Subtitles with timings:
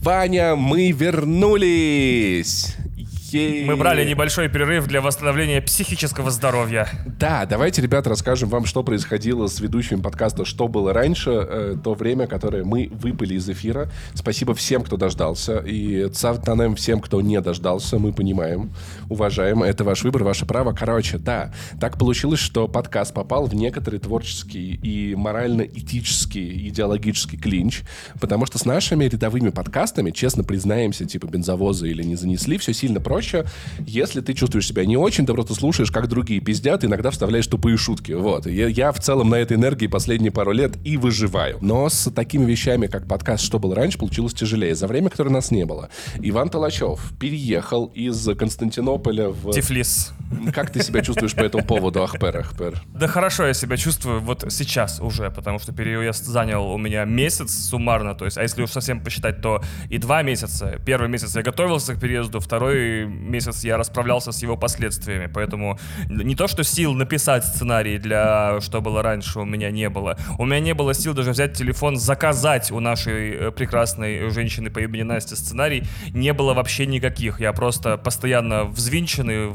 [0.00, 2.74] Ваня, мы вернулись!
[3.32, 6.88] Мы брали небольшой перерыв для восстановления психического здоровья.
[7.06, 11.94] Да, давайте, ребята, расскажем вам, что происходило с ведущими подкаста «Что было раньше», э, то
[11.94, 13.90] время, которое мы выпали из эфира.
[14.14, 18.72] Спасибо всем, кто дождался, и цавтанем всем, кто не дождался, мы понимаем,
[19.08, 20.72] уважаем, это ваш выбор, ваше право.
[20.72, 27.82] Короче, да, так получилось, что подкаст попал в некоторый творческий и морально-этический, идеологический клинч,
[28.20, 33.00] потому что с нашими рядовыми подкастами, честно признаемся, типа бензовозы или не занесли, все сильно
[33.00, 33.44] проще, проще.
[33.86, 37.76] Если ты чувствуешь себя не очень, ты просто слушаешь, как другие пиздят, иногда вставляешь тупые
[37.76, 38.12] шутки.
[38.12, 38.46] Вот.
[38.46, 41.58] Я, я в целом на этой энергии последние пару лет и выживаю.
[41.60, 44.74] Но с такими вещами, как подкаст «Что было раньше», получилось тяжелее.
[44.74, 45.90] За время, которое нас не было.
[46.20, 49.52] Иван Толачев переехал из Константинополя в...
[49.52, 50.12] Тифлис.
[50.54, 52.80] Как ты себя чувствуешь по этому поводу, Ахпер, Ахпер?
[52.86, 57.52] Да хорошо я себя чувствую вот сейчас уже, потому что переезд занял у меня месяц
[57.52, 60.78] суммарно, то есть, а если уж совсем посчитать, то и два месяца.
[60.86, 66.34] Первый месяц я готовился к переезду, второй месяц я расправлялся с его последствиями, поэтому не
[66.34, 70.16] то, что сил написать сценарий для «Что было раньше» у меня не было.
[70.38, 74.78] У меня не было сил даже взять телефон, заказать у нашей э, прекрасной женщины по
[74.80, 75.84] имени Настя сценарий.
[76.10, 77.40] Не было вообще никаких.
[77.40, 79.48] Я просто постоянно взвинченный,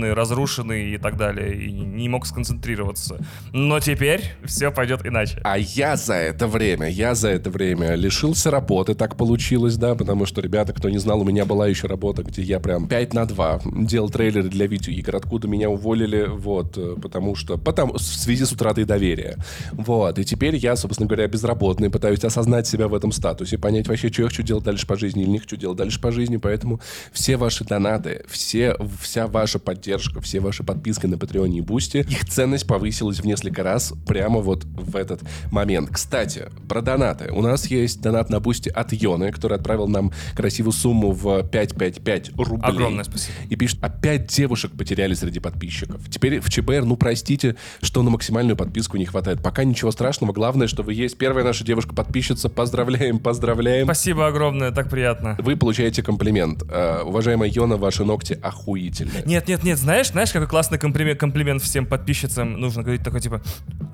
[0.00, 1.54] взволнованный, разрушенный и так далее.
[1.54, 3.18] И не мог сконцентрироваться.
[3.52, 5.40] Но теперь все пойдет иначе.
[5.44, 10.26] А я за это время, я за это время лишился работы, так получилось, да, потому
[10.26, 13.26] что, ребята, кто не знал, у меня была еще работа, где я прям 5 на
[13.26, 18.44] 2 делал трейлеры для видеоигр, откуда меня уволили, вот, э, потому что, потому, в связи
[18.44, 19.36] с утратой доверия.
[19.72, 24.08] Вот, и теперь я, собственно говоря, безработный, пытаюсь осознать себя в этом статусе, понять вообще,
[24.08, 26.80] что я хочу делать дальше по жизни или не хочу делать дальше по жизни, поэтому
[27.12, 29.89] все ваши донаты, все, вся ваша поддержка,
[30.20, 34.40] все ваши подписки на Patreon е и Boosty, их ценность повысилась в несколько раз прямо
[34.40, 35.90] вот в этот момент.
[35.90, 37.32] Кстати, про донаты.
[37.32, 42.30] У нас есть донат на Boosty от Йоны, который отправил нам красивую сумму в 555
[42.36, 42.70] рублей рублей.
[42.70, 43.34] Огромное спасибо.
[43.48, 46.08] И пишет, опять девушек потеряли среди подписчиков.
[46.10, 49.42] Теперь в ЧБР, ну простите, что на максимальную подписку не хватает.
[49.42, 50.32] Пока ничего страшного.
[50.32, 51.16] Главное, что вы есть.
[51.18, 52.48] Первая наша девушка-подписчица.
[52.48, 53.86] Поздравляем, поздравляем.
[53.86, 55.36] Спасибо огромное, так приятно.
[55.38, 56.62] Вы получаете комплимент.
[56.62, 59.22] Э, уважаемая Йона, ваши ногти охуительные.
[59.24, 63.40] Нет, нет, нет, знаешь, знаешь, какой классный комплимент, комплимент всем подписчицам нужно говорить такой типа,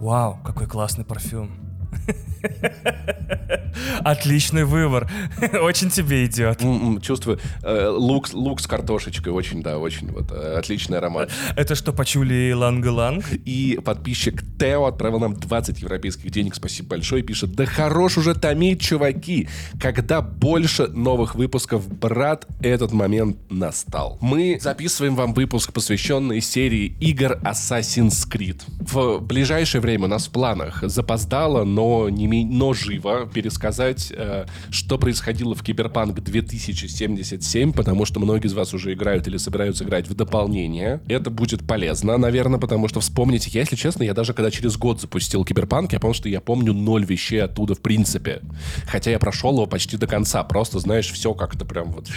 [0.01, 1.76] вау, какой классный парфюм.
[4.05, 5.11] Отличный выбор.
[5.61, 6.61] Очень тебе идет.
[7.03, 7.39] Чувствую.
[7.63, 9.33] Э, лук, лук с картошечкой.
[9.33, 11.31] Очень, да, очень вот э, отличный аромат.
[11.57, 13.25] Это что, пачули, иланг-иланг?
[13.45, 16.55] И подписчик Тео отправил нам 20 европейских денег.
[16.55, 17.23] Спасибо большое.
[17.23, 19.49] Пишет, да хорош уже томить, чуваки.
[19.81, 24.19] Когда больше новых выпусков, брат, этот момент настал.
[24.21, 28.63] Мы записываем вам выпуск, посвященный серии игр Assassin's Creed.
[28.81, 34.99] В ближайшее время у нас в планах запоздало, но, не, но живо пересказать, э, что
[34.99, 40.15] происходило в Киберпанк 2077, потому что многие из вас уже играют или собираются играть в
[40.15, 41.01] дополнение.
[41.09, 45.01] Это будет полезно, наверное, потому что вспомните, я, если честно, я даже когда через год
[45.01, 48.41] запустил Киберпанк, я понял, что я помню ноль вещей оттуда в принципе.
[48.87, 52.09] Хотя я прошел его почти до конца, просто, знаешь, все как-то прям вот...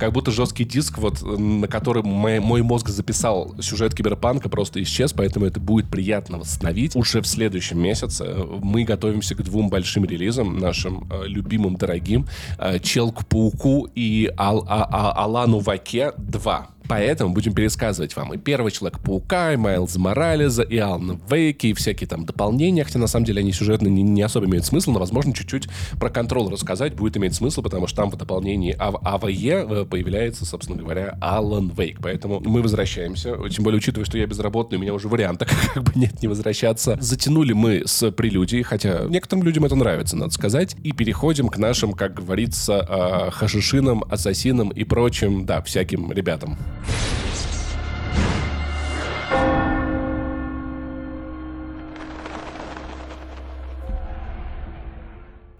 [0.00, 5.12] Как будто жесткий диск, вот, на котором мой, мой мозг записал сюжет Киберпанка, просто исчез,
[5.12, 8.24] поэтому это будет приятно восстановить уже в следующем месяце
[8.62, 12.26] мы готовимся к двум большим релизам, нашим э, любимым, дорогим,
[12.58, 16.68] э, Челку-пауку и Ал а а Алану Ваке 2.
[16.90, 22.08] Поэтому будем пересказывать вам и Первый Человек-паука, и Майлза Морализа, и Алана Вейки, и всякие
[22.08, 25.32] там дополнения, хотя на самом деле они сюжетно не, не особо имеют смысл, но, возможно,
[25.32, 25.68] чуть-чуть
[26.00, 30.78] про контрол рассказать будет иметь смысл, потому что там в дополнении АВЕ э, появляется, собственно
[30.78, 32.00] говоря, Алан Вейк.
[32.02, 35.92] Поэтому мы возвращаемся, тем более, учитывая, что я безработный, у меня уже варианта как бы
[35.94, 36.98] нет не возвращаться.
[37.00, 41.92] Затянули мы с прелюдией, хотя некоторым людям это нравится, надо сказать, и переходим к нашим,
[41.92, 46.58] как говорится, э, хашишинам, ассасинам и прочим, да, всяким ребятам.
[46.86, 46.94] よ
[47.34, 48.59] し。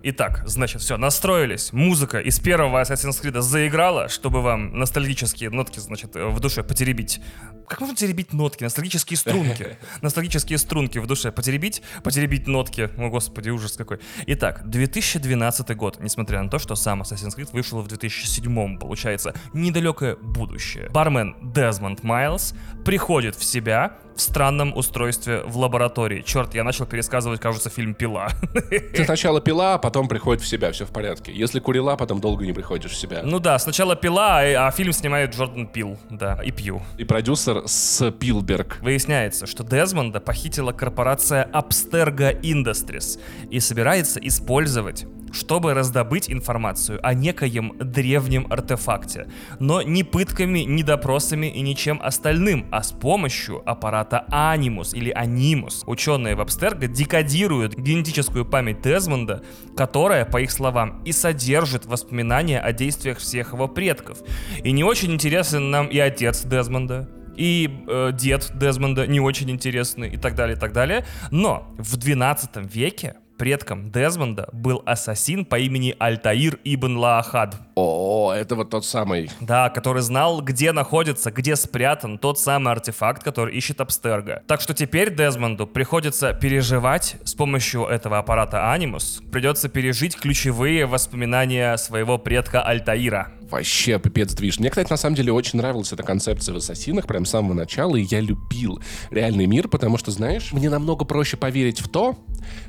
[0.02, 1.73] Итак, значит, все, настроились.
[1.73, 7.20] Музыка из первого Assassin's Creed заиграла, чтобы вам ностальгические нотки, значит, в душе потеребить.
[7.69, 8.64] Как можно теребить нотки?
[8.64, 9.76] Ностальгические струнки.
[10.02, 12.88] Ностальгические струнки в душе потеребить, потеребить нотки.
[12.97, 14.00] О, господи, ужас какой.
[14.26, 20.17] Итак, 2012 год, несмотря на то, что сам Assassin's Creed вышел в 2007, получается, недалекое
[20.17, 20.88] будущее.
[20.88, 22.55] Бармен Дезмонд Майлз
[22.85, 26.22] приходит в себя странном устройстве в лаборатории.
[26.22, 28.28] Черт, я начал пересказывать, кажется, фильм «Пила».
[29.05, 31.32] Сначала пила, а потом приходит в себя, все в порядке.
[31.32, 33.22] Если курила, потом долго не приходишь в себя.
[33.25, 36.82] Ну да, сначала пила, а, а фильм снимает Джордан Пил, да, и Пью.
[36.99, 38.78] И продюсер Спилберг.
[38.82, 43.20] Выясняется, что Дезмонда похитила корпорация Abstergo Industries
[43.50, 49.29] и собирается использовать чтобы раздобыть информацию о некоем древнем артефакте,
[49.59, 55.85] но не пытками, не допросами и ничем остальным, а с помощью аппарата Анимус или Анимус.
[55.87, 59.43] Ученые в Абстерго декодируют генетическую память Дезмонда,
[59.77, 64.19] которая, по их словам, и содержит воспоминания о действиях всех его предков.
[64.62, 70.11] И не очень интересен нам и отец Дезмонда, и э, дед Дезмонда не очень интересный
[70.11, 71.06] и так далее, и так далее.
[71.31, 77.56] Но в 12 веке предком Дезмонда был ассасин по имени Альтаир Ибн Лаахад.
[77.75, 79.31] О, это вот тот самый.
[79.40, 84.42] Да, который знал, где находится, где спрятан тот самый артефакт, который ищет Абстерго.
[84.46, 89.22] Так что теперь Дезмонду приходится переживать с помощью этого аппарата Анимус.
[89.32, 93.32] Придется пережить ключевые воспоминания своего предка Альтаира.
[93.50, 94.61] Вообще пипец движ.
[94.61, 97.97] Мне, кстати, на самом деле очень нравилась эта концепция в «Ассасинах» прям с самого начала,
[97.97, 98.81] и я любил
[99.11, 102.19] реальный мир, потому что, знаешь, мне намного проще поверить в то,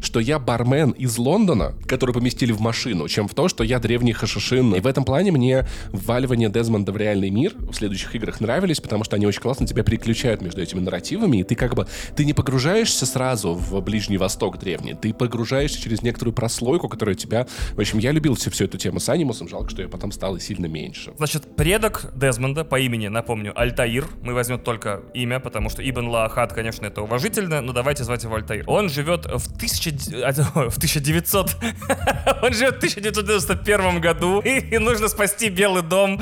[0.02, 4.14] что я бармен из Лондона, который поместили в машину, чем в то, что я древний
[4.14, 4.76] хашишин.
[4.76, 9.04] И в этом плане мне вваливание Дезмонда в реальный мир в следующих играх нравились, потому
[9.04, 12.34] что они очень классно тебя переключают между этими нарративами, и ты как бы, ты не
[12.34, 17.48] погружаешься сразу в Ближний Восток древний, ты погружаешься через некоторую прослойку, которая тебя...
[17.74, 20.40] В общем, я любил всю, всю эту тему с анимусом, жалко, что я потом стал
[20.40, 21.14] сильно меньше.
[21.18, 24.08] Значит, предок Дезмонда по имени, напомню, Альтаир.
[24.22, 28.36] Мы возьмем только имя, потому что Ибн Лаахад, конечно, это уважительно, но давайте звать его
[28.36, 28.64] Альтаир.
[28.68, 29.92] Он живет в, тысяча...
[29.92, 31.58] в 1900...
[32.42, 36.20] Он живет в 1991 году, и нужно спасти Белый дом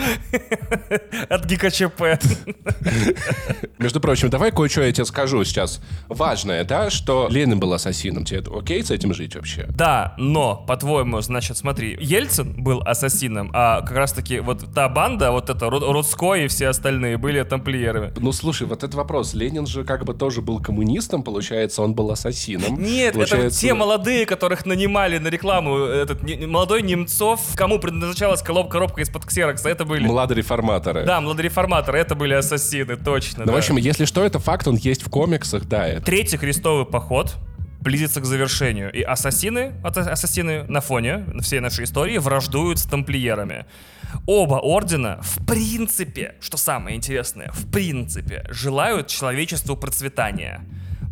[1.29, 2.19] от ГКЧП.
[3.77, 5.81] Между прочим, давай кое-что я тебе скажу сейчас.
[6.07, 8.25] Важное, да, что Ленин был ассасином.
[8.25, 9.67] Тебе это окей с этим жить вообще?
[9.69, 15.49] Да, но, по-твоему, значит, смотри, Ельцин был ассасином, а как раз-таки вот та банда, вот
[15.49, 18.13] это Рудской и все остальные были тамплиерами.
[18.17, 19.33] Ну, слушай, вот этот вопрос.
[19.33, 22.81] Ленин же как бы тоже был коммунистом, получается, он был ассасином.
[22.81, 23.47] Нет, получается...
[23.47, 25.77] это те молодые, которых нанимали на рекламу.
[25.77, 30.05] Этот не, молодой Немцов, кому предназначалась коробка, коробка из-под ксерокса, это были...
[30.05, 31.05] Младореформаторы.
[31.05, 33.39] Да, младореформаторы, это были ассасины, точно.
[33.39, 33.53] Ну, да.
[33.53, 35.87] в общем, если что, это факт, он есть в комиксах, да.
[35.87, 36.05] Это...
[36.05, 37.35] Третий крестовый поход
[37.81, 38.91] близится к завершению.
[38.91, 43.65] И ассасины, ассасины на фоне всей нашей истории враждуют с тамплиерами.
[44.25, 50.61] Оба ордена, в принципе, что самое интересное, в принципе, желают человечеству процветания.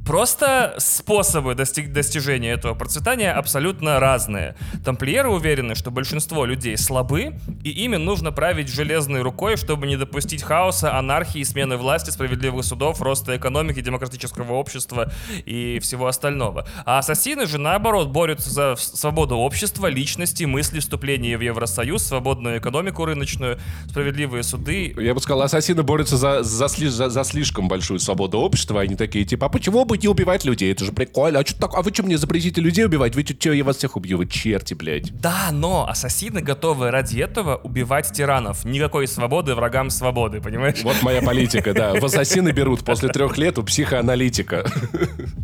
[0.08, 4.56] Просто способы достиг достижения этого процветания абсолютно разные.
[4.86, 10.44] Тамплиеры уверены, что большинство людей слабы, и ими нужно править железной рукой, чтобы не допустить
[10.44, 15.12] хаоса, анархии, смены власти, справедливых судов, роста экономики, демократического общества
[15.46, 16.66] и всего остального.
[16.86, 23.04] А ассасины же, наоборот, борются за свободу общества, личности, мысли, вступление в Евросоюз, свободную экономику
[23.04, 23.60] рыночную,
[23.90, 24.96] справедливые суды.
[24.98, 28.80] Я бы сказал, ассасины борются за, за, за, за слишком большую свободу общества.
[28.80, 31.40] Они такие, типа, а почему бы не убивать людей, это же прикольно.
[31.40, 33.16] А, что так, а вы что мне запретите людей убивать?
[33.16, 35.12] Вы что, я вас всех убью, вы черти, блядь.
[35.20, 38.66] Да, но ассасины готовы ради этого убивать тиранов.
[38.66, 40.82] Никакой свободы врагам свободы, понимаешь?
[40.84, 41.94] Вот моя политика, да.
[41.94, 44.66] В ассасины берут после трех лет у психоаналитика.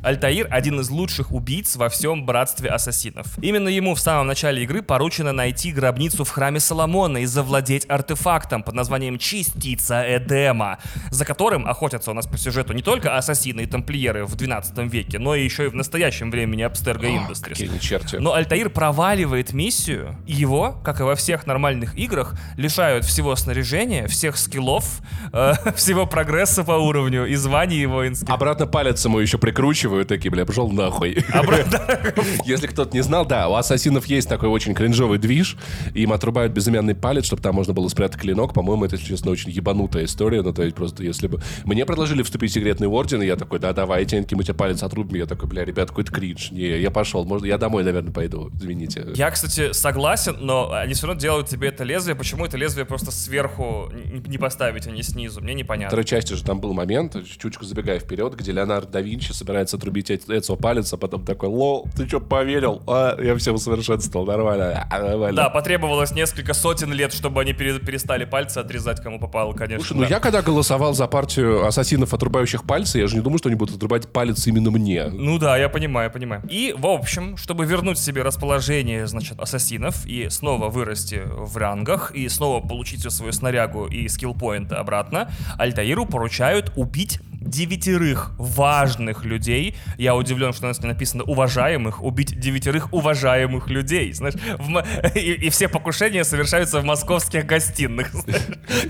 [0.04, 3.28] Альтаир один из лучших убийц во всем братстве ассасинов.
[3.42, 8.64] Именно ему в самом начале игры поручено найти гробницу в храме Соломона и завладеть артефактом
[8.64, 10.80] под названием Частица Эдема,
[11.10, 15.20] за которым охотятся у нас по сюжету не только ассасины и тамплиеры в 12 веке,
[15.20, 18.20] но и еще и в настоящем времени Абстерго Industries.
[18.20, 24.08] Но Альтаир проваливает миссию, и его, как и во всех нормальных играх, лишают всего снаряжения,
[24.08, 25.00] всех скиллов,
[25.32, 28.30] э, всего прогресса по уровню и званий воинских.
[28.30, 31.12] Обратно палец ему еще прикручивают, такие, бля, пошел нахуй.
[32.46, 35.58] Если кто-то не знал, да, у ассасинов есть такой очень кринжовый движ,
[35.94, 38.54] им отрубают безымянный палец, чтобы там можно было спрятать клинок.
[38.54, 40.42] По-моему, это, честно, очень ебанутая история.
[40.42, 41.42] Ну, то есть просто если бы...
[41.64, 44.84] Мне предложили вступить в секретный орден, и я такой, да, давайте, они мы тебе палец
[44.84, 45.16] отрубим.
[45.16, 46.52] Я такой, бля, ребят, какой-то кринж.
[46.52, 49.06] Не, я пошел, может, я домой, наверное, пойду, извините.
[49.16, 52.16] Я, кстати, согласен, но они все равно делают тебе это лезвие.
[52.16, 55.42] Почему это лезвие просто сверху не поставить, а не снизу?
[55.42, 55.90] Мне непонятно.
[55.90, 59.78] В второй части же там был момент, чучку забегая вперед, где Леонардо да Винчи собирается
[59.78, 62.82] отрубить Эцио палец, а потом такой, лол, ты что, поверил?
[62.88, 65.36] А, я все усовершенствовал, нормально, а, нормально.
[65.36, 69.86] Да, потребовалось несколько сотен лет, чтобы они перестали пальцы отрезать, кому попало, конечно.
[69.86, 73.50] Слушай, ну я когда голосовал за партию ассасинов, отрубающих пальцы, я же не думаю, что
[73.50, 75.06] они будут отрубать палец именно мне.
[75.06, 76.44] Ну да, я понимаю, понимаю.
[76.50, 82.30] И, в общем, чтобы вернуть себе расположение, значит, ассасинов и снова вырасти в рангах, и
[82.30, 89.76] снова получить всю свою снарягу и скиллпоинты обратно, Альтаиру поручают убить девятерых важных людей.
[89.98, 94.14] Я удивлен, что у нас не написано уважаемых, убить девятерых уважаемых людей.
[94.14, 94.84] Знаешь, в,
[95.16, 98.12] и, и все покушения совершаются в московских гостиных.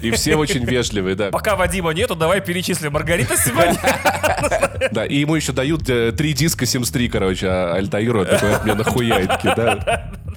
[0.02, 1.30] И все очень вежливые, да.
[1.30, 2.94] Пока Вадима нету, давай перечислим.
[2.94, 3.80] Маргарита сегодня.
[4.92, 8.66] Да, и ему еще дают э, три диска Sims 3, короче, а Альтаиру такой от
[8.66, 10.12] меня нахуяет, да.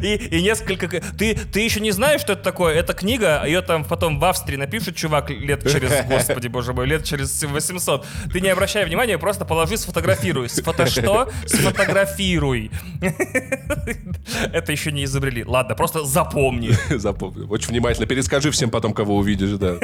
[0.00, 0.88] И, и несколько...
[0.88, 2.74] Ты, ты еще не знаешь, что это такое?
[2.74, 7.04] Это книга, ее там потом в Австрии напишет чувак лет через, господи, боже мой, лет
[7.04, 8.06] через 800.
[8.32, 10.48] Ты не обращай внимания, просто положи, сфотографируй.
[10.48, 11.30] Сфото что?
[11.46, 12.70] Сфотографируй.
[14.52, 15.44] Это еще не изобрели.
[15.44, 16.70] Ладно, просто запомни.
[16.96, 17.44] Запомни.
[17.46, 19.76] Очень внимательно перескажи всем потом, кого увидишь, да.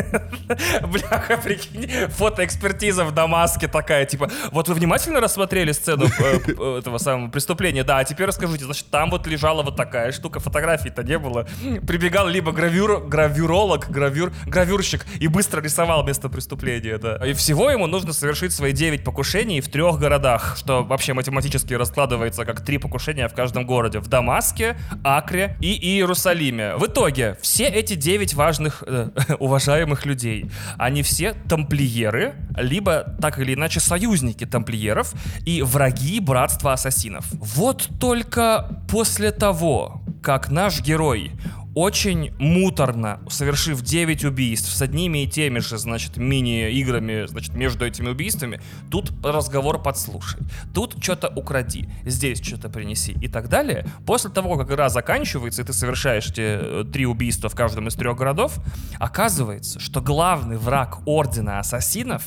[0.87, 6.99] Бляха, прикинь, фотоэкспертиза в Дамаске такая, типа, вот вы внимательно рассмотрели сцену э, э, этого
[6.99, 11.19] самого преступления, да, а теперь расскажите, значит, там вот лежала вот такая штука, фотографий-то не
[11.19, 11.47] было.
[11.87, 17.17] Прибегал либо гравюр, гравюролог, гравюр, гравюрщик и быстро рисовал место преступления, да.
[17.27, 22.45] И всего ему нужно совершить свои 9 покушений в трех городах, что вообще математически раскладывается
[22.45, 23.99] как три покушения в каждом городе.
[24.01, 26.77] В Дамаске, Акре и Иерусалиме.
[26.77, 33.55] В итоге, все эти 9 важных, э, уважаемых людей, они все тамплиеры, либо так или
[33.55, 35.13] иначе союзники тамплиеров
[35.47, 37.27] и враги братства ассасинов.
[37.33, 41.33] Вот только после того, как наш герой
[41.79, 48.09] очень муторно, совершив 9 убийств с одними и теми же, значит, мини-играми, значит, между этими
[48.09, 50.41] убийствами, тут разговор подслушай,
[50.75, 53.87] тут что-то укради, здесь что-то принеси и так далее.
[54.05, 58.17] После того, как игра заканчивается, и ты совершаешь эти три убийства в каждом из трех
[58.17, 58.59] городов,
[58.99, 62.25] оказывается, что главный враг Ордена Ассасинов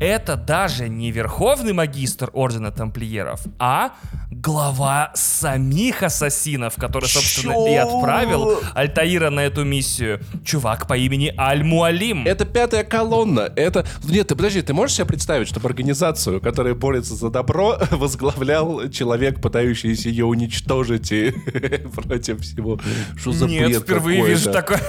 [0.00, 3.92] это даже не Верховный Магистр Ордена Тамплиеров, а
[4.32, 7.66] глава самих Ассасинов, который, собственно, Чё?
[7.68, 8.58] и отправил
[8.88, 10.20] Альтаира на эту миссию.
[10.44, 12.26] Чувак по имени Аль-Муалим.
[12.26, 13.52] Это пятая колонна.
[13.54, 13.86] Это...
[14.04, 19.42] Нет, ты подожди, ты можешь себе представить, чтобы организацию, которая борется за добро, возглавлял человек,
[19.42, 21.30] пытающийся ее уничтожить и
[21.94, 22.80] против всего?
[23.18, 24.80] Что за Нет, бред впервые вижу такое.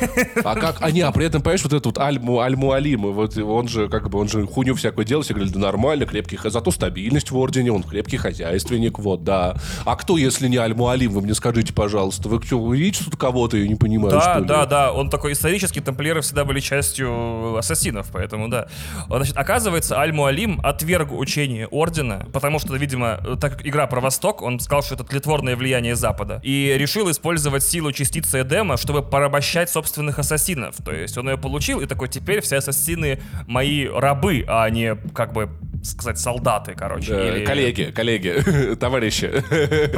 [0.46, 0.77] А как?
[0.79, 4.20] А не, а при этом, понимаешь, вот этот вот Аль-Муалим, вот он же, как бы,
[4.20, 7.84] он же хуйню всякую делал, все говорили, да нормально, крепкий, зато стабильность в Ордене, он
[7.84, 9.58] крепкий хозяйственник, вот, да.
[9.84, 13.68] А кто, если не Аль-Муалим, вы мне скажите, пожалуйста, вы вы видите тут кого-то, я
[13.68, 14.46] не понимаю, да, что ли?
[14.46, 18.67] Да, да, он такой исторический, тамплиеры всегда были частью ассасинов, поэтому да.
[19.08, 24.60] Значит, оказывается, Аль-Муалим отверг учение Ордена, потому что, видимо, так как игра про Восток, он
[24.60, 30.19] сказал, что это тлетворное влияние Запада, и решил использовать силу частицы Эдема, чтобы порабощать собственных
[30.19, 30.75] ассасинов.
[30.84, 35.34] То есть он ее получил, и такой, теперь все ассасины мои рабы, а не, как
[35.34, 35.50] бы,
[35.83, 37.13] сказать, солдаты, короче.
[37.13, 37.45] Да, или...
[37.45, 39.43] Коллеги, коллеги, товарищи.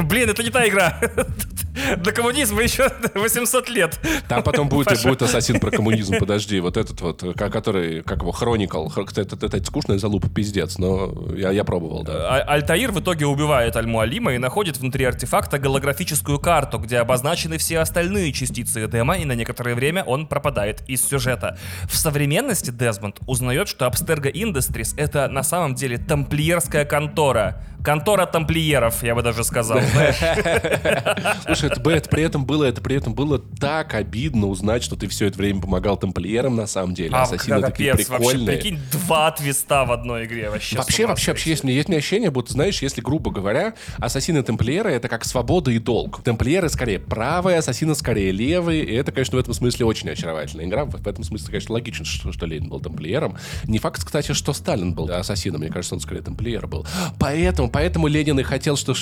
[0.02, 1.00] Блин, это не та игра.
[1.98, 3.98] До коммунизма еще 800 лет.
[4.28, 6.60] Там потом будет, и будет ассасин про коммунизм, подожди.
[6.60, 8.88] Вот этот вот, который, как его, Хроникл.
[8.88, 12.12] Это, это, это скучная залупа, пиздец, но я, я пробовал, да.
[12.12, 17.78] А, Альтаир в итоге убивает Аль-Муалима и находит внутри артефакта голографическую карту, где обозначены все
[17.78, 21.58] остальные частицы Эдема, и на некоторое время он пропадает из сюжета.
[21.84, 27.62] В современности Дезмонд узнает, что Abstergo Industries— это на самом деле тамплиерская контора.
[27.82, 29.80] Контора тамплиеров, я бы даже сказал,
[31.44, 35.08] Слушай, это, это при этом было, это при этом было так обидно узнать, что ты
[35.08, 37.16] все это время помогал тамплиерам на самом деле.
[37.16, 38.46] А, Ассасины такие прикольные.
[38.46, 40.76] Вообще, прикинь, два твиста в одной игре вообще.
[40.76, 45.08] Вообще, вообще, вообще, есть, есть мне ощущение, будто, знаешь, если, грубо говоря, ассасины тамплиеры это
[45.08, 46.22] как свобода и долг.
[46.22, 50.84] Тамплиеры скорее правые, ассасины скорее левые, и это, конечно, в этом смысле очень очаровательная игра.
[50.84, 53.36] В этом смысле, конечно, логично, что, что Ленин был тамплиером.
[53.64, 56.86] Не факт, кстати, что Сталин был ассасином, мне кажется, он скорее тамплиер был.
[57.18, 58.94] Поэтому, поэтому Ленин и хотел, что,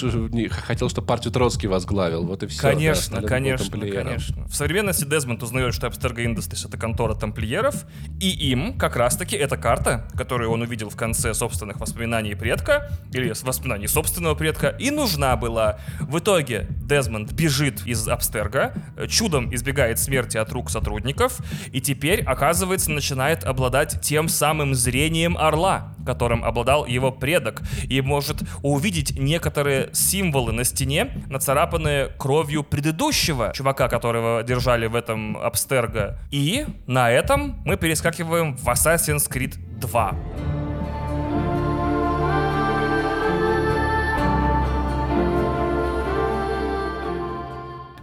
[0.51, 2.25] хотел, что партию Троцкий возглавил.
[2.25, 2.61] Вот и все.
[2.61, 4.45] Конечно, да, конечно, конечно.
[4.47, 7.87] В современности Дезмонд узнает, что Abstergo Industries— это контора тамплиеров,
[8.21, 13.33] и им как раз-таки эта карта, которую он увидел в конце собственных воспоминаний предка, или
[13.43, 15.79] воспоминаний собственного предка, и нужна была.
[16.01, 18.75] В итоге Дезмонд бежит из Абстерга,
[19.09, 21.39] чудом избегает смерти от рук сотрудников,
[21.71, 28.43] и теперь, оказывается, начинает обладать тем самым зрением орла, которым обладал его предок, и может
[28.63, 36.19] увидеть некоторые символы на стене, нацарапанные кровью предыдущего чувака, которого держали в этом Абстерго.
[36.33, 40.60] И на этом мы перескакиваем в Assassin's Creed 2.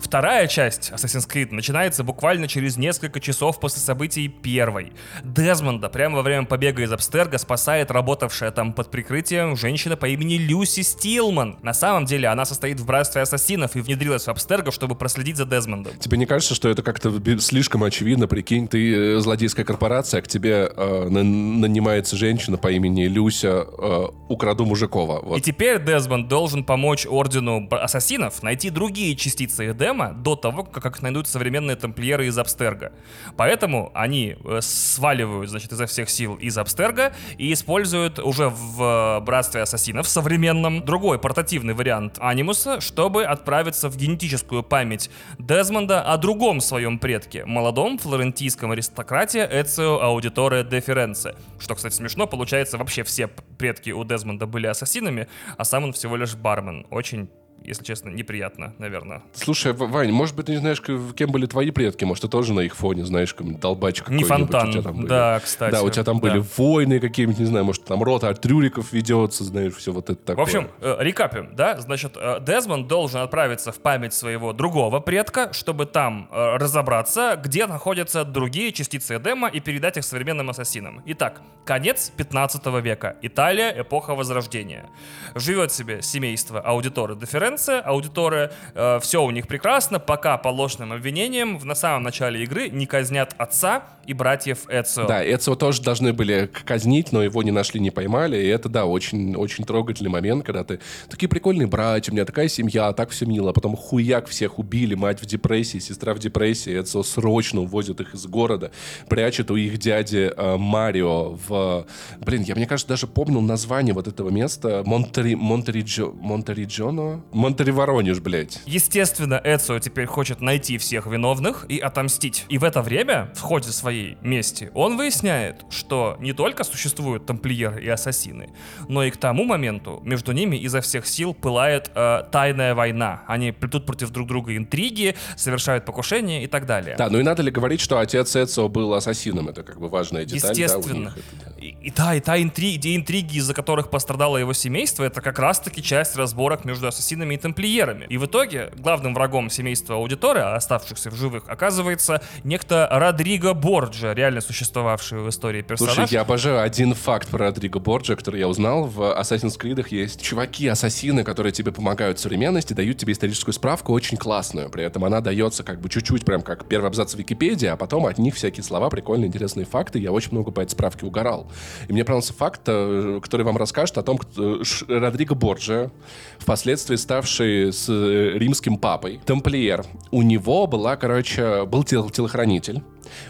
[0.08, 4.94] Вторая часть Assassin's Creed начинается буквально через несколько часов после событий первой.
[5.22, 10.36] Дезмонда прямо во время побега из Абстерга спасает работавшая там под прикрытием женщина по имени
[10.36, 11.58] Люси Стилман.
[11.62, 15.46] На самом деле она состоит в братстве ассасинов и внедрилась в Абстергов, чтобы проследить за
[15.46, 15.98] Дезмондом.
[16.00, 17.12] Тебе не кажется, что это как-то
[17.42, 18.30] слишком очевидно?
[18.30, 24.66] Прикинь, ты э, злодейская корпорация, к тебе э, нанимается женщина по имени Люся э, «Украду
[24.66, 25.20] Мужикова».
[25.22, 25.40] Вот.
[25.40, 30.86] И теперь Дезмонд должен помочь Ордену Ассасинов найти другие частицы Эдема, Эдема до того, как
[30.86, 32.92] их найдут современные тамплиеры из Абстерга.
[33.36, 39.62] Поэтому они э, сваливают, значит, изо всех сил из Абстерга и используют уже в Братстве
[39.62, 47.00] Ассасинов современном другой портативный вариант анимуса, чтобы отправиться в генетическую память Дезмонда о другом своем
[47.00, 51.36] предке, молодом флорентийском аристократе Эцио Аудиторе де Ференце.
[51.60, 55.28] Что, кстати, смешно, получается, вообще все предки у Дезмонда были ассасинами,
[55.58, 56.86] а сам он всего лишь бармен.
[56.90, 57.30] Очень
[57.68, 59.22] если честно, неприятно, наверное.
[59.34, 62.06] Слушай, Вань, может быть, ты не знаешь, кем были твои предки?
[62.06, 64.24] Может, ты тоже на их фоне знаешь, какой-нибудь долбач какой-нибудь?
[64.24, 65.08] Не фонтан, у тебя там были.
[65.08, 65.72] да, кстати.
[65.74, 66.22] Да, у тебя там да.
[66.22, 70.16] были войны какие-нибудь, не знаю, может, там рота от Рюриков ведется, знаешь, все вот это
[70.16, 70.46] такое.
[70.46, 71.80] В общем, э, рекапим, да?
[71.80, 77.68] Значит, э, Дезмонд должен отправиться в память своего другого предка, чтобы там э, разобраться, где
[77.68, 81.02] находятся другие частицы Эдема и передать их современным ассасинам.
[81.06, 83.18] Итак, конец 15 века.
[83.22, 84.90] Италия, эпоха Возрождения.
[85.36, 87.26] Живет себе семейство аудиторы де
[87.58, 92.44] Ференце, аудиторы, э, все у них прекрасно, пока по ложным обвинениям в, на самом начале
[92.44, 95.06] игры не казнят отца и братьев Эцио.
[95.06, 98.86] Да, Эцио тоже должны были казнить, но его не нашли, не поймали, и это, да,
[98.86, 103.26] очень, очень трогательный момент, когда ты такие прикольные братья, у меня такая семья, так все
[103.26, 108.00] мило, а потом хуяк всех убили, мать в депрессии, сестра в депрессии, Эцио срочно увозят
[108.00, 108.72] их из города,
[109.10, 111.86] прячет у их дяди э, Марио в...
[112.20, 115.36] Блин, я, мне кажется, даже помнил название вот этого места, Монтери...
[115.36, 116.12] Монтериджо...
[116.14, 117.24] Монтериджоно?
[117.48, 118.60] Монтери Воронеж, блядь.
[118.66, 122.46] Естественно, Эцио теперь хочет найти всех виновных и отомстить.
[122.50, 127.82] И в это время, в ходе своей мести, он выясняет, что не только существуют тамплиеры
[127.82, 128.50] и ассасины,
[128.90, 133.24] но и к тому моменту между ними изо всех сил пылает э, тайная война.
[133.28, 136.98] Они плетут против друг друга интриги, совершают покушения и так далее.
[136.98, 139.48] Да, ну и надо ли говорить, что отец Эцио был ассасином?
[139.48, 140.52] Это как бы важная деталь.
[140.52, 141.14] Естественно.
[141.16, 141.66] Да, это, да.
[141.66, 145.82] И, и да, и та интриги, интриги, из-за которых пострадало его семейство, это как раз-таки
[145.82, 148.06] часть разборок между ассасинами и тамплиерами.
[148.10, 154.42] И в итоге главным врагом семейства аудиторы, оставшихся в живых, оказывается некто Родриго Борджа, реально
[154.42, 155.96] существовавший в истории персонаж.
[155.96, 158.86] Слушай, я обожаю один факт про Родриго Борджа, который я узнал.
[158.86, 164.18] В Assassin's Creed есть чуваки-ассасины, которые тебе помогают в современности, дают тебе историческую справку очень
[164.18, 164.70] классную.
[164.70, 168.06] При этом она дается как бы чуть-чуть, прям как первый абзац в Википедии, а потом
[168.06, 170.00] от них всякие слова, прикольные, интересные факты.
[170.00, 171.52] Я очень много по этой справке угорал.
[171.88, 175.92] И мне понравился факт, э, который вам расскажет о том, кто Родриго Борджа,
[176.40, 179.86] впоследствии ставший с э, римским папой, тамплиер.
[180.12, 182.82] У него была, короче, был тел телохранитель.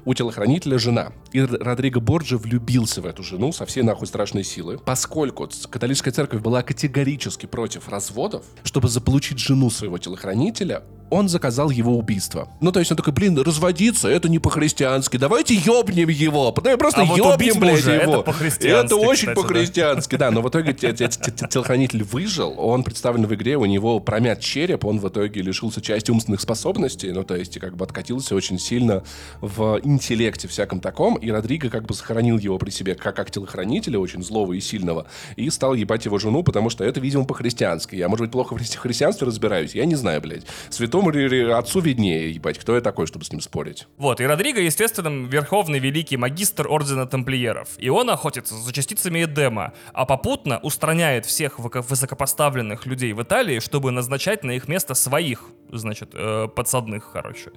[0.06, 1.12] У телохранителя жена.
[1.32, 4.80] И Родриго Борджи влюбился в эту жену со всей нахуй страшной силы.
[4.84, 11.98] Поскольку католическая церковь была категорически против разводов, чтобы заполучить жену своего телохранителя, он заказал его
[11.98, 12.50] убийство.
[12.62, 17.06] Ну, то есть он такой, блин, разводиться, это не по-христиански, давайте ёбнем его, просто а
[17.06, 18.24] ёбнем, вот блядь, его.
[18.24, 20.32] Это, это очень по-христиански, да.
[20.32, 25.08] Но в итоге телохранитель выжил, он представлен в игре, у него промят череп, он в
[25.08, 29.04] итоге лишился части умственных способностей, ну, то есть как бы откатился очень сильно
[29.42, 34.00] в интеллекте всяком таком, и Родриго как бы сохранил его при себе как, как телохранителя,
[34.00, 37.96] очень злого и сильного, и стал ебать его жену, потому что это, видимо, по-христиански.
[37.96, 40.44] Я, может быть, плохо в христианстве разбираюсь, я не знаю, блядь.
[40.70, 43.88] Святой Святому отцу виднее, ебать, кто я такой, чтобы с ним спорить.
[43.98, 47.70] Вот, и Родриго, естественно, верховный великий магистр Ордена Тамплиеров.
[47.78, 53.92] И он охотится за частицами Эдема, а попутно устраняет всех высокопоставленных людей в Италии, чтобы
[53.92, 57.52] назначать на их место своих, значит, э, подсадных, короче.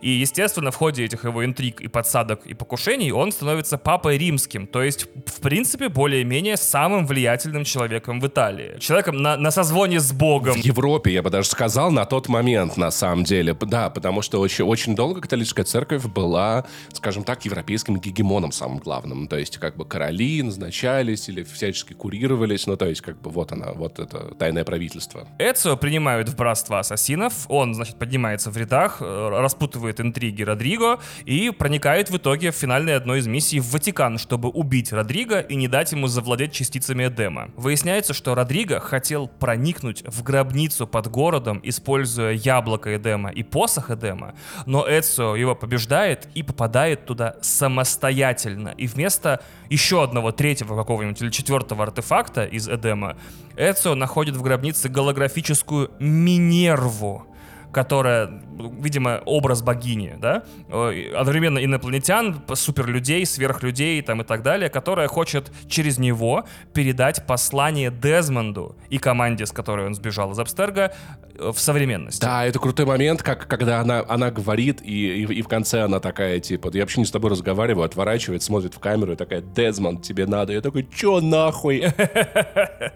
[0.00, 4.66] И, естественно, в ходе этих его интриг и подсадок и покушений он становится папой римским,
[4.66, 8.78] то есть, в принципе, более-менее самым влиятельным человеком в Италии.
[8.78, 10.54] Человеком на, на созвоне с Богом.
[10.54, 13.54] В Европе, я бы даже сказал, на тот момент, на самом деле.
[13.60, 19.28] Да, потому что очень, очень долго католическая церковь была, скажем так, европейским гегемоном самым главным.
[19.28, 22.66] То есть как бы короли назначались или всячески курировались.
[22.66, 25.26] Ну, то есть как бы вот она, вот это тайное правительство.
[25.38, 27.46] Эцио принимают в братство ассасинов.
[27.50, 32.94] Он, значит, поднимается в рядах, э, распутывает интриги Родриго и проникает в итоге в финальной
[32.94, 37.50] одной из миссий в Ватикан, чтобы убить Родриго и не дать ему завладеть частицами Эдема.
[37.56, 44.34] Выясняется, что Родриго хотел проникнуть в гробницу под городом, используя яблоко Эдема и посох Эдема,
[44.66, 48.74] но Эцио его побеждает и попадает туда самостоятельно.
[48.78, 53.16] И вместо еще одного третьего какого-нибудь или четвертого артефакта из Эдема,
[53.56, 57.26] Эцио находит в гробнице голографическую Минерву,
[57.72, 58.42] которая,
[58.80, 65.98] видимо, образ богини, да, одновременно инопланетян, суперлюдей, сверхлюдей там и так далее, которая хочет через
[65.98, 70.92] него передать послание Дезмонду и команде, с которой он сбежал из Абстерга,
[71.38, 72.20] э, в современность.
[72.20, 76.00] Да, это крутой момент, как, когда она, она говорит, и, и, и в конце она
[76.00, 80.02] такая, типа, я вообще не с тобой разговариваю, отворачивает, смотрит в камеру и такая, Дезмонд,
[80.02, 80.52] тебе надо.
[80.52, 81.84] Я такой, чё нахуй?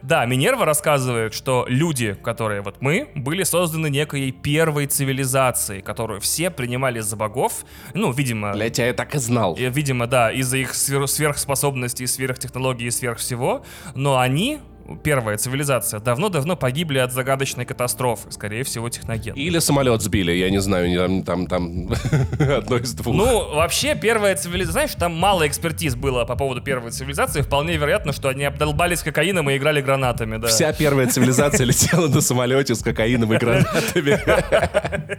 [0.02, 6.20] Да, Минерва рассказывает, что люди, которые вот мы, были созданы некой первой первой цивилизацией, которую
[6.20, 7.66] все принимали за богов.
[7.92, 8.52] Ну, видимо...
[8.52, 9.54] Блять, я так и знал.
[9.56, 13.62] И, Видимо, да, из-за их свер- сверхспособностей, сверхтехнологий и сверх всего.
[13.94, 14.60] Но они
[15.02, 19.34] первая цивилизация, давно-давно погибли от загадочной катастрофы, скорее всего, техноген.
[19.34, 21.90] Или самолет сбили, я не знаю, не- там, там,
[22.38, 23.14] одно из двух.
[23.14, 27.42] Ну, вообще, первая цивилизация, знаешь, там мало экспертиз было по поводу первой цивилизации.
[27.42, 30.48] Вполне вероятно, что они обдолбались кокаином и играли гранатами, да.
[30.48, 34.18] Вся первая цивилизация летела на самолете с кокаином и гранатами.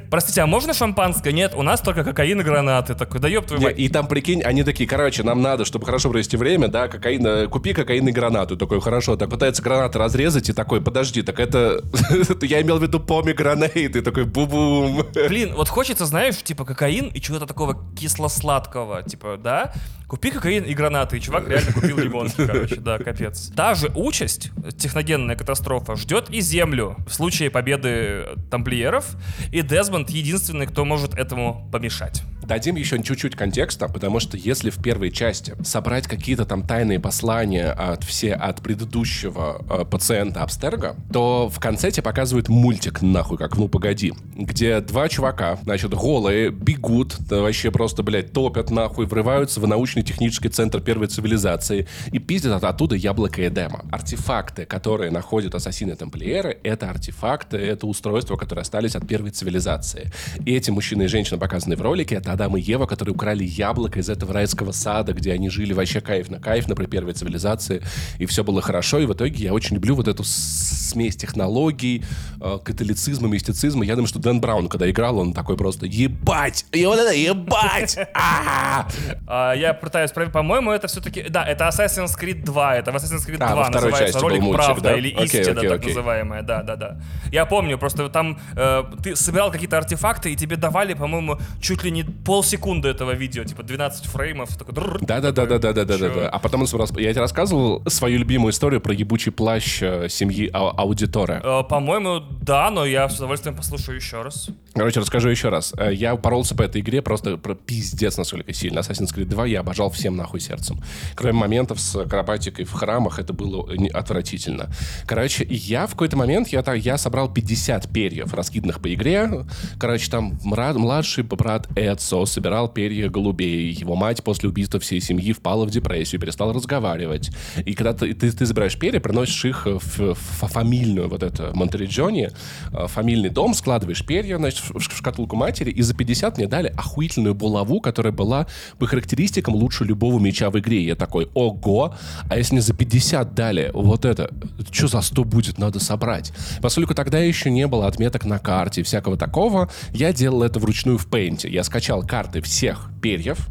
[0.10, 1.32] Простите, а можно шампанское?
[1.34, 2.96] Нет, у нас только кокаин и гранаты.
[2.96, 3.78] Такой, да ёб твою мать.
[3.78, 7.48] И там, прикинь, они такие, короче, нам надо, чтобы хорошо провести время, да, кокаин, э,
[7.48, 8.58] купи кокаин и гранату.
[8.58, 11.84] Такой, хорошо, так пытается гранаты разрезать, и такой, подожди, так это...
[12.42, 15.06] Я имел в виду помигранейт, и такой, бу-бум.
[15.14, 19.74] Блин, вот хочется, знаешь, типа кокаин и чего-то такого кисло-сладкого, типа, да?
[20.08, 23.52] Купи кокаин и гранаты, и чувак реально купил лимонки, короче, да, капец.
[23.56, 29.16] Та же участь, техногенная катастрофа, ждет и Землю в случае победы тамплиеров,
[29.52, 32.24] и Дезмонд единственный, кто может этому помешать.
[32.46, 37.72] Дадим еще чуть-чуть контекста, потому что если в первой части собрать какие-то там тайные послания
[37.72, 43.58] от все от предыдущего э, пациента Абстерга, то в конце тебе показывают мультик нахуй, как
[43.58, 49.60] ну погоди, где два чувака, значит, голые, бегут, да, вообще просто, блядь, топят нахуй, врываются
[49.60, 53.86] в научно-технический центр первой цивилизации и пиздят от- оттуда яблоко Эдема.
[53.92, 60.12] Артефакты, которые находят ассасины тамплиеры, это артефакты, это устройства, которые остались от первой цивилизации.
[60.46, 64.00] И эти мужчина и женщина, показанные в ролике, это Адам и Ева, которые украли яблоко
[64.00, 67.82] из этого райского сада, где они жили вообще кайф на кайф, на при первой цивилизации,
[68.20, 69.00] и все было хорошо.
[69.00, 72.04] И в итоге я очень люблю вот эту смесь технологий,
[72.42, 73.86] э, католицизма, мистицизма.
[73.86, 76.66] Я думаю, что Дэн Браун, когда играл, он такой просто «Ебать!
[76.74, 77.98] Вот это ебать!
[78.14, 78.88] А!»
[79.28, 81.24] А, я пытаюсь проверить, по-моему, это все-таки...
[81.30, 84.42] Да, это Assassin's Creed 2, это в Assassin's Creed А, 2 во второй называется ролик
[84.42, 84.98] мультик, «Правда» да?
[84.98, 85.90] или Окей, «Истина», окей, так окей.
[85.90, 86.98] называемая, да-да-да.
[87.32, 91.92] Я помню, просто там э, ты собирал какие-то артефакты, и тебе давали, по-моему, чуть ли
[91.92, 94.74] не полсекунды этого видео, типа 12 фреймов, такой...
[95.02, 96.30] Да, да, да, да, да, да, да, да, да.
[96.30, 96.68] А потом я
[97.12, 101.42] тебе рассказывал свою любимую историю про ебучий плащ э, семьи Ау- Аудитора.
[101.44, 104.50] Э, По-моему, да, но я с удовольствием послушаю еще раз.
[104.74, 105.74] Короче, расскажу еще раз.
[105.78, 108.80] Э, Я поролся по этой игре просто про пиздец насколько сильно.
[108.80, 110.82] Assassin's Creed 2 я обожал всем нахуй сердцем.
[111.16, 114.70] Кроме моментов с акробатикой в храмах, это было отвратительно.
[115.06, 119.46] Короче, я в какой-то момент, я, я собрал 50 перьев, раскиданных по игре.
[119.78, 123.72] Короче, там мра- младший брат Эдсо собирал перья голубей.
[123.72, 127.32] Его мать после убийства всей семьи впала в депрессию, перестала разговаривать.
[127.66, 132.32] И когда ты, ты, ты забираешь перья, приносишь их в, в фамильную вот это Монтериджоне,
[132.72, 137.36] э, фамильный дом, складываешь перья, значит, в шкатулку матери, и за 50 мне дали охуительную
[137.36, 138.48] булаву, которая была
[138.80, 140.86] по характеристикам лучше любого меча в игре.
[140.86, 141.96] Я такой, ого,
[142.30, 144.30] а если мне за 50 дали вот это,
[144.72, 146.32] что за 100 будет, надо собрать.
[146.62, 151.00] Поскольку тогда еще не было отметок на карте и всякого такого, я делал это вручную
[151.00, 151.50] в Paint.
[151.50, 153.48] Я скачал карты всех перьев,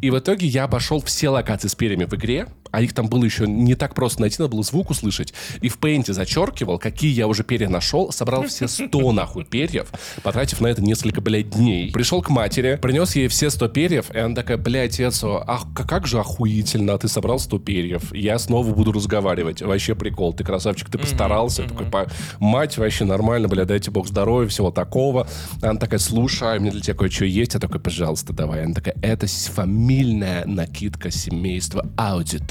[0.00, 3.24] и в итоге я обошел все локации с перьями в игре, а их там было
[3.24, 5.32] еще не так просто найти, надо было звук услышать.
[5.60, 9.88] И в Paint зачеркивал, какие я уже перья нашел, собрал все 100 нахуй перьев,
[10.22, 11.90] потратив на это несколько, блядь, дней.
[11.92, 15.86] Пришел к матери, принес ей все 100 перьев, и она такая, блядь, Эцо, ах, к-
[15.86, 19.62] как же охуительно, ты собрал 100 перьев, я снова буду разговаривать.
[19.62, 21.62] Вообще прикол, ты красавчик, ты постарался.
[21.62, 22.06] Я такой, «Па-
[22.38, 25.26] мать, вообще нормально, бля, дайте бог здоровья, всего такого.
[25.62, 27.54] Она такая, слушай, мне для тебя кое-что есть.
[27.54, 28.64] Я такой, пожалуйста, давай.
[28.64, 31.86] Она такая, это фамильная накидка семейства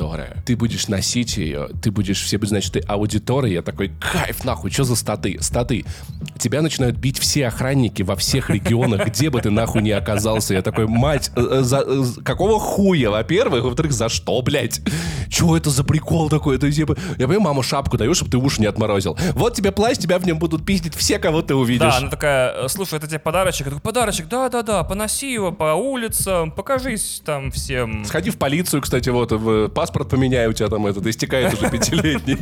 [0.07, 0.43] аудитория.
[0.45, 3.53] Ты будешь носить ее, ты будешь, все будут знать, что ты аудитория.
[3.53, 5.37] Я такой, кайф, нахуй, что за статы?
[5.41, 5.85] Статы.
[6.39, 10.53] Тебя начинают бить все охранники во всех регионах, где бы ты нахуй не оказался.
[10.53, 13.63] Я такой, мать, э, э, за- э, какого хуя, во-первых?
[13.63, 14.81] Во-вторых, за что, блядь?
[15.29, 16.55] Чего это за прикол такой?
[16.57, 19.17] Это типа, я понимаю, маму шапку даю, чтобы ты уши не отморозил.
[19.33, 21.79] Вот тебе плащ, тебя в нем будут пиздить все, кого ты увидишь.
[21.91, 23.61] Да, она такая, «Э, слушай, это тебе подарочек.
[23.67, 28.05] Я такой, подарочек, да-да-да, поноси его по улицам, покажись там всем.
[28.05, 32.37] Сходи в полицию, кстати, вот, в паспорт поменяй, у тебя там этот истекает уже пятилетний.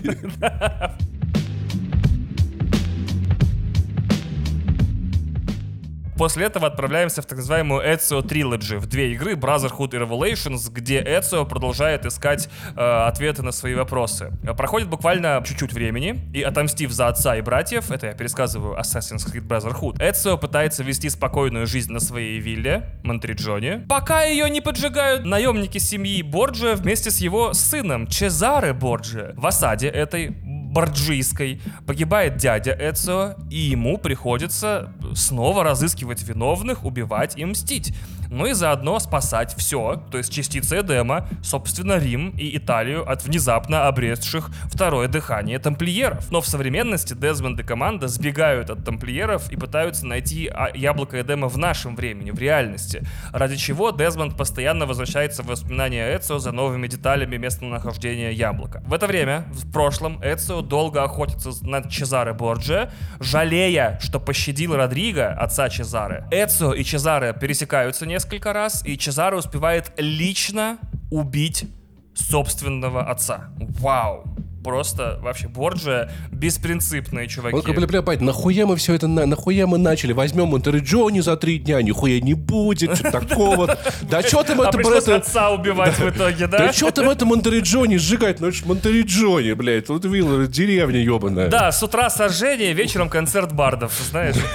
[6.18, 11.02] После этого отправляемся в так называемую Ezio Trilogy, в две игры, Brotherhood и Revelations, где
[11.02, 14.32] Ezio продолжает искать э, ответы на свои вопросы.
[14.58, 19.46] Проходит буквально чуть-чуть времени, и отомстив за отца и братьев, это я пересказываю Assassin's Creed
[19.46, 25.80] Brotherhood, Ezio пытается вести спокойную жизнь на своей вилле, Монтриджоне, пока ее не поджигают наемники
[25.80, 29.34] семьи Борджа вместе с его сыном Чезаре Борджа.
[29.36, 30.36] В осаде этой
[30.76, 37.96] борджийской погибает дядя Эцио, и ему приходится снова разыскивать виновных, убивать и мстить.
[38.36, 43.88] Ну и заодно спасать все, то есть частицы Эдема, собственно, Рим и Италию от внезапно
[43.88, 46.30] обретших второе дыхание тамплиеров.
[46.32, 51.48] Но в современности Дезмонд и команда сбегают от тамплиеров и пытаются найти а, яблоко Эдема
[51.48, 56.88] в нашем времени, в реальности, ради чего Дезмонд постоянно возвращается в воспоминания Эцио за новыми
[56.88, 58.84] деталями местонахождения яблока.
[58.86, 65.30] В это время, в прошлом, Эцио долго охотится на Чезаре Борджа, жалея, что пощадил Родриго,
[65.30, 66.26] отца Чезаре.
[66.32, 70.78] Эцио и Чезаре пересекаются несколько раз, и Чезаре успевает лично
[71.12, 71.66] убить
[72.14, 73.50] собственного отца.
[73.58, 74.26] Вау!
[74.66, 77.56] Просто вообще Борджия беспринципные чуваки.
[77.56, 80.12] Говорит, бля, бля, бать, нахуя мы все это, на, нахуя мы начали?
[80.12, 83.78] Возьмем Монтереджони за три дня, нихуя не будет, что такого.
[84.02, 85.08] Да что там а это, блядь?
[85.08, 86.58] отца убивать в итоге, да?
[86.58, 88.40] Да что там это Монтереджони сжигать?
[88.40, 91.48] Ну это ж Монтереджони, блядь, тут вилла, деревня ебаная.
[91.48, 94.36] Да, с утра сожжение, вечером концерт бардов, знаешь.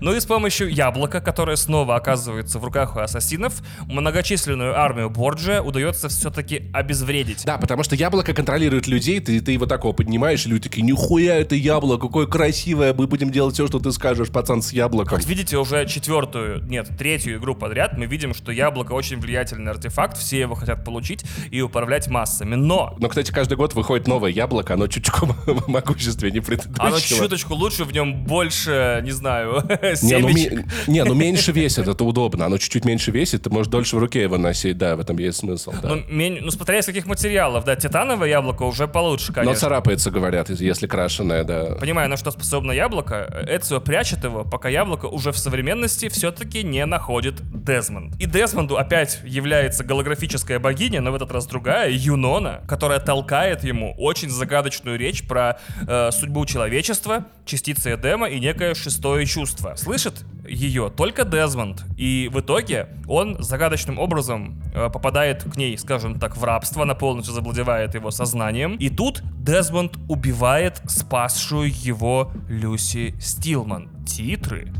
[0.00, 3.54] Ну и с помощью яблока, которое снова оказывается в руках у ассасинов,
[3.86, 7.44] многочисленную армию Борджия удается все-таки обезвредить.
[7.44, 11.36] Да, потому что яблоко контролирует людей, ты, ты его такого поднимаешь, и люди такие, нихуя
[11.36, 15.18] это яблоко, какое красивое, мы будем делать все, что ты скажешь, пацан, с яблоком.
[15.18, 20.18] Как видите, уже четвертую, нет, третью игру подряд мы видим, что яблоко очень влиятельный артефакт,
[20.18, 22.94] все его хотят получить и управлять массами, но...
[22.98, 25.28] Но, кстати, каждый год выходит новое яблоко, оно чуточку
[25.66, 26.86] могущественнее предыдущего.
[26.86, 29.62] Оно чуточку лучше, в нем больше, не знаю,
[30.02, 30.64] не ну, ми...
[30.86, 34.22] не, ну меньше весит, это удобно, оно чуть-чуть меньше весит, ты можешь дольше в руке
[34.22, 35.88] его носить, да, в этом есть смысл, да.
[35.88, 36.38] Ну, мень...
[36.40, 39.52] ну смотря из каких материалов, да, титановое яблоко уже получше, конечно.
[39.52, 41.76] Но царапается, говорят, если крашеное, да.
[41.80, 46.84] Понимаю, на что способно яблоко, Эцио прячет его, пока яблоко уже в современности все-таки не
[46.84, 48.16] находит Дезмонд.
[48.20, 53.94] И Дезмонду опять является голографическая богиня, но в этот раз другая, Юнона, которая толкает ему
[53.96, 59.74] очень загадочную речь про э, судьбу человечества, частицы Эдема и некое шестое чувство.
[59.76, 66.18] Слышит ее только Дезмонд, и в итоге он загадочным образом э, попадает к ней, скажем
[66.18, 68.63] так, в рабство, она полностью завладевает его сознанием.
[68.72, 73.90] И тут Дезмонд убивает спасшую его Люси Стилман.
[74.04, 74.72] Титры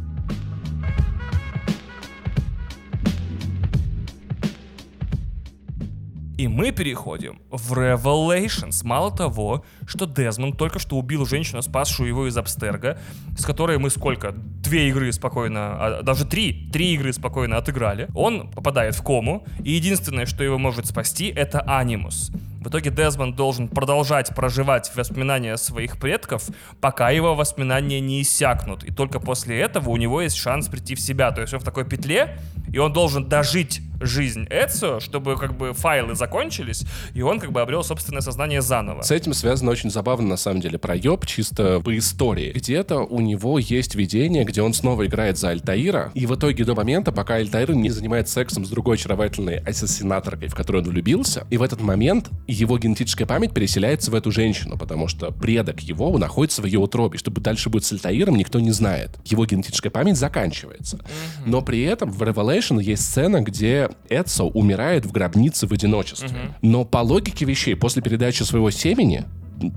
[6.36, 8.84] И мы переходим в Revelations.
[8.84, 12.98] Мало того, что Дезмонд только что убил женщину, спасшую его из Абстерга,
[13.38, 14.32] с которой мы сколько?
[14.32, 18.08] Две игры спокойно, а, даже три, три игры спокойно отыграли.
[18.14, 22.32] Он попадает в кому, и единственное, что его может спасти, это Анимус.
[22.64, 26.44] В итоге Дезмонд должен продолжать проживать воспоминания своих предков,
[26.80, 28.84] пока его воспоминания не иссякнут.
[28.84, 31.30] И только после этого у него есть шанс прийти в себя.
[31.30, 32.38] То есть он в такой петле,
[32.72, 37.60] и он должен дожить жизнь Эцио, чтобы как бы файлы закончились, и он как бы
[37.60, 39.02] обрел собственное сознание заново.
[39.02, 42.52] С этим связано очень забавно, на самом деле, проеб чисто по истории.
[42.52, 46.74] Где-то у него есть видение, где он снова играет за Альтаира, и в итоге до
[46.74, 51.56] момента, пока Альтаир не занимается сексом с другой очаровательной ассасинаторкой, в которую он влюбился, и
[51.56, 56.62] в этот момент его генетическая память переселяется в эту женщину, потому что предок его находится
[56.62, 57.18] в ее утробе.
[57.18, 59.18] Чтобы дальше будет с Альтаиром, никто не знает.
[59.24, 60.98] Его генетическая память заканчивается.
[61.44, 66.28] Но при этом в Revelation есть сцена, где Эдсо умирает в гробнице в одиночестве.
[66.28, 66.54] Угу.
[66.62, 69.24] Но по логике вещей, после передачи своего семени,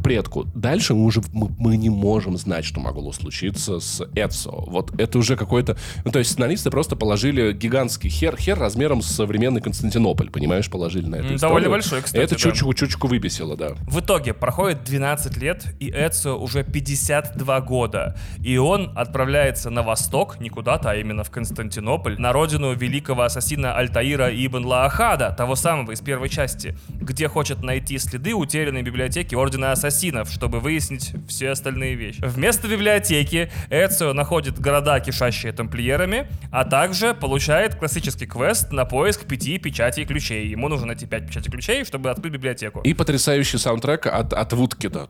[0.03, 0.45] предку.
[0.55, 4.51] Дальше мы уже мы, мы не можем знать, что могло случиться с Эдсо.
[4.51, 5.77] Вот это уже какой-то...
[6.05, 11.07] Ну, то есть сценаристы просто положили гигантский хер, хер размером с современный Константинополь, понимаешь, положили
[11.07, 11.39] на это.
[11.39, 12.21] Довольно большой, кстати.
[12.21, 12.39] Это да.
[12.39, 13.71] чуть-чуть, чуть-чуть выбесило, да.
[13.87, 18.17] В итоге проходит 12 лет, и Эдсо уже 52 года.
[18.43, 23.75] И он отправляется на восток, не куда-то, а именно в Константинополь, на родину великого ассасина
[23.75, 29.71] Альтаира Ибн Лаахада, того самого из первой части, где хочет найти следы утерянной библиотеки Ордена
[29.77, 32.19] ассасинов, чтобы выяснить все остальные вещи.
[32.21, 39.57] Вместо библиотеки Эцио находит города, кишащие тамплиерами, а также получает классический квест на поиск пяти
[39.59, 40.47] печатей ключей.
[40.47, 42.81] Ему нужно найти пять печатей ключей, чтобы открыть библиотеку.
[42.81, 45.09] И потрясающий саундтрек от, от Вудкида.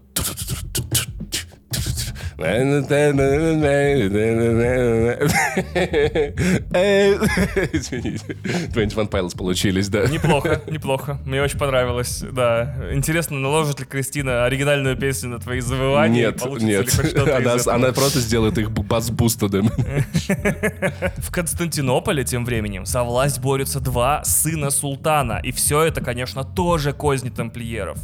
[7.73, 8.37] Извините.
[8.73, 10.05] 21 Pilots получились, да.
[10.05, 11.19] Неплохо, неплохо.
[11.25, 12.75] Мне очень понравилось, да.
[12.93, 16.27] Интересно, наложит ли Кристина оригинальную песню на твои завывания?
[16.27, 16.87] Нет, нет.
[17.27, 19.69] Она, она просто сделает их бас-бустедом.
[21.17, 25.41] В Константинополе тем временем за власть борются два сына султана.
[25.43, 27.97] И все это, конечно, тоже козни тамплиеров.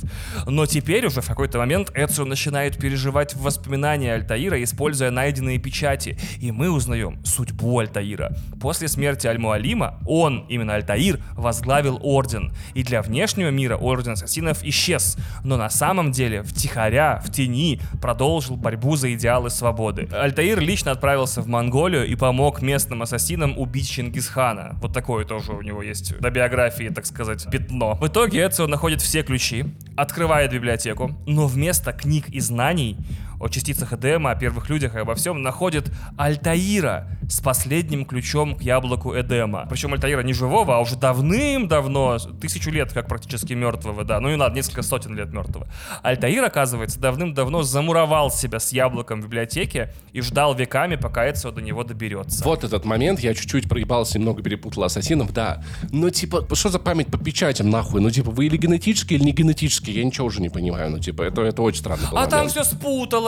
[0.47, 6.17] Но теперь уже в какой-то момент Эцио начинает переживать воспоминания Альтаира, используя найденные печати.
[6.39, 8.35] И мы узнаем судьбу Альтаира.
[8.61, 12.53] После смерти Аль-Муалима он, именно Альтаир, возглавил Орден.
[12.73, 15.17] И для внешнего мира Орден Ассасинов исчез.
[15.43, 20.07] Но на самом деле, втихаря, в тени, продолжил борьбу за идеалы свободы.
[20.11, 24.77] Альтаир лично отправился в Монголию и помог местным ассасинам убить Чингисхана.
[24.81, 27.95] Вот такое тоже у него есть на биографии, так сказать, пятно.
[27.95, 29.65] В итоге Эцио находит все ключи,
[29.97, 32.97] открывает библиотеку, но вместо книг и знаний
[33.43, 38.61] о частицах Эдема, о первых людях и обо всем, находит Альтаира с последним ключом к
[38.61, 39.67] яблоку Эдема.
[39.69, 44.35] Причем Альтаира не живого, а уже давным-давно, тысячу лет как практически мертвого, да, ну и
[44.35, 45.67] надо, несколько сотен лет мертвого.
[46.01, 51.61] Альтаир, оказывается, давным-давно замуровал себя с яблоком в библиотеке и ждал веками, пока Эцио до
[51.61, 52.43] него доберется.
[52.43, 55.63] Вот этот момент, я чуть-чуть проебался, немного перепутал ассасинов, да.
[55.91, 57.99] Но типа, что за память по печатям нахуй?
[57.99, 59.97] Ну типа, вы или генетические, или не генетические?
[59.97, 60.91] Я ничего уже не понимаю.
[60.91, 62.63] Ну типа, это, это очень странно А там все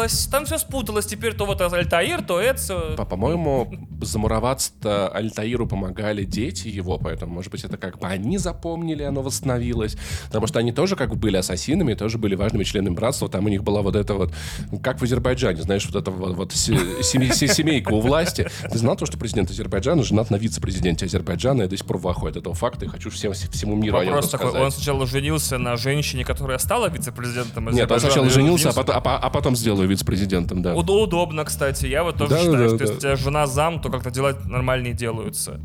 [0.07, 1.05] спуталось, там все спуталось.
[1.05, 2.95] Теперь то вот Альтаир, то Эцио.
[3.05, 3.71] По-моему,
[4.05, 9.97] замуроваться-то Альтаиру помогали дети его, поэтому, может быть, это как бы они запомнили, оно восстановилось.
[10.27, 13.29] Потому что они тоже как бы были ассасинами, тоже были важными членами братства.
[13.29, 14.33] Там у них была вот эта вот,
[14.81, 18.47] как в Азербайджане, знаешь, вот эта вот, вот семейка у власти.
[18.71, 21.63] Ты знал то, что президент Азербайджана женат на вице-президенте Азербайджана?
[21.63, 24.51] Я до сих пор в от этого факта и хочу всем, всему миру Вопрос такой,
[24.51, 29.17] он сначала женился на женщине, которая стала вице-президентом Нет, он сначала женился, а потом, а,
[29.17, 30.75] а потом сделал вице-президентом, да.
[30.75, 31.85] Удобно, кстати.
[31.85, 32.83] Я вот тоже да, считаю, да, что да.
[32.83, 35.59] если у тебя жена зам, то как-то дела нормальнее делаются.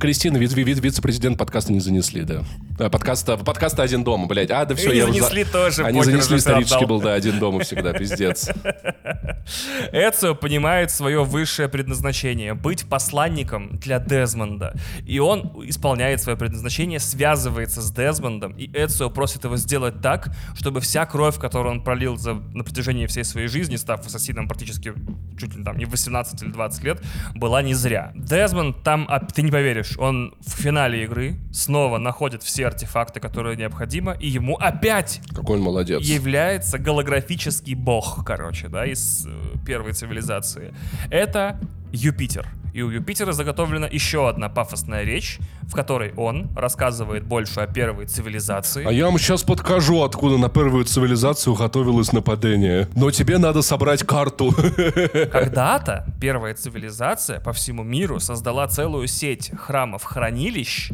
[0.00, 2.42] Кристина, вице- вице-президент подкаста не занесли, да.
[2.88, 4.50] Подкаста, подкаста «Один дома», блядь.
[4.50, 5.52] А, да все, И я занесли за...
[5.52, 5.84] тоже.
[5.84, 8.48] Они занесли исторически был, да, «Один дома» всегда, пиздец.
[9.92, 14.74] Эцио понимает свое высшее предназначение— быть посланником для Дезмонда.
[15.06, 20.80] И он исполняет свое предназначение, связывается с Дезмондом, и Эцио просит его сделать так, чтобы
[20.80, 24.94] вся кровь, которую он пролил за, на протяжении всей своей жизни, став ассасином практически
[25.38, 27.02] чуть ли там не 18 или 20 лет,
[27.34, 28.12] была не зря.
[28.14, 33.56] Дезмонд там, а, ты не поверишь, он в финале игры снова находит все артефакты, которые
[33.56, 36.00] необходимо, и ему опять Какой он молодец.
[36.02, 39.30] является голографический бог, короче, да, из э,
[39.66, 40.74] первой цивилизации.
[41.10, 41.60] Это
[41.92, 42.48] Юпитер.
[42.72, 48.06] И у Юпитера заготовлена еще одна пафосная речь, в которой он рассказывает больше о первой
[48.06, 48.84] цивилизации.
[48.86, 52.88] А я вам сейчас подкажу, откуда на первую цивилизацию готовилось нападение.
[52.94, 54.52] Но тебе надо собрать карту.
[55.32, 60.92] Когда-то первая цивилизация по всему миру создала целую сеть храмов-хранилищ,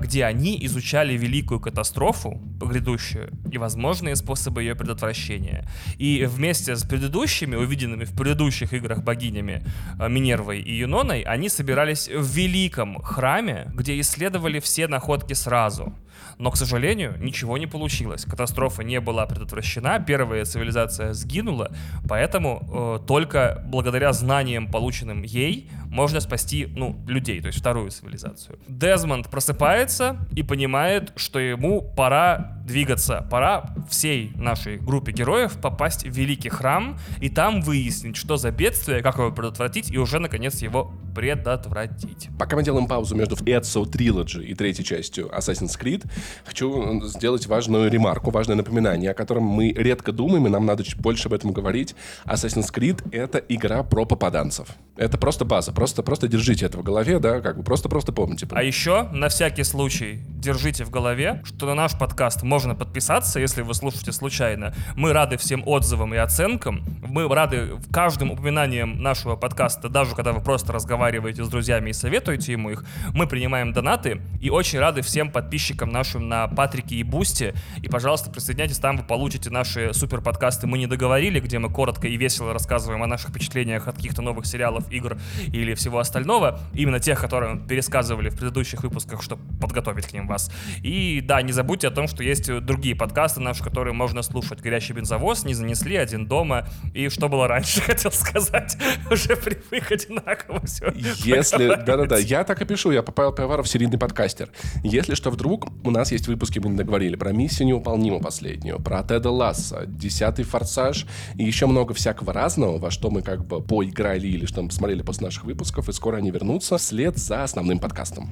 [0.00, 5.68] где они изучали великую катастрофу, грядущую, и возможные способы ее предотвращения.
[5.98, 9.64] И вместе с предыдущими, увиденными в предыдущих играх богинями
[9.98, 15.94] э, Минервой и Юноной, они собирались в великом храме, где исследовали все находки сразу.
[16.38, 18.24] Но, к сожалению, ничего не получилось.
[18.24, 21.70] Катастрофа не была предотвращена, первая цивилизация сгинула,
[22.08, 28.58] поэтому э, только благодаря знаниям, полученным ей, можно спасти, ну, людей, то есть вторую цивилизацию.
[28.66, 36.10] Дезмонд просыпается и понимает, что ему пора двигаться, пора всей нашей группе героев попасть в
[36.10, 40.92] Великий Храм и там выяснить, что за бедствие, как его предотвратить и уже, наконец, его
[41.14, 42.28] предотвратить.
[42.38, 46.06] Пока мы делаем паузу между Ezio Trilogy и третьей частью Assassin's Creed,
[46.46, 51.00] хочу сделать важную ремарку, важное напоминание, о котором мы редко думаем, и нам надо чуть
[51.00, 51.94] больше об этом говорить.
[52.24, 54.68] Assassin's Creed— это игра про попаданцев.
[54.96, 58.46] Это просто база, просто, просто держите это в голове, да, как бы просто-просто помните.
[58.52, 63.62] А еще, на всякий случай, держите в голове, что на наш подкаст можно подписаться, если
[63.62, 64.72] вы слушаете случайно.
[64.94, 66.84] Мы рады всем отзывам и оценкам.
[67.02, 72.52] Мы рады каждым упоминанием нашего подкаста, даже когда вы просто разговариваете с друзьями и советуете
[72.52, 72.84] ему их.
[73.12, 77.54] Мы принимаем донаты и очень рады всем подписчикам нашим на Патрике и Boosty.
[77.82, 82.06] И, пожалуйста, присоединяйтесь, там вы получите наши супер подкасты «Мы не договорили», где мы коротко
[82.06, 85.18] и весело рассказываем о наших впечатлениях от каких-то новых сериалов, игр
[85.48, 90.50] или всего остального, именно тех, которые пересказывали в предыдущих выпусках, чтобы подготовить к ним вас.
[90.82, 94.60] И да, не забудьте о том, что есть другие подкасты наши, которые можно слушать.
[94.60, 98.76] «Горящий бензовоз», «Не занесли», «Один дома» и «Что было раньше», хотел сказать,
[99.10, 100.22] уже при выходе на
[100.64, 100.92] все.
[101.24, 104.50] Если, да-да-да, я так и пишу, я Павел Пивоваров, серийный подкастер.
[104.82, 109.02] Если что, вдруг у нас есть выпуски, мы не договорили, про «Миссию невыполнима» последнюю, про
[109.02, 111.06] Теда Ласса, «Десятый форсаж»
[111.36, 115.02] и еще много всякого разного, во что мы как бы поиграли или что мы посмотрели
[115.02, 118.30] после наших выпусков, и скоро они вернутся вслед за основным подкастом.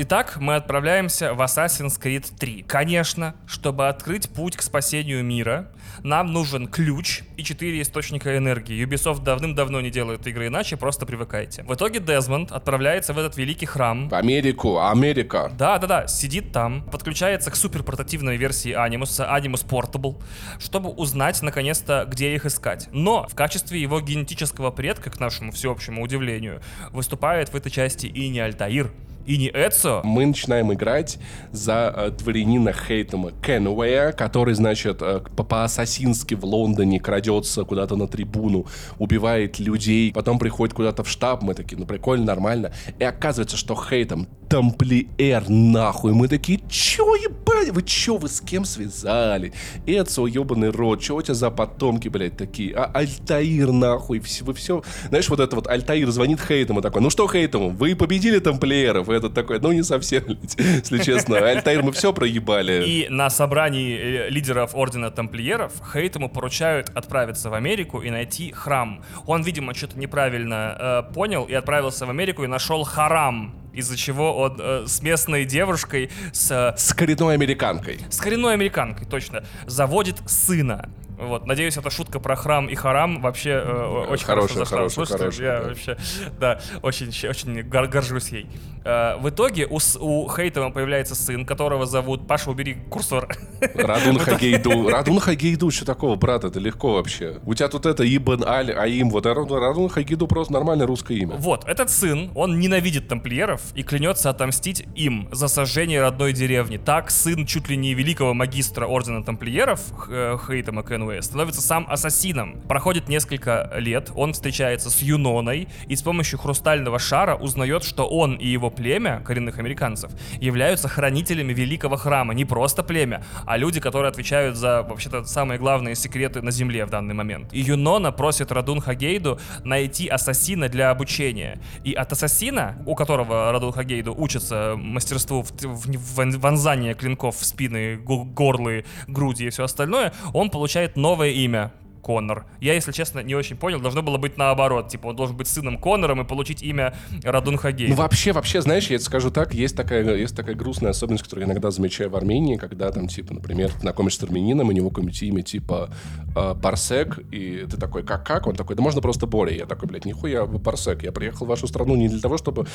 [0.00, 2.62] Итак, мы отправляемся в Assassin's Creed 3.
[2.68, 5.72] Конечно, чтобы открыть путь к спасению мира,
[6.04, 8.80] нам нужен ключ и четыре источника энергии.
[8.86, 11.64] Ubisoft давным-давно не делает игры иначе, просто привыкайте.
[11.64, 14.08] В итоге Дезмонд отправляется в этот великий храм.
[14.08, 15.50] В Америку, Америка.
[15.58, 20.22] Да-да-да, сидит там, подключается к супер портативной версии Animus, Animus Portable,
[20.60, 22.88] чтобы узнать, наконец-то, где их искать.
[22.92, 26.62] Но в качестве его генетического предка, к нашему всеобщему удивлению,
[26.92, 28.92] выступает в этой части и не Альтаир,
[29.28, 30.00] и не Эцо.
[30.04, 31.18] Мы начинаем играть
[31.52, 38.66] за э, дворянина Хейтема Кенуэя, который, значит, э, по-ассасински в Лондоне крадется куда-то на трибуну,
[38.98, 42.72] убивает людей, потом приходит куда-то в штаб, мы такие, ну прикольно, нормально.
[42.98, 46.12] И оказывается, что Хейтем тамплиер нахуй.
[46.12, 49.52] Мы такие, чё, ебать, вы чё, вы с кем связали?
[49.86, 52.74] Эцо, ебаный рот, чё у тебя за потомки, блядь, такие?
[52.74, 54.82] А Альтаир нахуй, вы все...
[55.08, 59.08] Знаешь, вот это вот Альтаир звонит Хейтему такой, ну что Хейтему, вы победили тамплиеров?
[59.18, 60.24] Этот такой, ну не совсем,
[60.56, 61.38] если честно.
[61.48, 62.84] Альтаир мы все проебали.
[62.86, 69.02] И на собрании э, лидеров Ордена Тамплиеров Хейтему поручают отправиться в Америку и найти храм.
[69.26, 74.36] Он, видимо, что-то неправильно э, понял и отправился в Америку и нашел харам из-за чего
[74.36, 76.50] он э, с местной девушкой, с...
[76.50, 78.00] Э, с коренной американкой.
[78.10, 79.44] С коренной американкой, точно.
[79.66, 80.90] Заводит сына.
[81.18, 84.88] Вот, надеюсь, эта шутка про храм и харам вообще э, очень хорошая, хорошо зашла.
[84.88, 85.68] Слушайте, хорошая, я да.
[85.68, 85.96] вообще,
[86.38, 88.46] да, очень, очень гор горжусь ей.
[88.84, 93.36] Э, в итоге у, у Хейтова появляется сын, которого зовут Паша, убери курсор.
[93.74, 94.88] Радун Хагейду.
[94.88, 97.40] Радун Хагейду, что такого, брат, это легко вообще.
[97.44, 101.34] У тебя тут это Ибн Аль Аим, вот Радун Хагейду просто нормальное русское имя.
[101.34, 106.76] Вот, этот сын, он ненавидит тамплиеров и клянется отомстить им за сожжение родной деревни.
[106.76, 111.86] Так сын чуть ли не великого магистра Ордена Тамплиеров э, Хейтема Кенуэ Хемингуэя, становится сам
[111.88, 112.60] ассасином.
[112.68, 118.36] Проходит несколько лет, он встречается с Юноной и с помощью хрустального шара узнает, что он
[118.36, 122.34] и его племя, коренных американцев, являются хранителями великого храма.
[122.34, 126.90] Не просто племя, а люди, которые отвечают за вообще-то самые главные секреты на Земле в
[126.90, 127.52] данный момент.
[127.52, 131.58] И Юнона просит Радун Хагейду найти ассасина для обучения.
[131.84, 137.44] И от ассасина, у которого Радун Хагейду учится мастерству в, в, в вонзания клинков в
[137.44, 141.72] спины, горлы, груди и все остальное, он получает новое имя.
[142.08, 142.46] Коннор.
[142.58, 143.80] Я, если честно, не очень понял.
[143.80, 144.88] Должно было быть наоборот.
[144.88, 147.88] Типа, он должен быть сыном Коннором и получить имя Радун Хагей.
[147.88, 151.52] Ну, вообще, вообще, знаешь, я скажу так, есть такая, есть такая грустная особенность, которую я
[151.52, 155.42] иногда замечаю в Армении, когда там, типа, например, знакомишься с армянином, у него какое-нибудь имя,
[155.42, 155.90] типа,
[156.34, 158.46] э, Барсек, и ты такой, как, как?
[158.46, 159.52] Он такой, да можно просто Боря.
[159.52, 161.02] Я такой, блядь, нихуя, Барсек.
[161.02, 162.66] Я приехал в вашу страну не для того, чтобы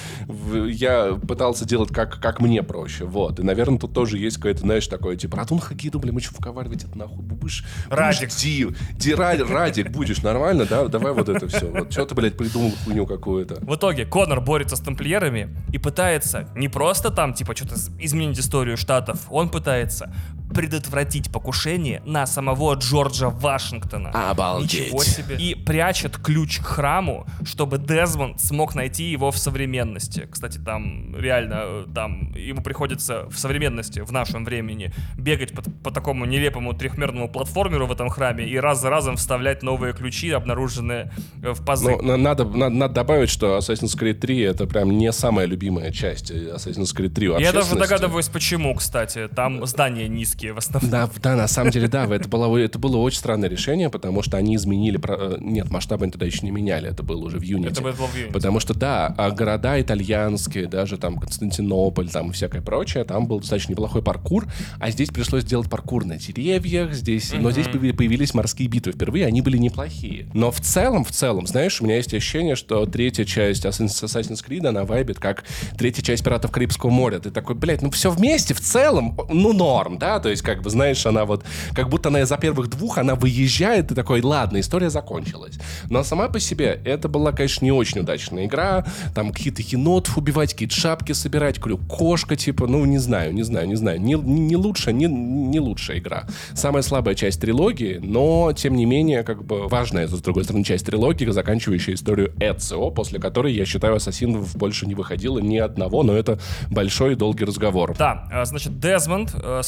[0.70, 3.40] я пытался делать как, как мне проще, вот.
[3.40, 6.84] И, наверное, тут тоже есть какое-то, знаешь, такое, типа, Радун Хагиду, блядь, мы что, вковаривать
[6.84, 7.24] это нахуй?
[7.24, 8.30] Будешь, Радик.
[8.30, 8.68] Ди,
[9.00, 10.88] ди, Радик будешь нормально, да?
[10.88, 11.68] Давай вот это все.
[11.68, 13.56] Вот что ты, блядь, придумал хуйню какую-то.
[13.62, 18.78] В итоге Конор борется с тамплиерами и пытается не просто там, типа, что-то изменить историю
[18.78, 20.14] штатов, он пытается
[20.54, 24.12] предотвратить покушение на самого Джорджа Вашингтона.
[24.30, 24.86] Обалдеть.
[24.86, 25.36] Ничего себе.
[25.38, 30.28] И прячет ключ к храму, чтобы Дезмонд смог найти его в современности.
[30.32, 35.92] Кстати, там реально, э, там ему приходится в современности, в нашем времени, бегать по, по
[35.92, 41.12] такому нелепому трехмерному платформеру в этом храме и раз за разом вставлять новые ключи, обнаруженные
[41.42, 41.98] э, в пазы.
[42.02, 46.32] Ну, надо, надо, надо добавить, что Assassin's Creed 3 это прям не самая любимая часть
[46.32, 49.28] Assassin's Creed 3 Я даже догадываюсь, почему, кстати.
[49.34, 50.92] Там здания низкие русские в основном.
[50.92, 54.38] Да, да, на самом деле, да, это было, это было очень странное решение, потому что
[54.38, 55.00] они изменили...
[55.08, 57.72] Э, нет, масштабы они тогда еще не меняли, это было уже в Unity.
[57.72, 58.32] Это было в Unity.
[58.32, 63.40] Потому что, да, а города итальянские, даже там Константинополь, там и всякое прочее, там был
[63.40, 64.48] достаточно неплохой паркур,
[64.80, 67.32] а здесь пришлось делать паркур на деревьях, здесь...
[67.32, 67.42] Mm-hmm.
[67.42, 70.28] Но здесь появились морские битвы впервые, они были неплохие.
[70.34, 74.68] Но в целом, в целом, знаешь, у меня есть ощущение, что третья часть Assassin's Creed,
[74.68, 75.44] она вайбит как
[75.78, 77.20] третья часть Пиратов Карибского моря.
[77.20, 80.70] Ты такой, блядь, ну все вместе, в целом, ну норм, да, то есть, как бы,
[80.70, 81.44] знаешь, она вот,
[81.76, 85.60] как будто она за первых двух, она выезжает, и такой, ладно, история закончилась.
[85.90, 90.54] Но сама по себе, это была, конечно, не очень удачная игра, там какие-то енотов убивать,
[90.54, 94.56] какие-то шапки собирать, говорю, кошка, типа, ну, не знаю, не знаю, не знаю, не, не
[94.56, 96.24] лучшая, не, не лучшая игра.
[96.54, 100.86] Самая слабая часть трилогии, но, тем не менее, как бы, важная, с другой стороны, часть
[100.86, 106.14] трилогии, заканчивающая историю Эцио, после которой, я считаю, Ассасинов больше не выходило ни одного, но
[106.14, 106.40] это
[106.72, 107.94] большой и долгий разговор.
[107.98, 109.62] Да, а, значит, Дезмонд э,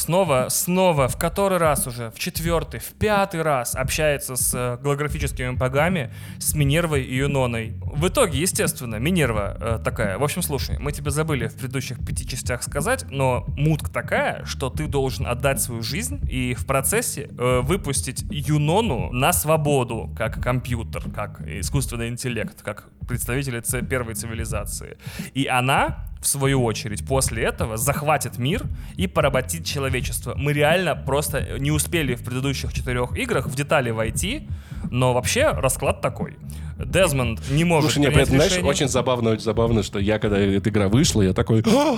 [0.48, 6.12] снова в который раз уже, в четвертый, в пятый раз общается с э, голографическими богами,
[6.38, 7.74] с Минервой и Юноной.
[7.82, 12.26] В итоге, естественно, Минерва э, такая, в общем, слушай, мы тебе забыли в предыдущих пяти
[12.26, 17.60] частях сказать, но мутка такая, что ты должен отдать свою жизнь и в процессе э,
[17.62, 24.98] выпустить Юнону на свободу, как компьютер, как искусственный интеллект, как представители первой цивилизации.
[25.34, 28.64] И она в свою очередь, после этого захватит мир
[28.96, 30.34] и поработит человечество.
[30.36, 34.48] Мы реально просто не успели в предыдущих четырех играх в детали войти,
[34.90, 36.36] но вообще расклад такой.
[36.78, 40.38] Дезмонд не может Слушай, не, при этом, знаешь, очень забавно, очень забавно, что я, когда
[40.38, 41.96] эта игра вышла, я такой, «А,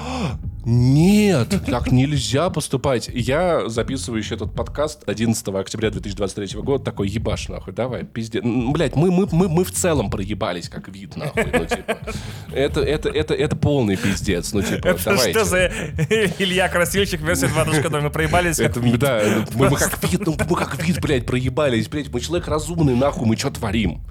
[0.71, 3.09] нет, так нельзя поступать.
[3.11, 8.43] Я записываю еще этот подкаст 11 октября 2023 года, такой, ебаш, нахуй, давай, пиздец.
[8.45, 11.99] Блять, мы, мы, мы, мы в целом проебались, как вид, нахуй, ну, типа.
[12.53, 15.31] Это, это, это, это полный пиздец, ну, типа, это давайте.
[15.31, 15.67] что за
[16.39, 19.23] Илья Красильщик версия 2.0, мы проебались Это, да,
[19.55, 23.27] мы, мы как вид, ну, мы как вид, блядь, проебались, блядь, мы человек разумный, нахуй,
[23.27, 24.03] мы что творим?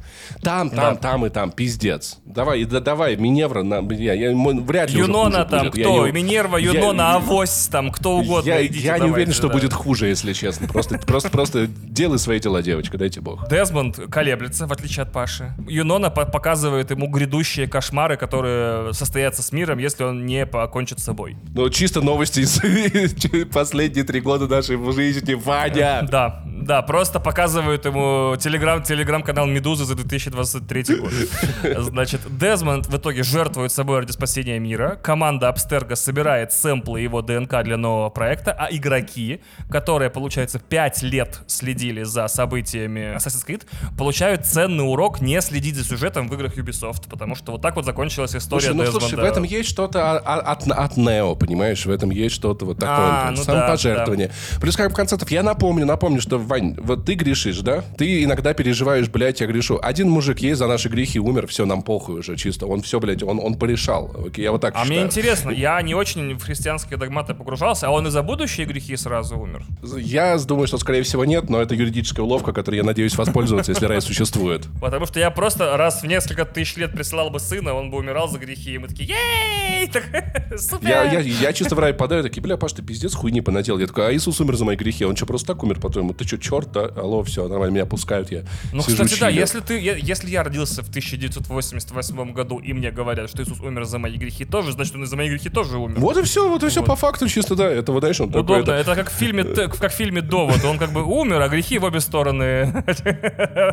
[0.41, 0.95] Там, там, Да.
[0.95, 2.17] там и там, пиздец.
[2.25, 5.77] Давай, да, давай, Миневра, на, я, я, вряд ли Юнона там, будет.
[5.77, 6.07] Я кто?
[6.55, 8.47] Я- Юнона, Авось, там, кто угодно.
[8.49, 9.53] Я, идите, я не давайте, уверен, что да.
[9.53, 10.67] будет хуже, если честно.
[10.67, 13.49] Просто, просто, просто делай свои дела, девочка, дайте бог.
[13.49, 15.51] Дезмонд колеблется, в отличие от Паши.
[15.67, 21.03] Юнона по- показывает ему грядущие кошмары, которые состоятся с миром, если он не покончит с
[21.03, 21.35] собой.
[21.53, 22.59] Ну, чисто новости из
[23.53, 26.07] последние три года нашей жизни, Ваня.
[26.09, 31.11] Да, да, просто показывают ему телеграм, телеграм-канал Медузы за 2023 год.
[31.83, 34.97] Значит, Дезмонд в итоге жертвует собой ради спасения мира.
[35.01, 41.39] Команда Абстерга собирает сэмплы его ДНК для нового проекта, а игроки, которые, получается, 5 лет
[41.47, 43.63] следили за событиями Assassin's Creed,
[43.97, 47.85] получают ценный урок не следить за сюжетом в играх Ubisoft, потому что вот так вот
[47.85, 49.07] закончилась история Слушай, ну Дезмонда.
[49.07, 51.85] слушай, в этом есть что-то о- о- от, от Нео, понимаешь?
[51.85, 52.95] В этом есть что-то вот такое.
[52.97, 54.31] А, ну самопожертвование.
[54.59, 57.83] Плюс, как бы, концертов, я напомню, напомню, что, Вань, вот ты грешишь, да?
[57.97, 59.79] Ты иногда переживаешь, блядь, я грешу.
[59.81, 62.65] Один мужик есть за наши грехи, умер, все, нам похуй уже чисто.
[62.67, 64.15] Он все, блядь, он, он порешал.
[64.35, 64.99] Я вот так А считаю.
[64.99, 68.95] мне интересно, я не очень в христианские догматы погружался, а он и за будущие грехи
[68.97, 69.63] сразу умер.
[69.97, 73.85] Я думаю, что, скорее всего, нет, но это юридическая уловка, которой я надеюсь воспользоваться, если
[73.85, 74.67] рай существует.
[74.81, 78.27] Потому что я просто раз в несколько тысяч лет присылал бы сына, он бы умирал
[78.27, 79.91] за грехи, и мы такие, ей,
[80.57, 80.87] супер.
[80.87, 83.77] Я, я, я чисто в рай падаю, такие, бля, Паш, ты пиздец хуйни понадел.
[83.77, 85.05] Я такой, а Иисус умер за мои грехи.
[85.05, 86.13] Он что, просто так умер, по-твоему?
[86.13, 86.85] Ты что, черт, да?
[86.95, 88.43] Алло, все, нормально, меня пускают, я
[88.73, 93.43] Ну, кстати, да, если ты, если я родился в 1988 году, и мне говорят, что
[93.43, 95.99] Иисус умер за мои грехи тоже, значит, он и за мои грехи тоже умер.
[96.07, 96.87] Вот и все, вот и все Вот.
[96.87, 97.69] по факту чисто, да.
[97.69, 100.63] Это, вот, знаешь, он такой, Удобно, это- это как в фильме, как в фильме Довод.
[100.63, 102.83] Он как бы умер, а грехи в обе стороны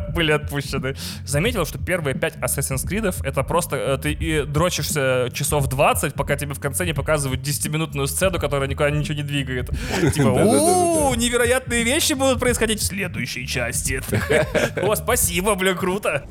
[0.13, 0.95] были отпущены.
[1.25, 6.35] Заметил, что первые пять Assassin's Creed это просто э, ты и дрочишься часов 20, пока
[6.35, 9.69] тебе в конце не показывают 10-минутную сцену, которая никуда ничего не двигает.
[10.13, 14.01] Типа, у невероятные вещи будут происходить в следующей части.
[14.81, 16.25] О, спасибо, бля, круто.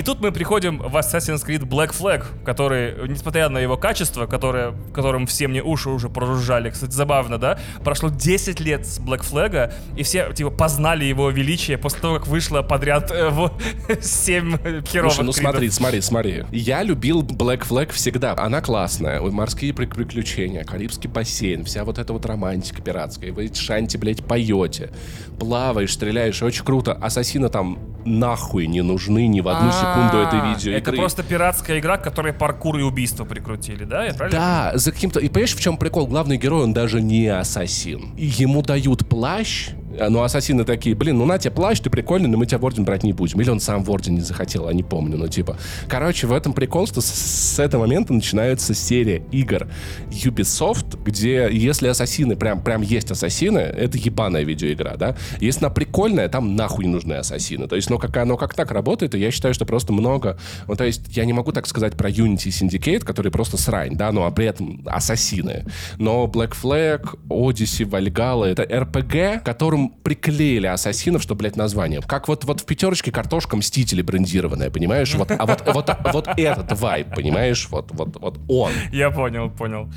[0.00, 4.72] И тут мы приходим в Assassin's Creed Black Flag, который, несмотря на его качество, которое,
[4.94, 7.58] которым все мне уши уже проружали, кстати, забавно, да?
[7.84, 12.28] Прошло 10 лет с Black Flag, и все, типа, познали его величие после того, как
[12.28, 13.52] вышло подряд э, в
[14.00, 15.36] 7 херовых Слушай, ну кридов.
[15.36, 16.44] смотри, смотри, смотри.
[16.50, 18.34] Я любил Black Flag всегда.
[18.38, 19.20] Она классная.
[19.20, 23.34] Морские при- приключения, Карибский бассейн, вся вот эта вот романтика пиратская.
[23.34, 24.92] Вы шанти, блядь, поете.
[25.38, 26.94] Плаваешь, стреляешь, очень круто.
[26.94, 30.80] Ассасины там нахуй не нужны ни в одну секунду этой А, видеоигры.
[30.80, 34.04] Это просто пиратская игра, к которой паркур и убийство прикрутили, да?
[34.04, 35.20] Я правильно Да, за каким-то...
[35.20, 36.06] И понимаешь, в чем прикол?
[36.06, 38.14] Главный герой, он даже не ассасин.
[38.16, 39.70] Ему дают плащ,
[40.00, 42.64] а, ну, ассасины такие, блин, ну на тебе плащ, ты прикольный, но мы тебя в
[42.64, 43.40] орден брать не будем.
[43.40, 45.58] Или он сам в орден не захотел, я не помню, ну типа.
[45.88, 49.68] Короче, в этом прикол, что с, с этого момента начинается серия игр
[50.10, 55.16] Ubisoft, где если ассасины, прям, прям есть ассасины, это ебаная видеоигра, да?
[55.40, 57.68] Если она прикольная, там нахуй не нужны ассасины.
[57.68, 60.38] То есть, ну как оно как так работает, и я считаю, что просто много...
[60.66, 64.12] Ну, то есть, я не могу так сказать про Unity Syndicate, которые просто срань, да,
[64.12, 65.66] ну а при этом ассасины.
[65.98, 72.00] Но Black Flag, Odyssey, Valhalla— это RPG, которым приклеили ассасинов, что, блядь, название.
[72.00, 75.14] Как вот, вот в пятерочке картошка Мстители брендированная, понимаешь?
[75.14, 77.68] Вот, а вот, вот, вот этот вайб, понимаешь?
[77.70, 78.72] Вот, вот, вот он.
[78.92, 79.88] Я понял, понял.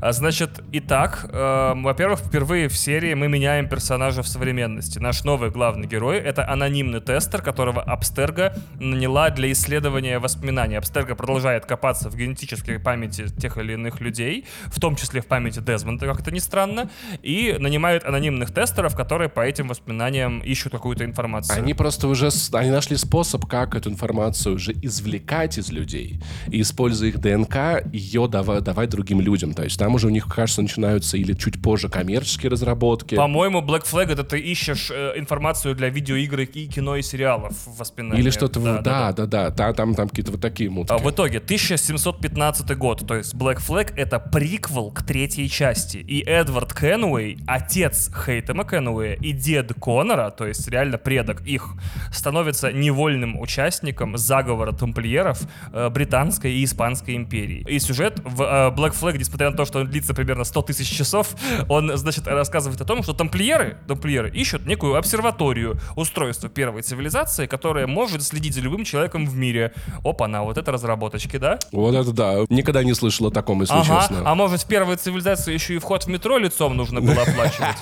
[0.00, 4.98] А, Значит, итак, э, во-первых, впервые в серии мы меняем персонажа в современности.
[4.98, 10.76] Наш новый главный герой— это анонимный тестер, которого Абстерга наняла для исследования воспоминаний.
[10.76, 15.60] Абстерга продолжает копаться в генетической памяти тех или иных людей, в том числе в памяти
[15.60, 16.90] Дезмонда, как это ни странно,
[17.22, 21.62] и нанимает анонимных тестеров, которые по этим воспоминаниям ищут какую-то информацию.
[21.62, 27.08] Они просто уже они нашли способ, как эту информацию уже извлекать из людей и, используя
[27.10, 29.54] их ДНК, ее давать, давать другим людям.
[29.54, 33.14] То есть там уже у них, кажется, начинаются или чуть позже коммерческие разработки.
[33.14, 37.78] По-моему, Black Flag это ты ищешь э, информацию для видеоигр и кино и сериалов в
[37.78, 38.20] воспоминаниях.
[38.24, 38.60] Или что-то...
[38.60, 39.50] в- Да, да, да.
[39.50, 40.92] Та- Там, там какие-то вот такие мутки.
[40.92, 45.98] А в итоге 1715 год, то есть Black Flag это приквел к третьей части.
[45.98, 51.74] И Эдвард Кенуэй, отец Хейтема Кенуэя и дед Конора, то есть реально предок их,
[52.12, 55.40] становится невольным участником заговора тамплиеров
[55.72, 57.64] э, британской и испанской империи.
[57.68, 60.88] И сюжет в э, Black Flag, несмотря на то, что он длится примерно 100 тысяч
[60.90, 61.28] часов,
[61.68, 67.86] он, значит, рассказывает о том, что тамплиеры, тамплиеры ищут некую обсерваторию, устройство первой цивилизации, которое
[67.86, 69.72] может следить за любым человеком в мире.
[70.04, 71.58] Опа-на, вот это разработочки, да?
[71.72, 72.34] Вот это да.
[72.48, 74.22] Никогда не слышал о таком, если Ага, честно.
[74.24, 77.76] а может в первой цивилизации еще и вход в метро лицом нужно было оплачивать?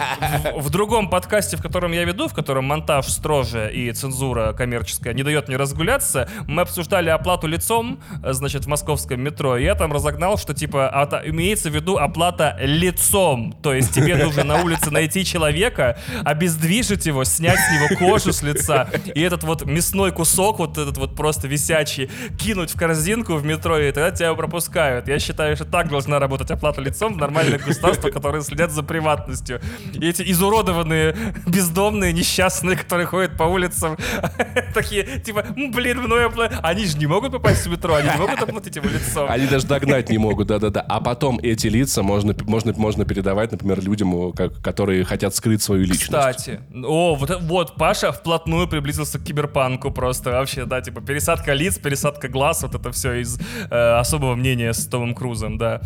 [0.57, 5.15] В, в другом подкасте, в котором я веду, в котором монтаж строже и цензура коммерческая
[5.15, 9.75] не дает мне разгуляться, мы обсуждали оплату лицом, э, значит, в московском метро, и я
[9.75, 14.63] там разогнал, что типа ата- имеется в виду оплата лицом, то есть тебе нужно на
[14.63, 20.13] улице найти человека, обездвижить его, снять с него кожу с лица, и этот вот мясной
[20.13, 25.09] кусок, вот этот вот просто висячий, кинуть в корзинку в метро, и тогда тебя пропускают.
[25.09, 29.61] Я считаю, что так должна работать оплата лицом в нормальных государствах, которые следят за приватностью.
[29.93, 31.17] И эти изуродованные,
[31.47, 33.97] бездомные, несчастные, которые ходят по улицам,
[34.75, 36.51] такие, типа, «М, блин, мной опла-».
[36.63, 39.27] Они же не могут попасть в метро, они не могут оплатить его лицом.
[39.29, 40.81] Они даже догнать не могут, да-да-да.
[40.81, 45.83] А потом эти лица можно, можно, можно передавать, например, людям, как- которые хотят скрыть свою
[45.83, 46.05] личность.
[46.05, 51.79] Кстати, о, вот, вот Паша вплотную приблизился к киберпанку просто вообще, да, типа пересадка лиц,
[51.79, 53.39] пересадка глаз, вот это все из
[53.71, 55.81] э, особого мнения с Томом Крузом, да.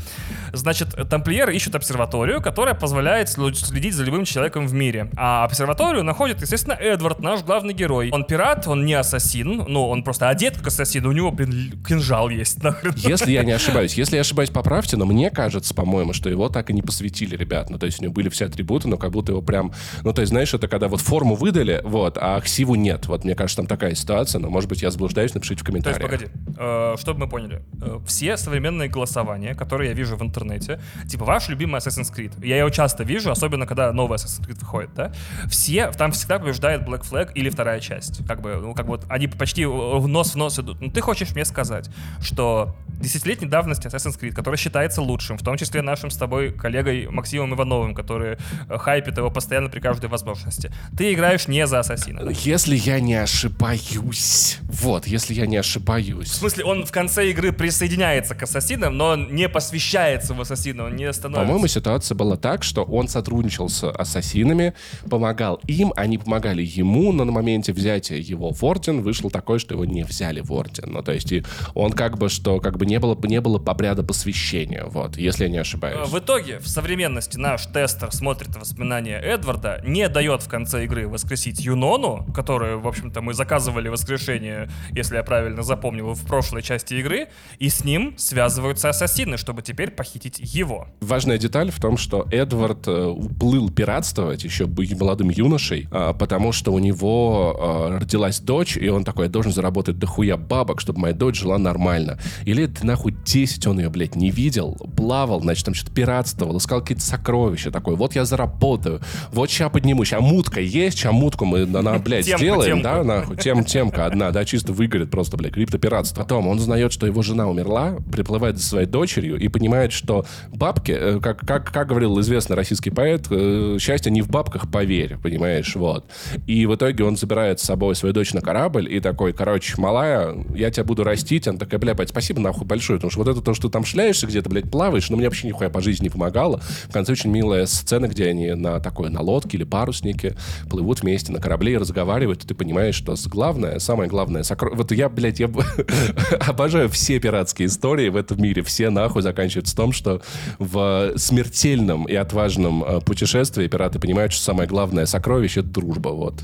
[0.53, 5.11] Значит, тамплиеры ищут обсерваторию, которая позволяет следить за любым человеком в мире.
[5.17, 8.11] А обсерваторию находит, естественно, Эдвард, наш главный герой.
[8.13, 12.29] Он пират, он не ассасин, ну, он просто одет как ассасин, у него, блин, кинжал
[12.29, 12.95] есть, нахрен.
[12.97, 16.71] Если я не ошибаюсь, если я ошибаюсь, поправьте, но мне кажется, по-моему, что его так
[16.71, 17.71] и не посвятили, ребят.
[17.71, 19.73] Ну, то есть у него были все атрибуты, но как будто его прям...
[20.03, 23.07] Ну, то есть, знаешь, это когда вот форму выдали, вот, а ксиву нет.
[23.07, 25.85] Вот, мне кажется, там такая ситуация, но, может быть, я заблуждаюсь, напишите в То есть,
[25.85, 26.11] комментариях.
[26.11, 31.25] погоди, э, чтобы мы поняли, э, все современные голосования, которые я вижу в интернете, типа
[31.25, 35.13] ваш любимый Assassin's Creed, я его часто вижу, особенно когда новый Assassin's Creed выходит, да,
[35.49, 39.05] все, там всегда побеждает Black Flag или вторая часть, как бы, ну, как бы вот
[39.09, 40.81] они почти в нос в нос идут.
[40.81, 41.91] Ну, ты хочешь мне сказать,
[42.21, 47.07] что десятилетней давности Assassin's Creed, который считается лучшим, в том числе нашим с тобой коллегой
[47.09, 48.37] Максимом Ивановым, который
[48.69, 52.25] э, хайпит его постоянно при каждой возможности, ты играешь не за Ассасина.
[52.25, 52.31] да?
[52.31, 54.59] Если я не ошибаюсь.
[54.63, 56.33] Вот, если я не В ошибаюсь.
[56.33, 60.97] смысле, он в конце игры присоединяется к ассасинам, но он не посвящается в ассасина, он
[60.97, 61.47] не становится.
[61.47, 64.75] По-моему, ситуация была так, что он сотрудничал с ассасинами,
[65.09, 69.75] помогал им, они помогали ему, но на моменте взятия его в орден вышло такое, что
[69.75, 70.93] его не взяли в орден.
[70.93, 71.45] Ну, то есть и
[71.75, 75.50] он как бы, что как бы не было, не было обряда посвящения, вот, если я
[75.51, 76.09] не Э, ошибаюсь.
[76.09, 81.61] В итоге, в современности наш тестер смотрит воспоминания Эдварда, не дает в конце игры воскресить
[81.61, 87.29] Юнону, которую, в общем-то, мы заказывали воскрешение, если я правильно запомнил, в прошлой части игры,
[87.59, 90.89] и с ним связываются ассасины, чтобы теперь похитить его.
[91.01, 96.73] Важная деталь в том, что Эдвард э, уплыл пиратствовать еще молодым юношей, а, потому что
[96.73, 101.15] у него а, родилась дочь, и он такой, я должен заработать дохуя бабок, чтобы моя
[101.15, 102.19] дочь жила нормально.
[102.45, 106.81] И лет нахуй 10 он ее, блядь, не видел, плавал, значит, там что-то пиратствовал, искал
[106.81, 109.01] какие-то сокровища, такой, вот я заработаю,
[109.33, 112.83] вот сейчас подниму, сейчас мутка есть, сейчас мутку мы, она, блядь, Темку, сделаем, темку.
[112.83, 116.23] да, нахуй, тем, темка одна, да, чисто выгорит просто, блядь, криптопиратство.
[116.23, 120.93] Потом он узнает, что его жена умерла, приплывает за своей дочерью и понимает, что бабки,
[120.93, 125.77] э, как, как, как говорил известный российский поэт, э, счастье не в бабках, поверь, понимаешь,
[125.77, 126.07] вот.
[126.47, 130.35] И в итоге он забирает с собой свою дочь на корабль и такой, короче, малая,
[130.55, 131.47] я тебя буду растить.
[131.47, 133.85] Она такая, бля, бать, спасибо нахуй большое, потому что вот это то, что ты там
[133.85, 136.61] шляешься где-то, блядь, плаваешь, но мне вообще нихуя по жизни не помогало.
[136.89, 140.37] В конце очень милая сцена, где они на такой, на лодке или паруснике
[140.69, 144.71] плывут вместе на корабле и разговаривают, и ты понимаешь, что главное, самое главное, сокро...
[144.75, 145.51] вот я, блядь, я
[146.47, 150.23] обожаю все пиратские истории в этом мире, все нахуй заканчиваются в том, что
[150.59, 156.35] в смертельном и отважном э, путешествии пираты понимают, что самое главное сокровище— это дружба, вот.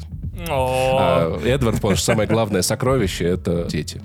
[0.49, 4.01] А Эдвард понял, что самое главное сокровище— это дети.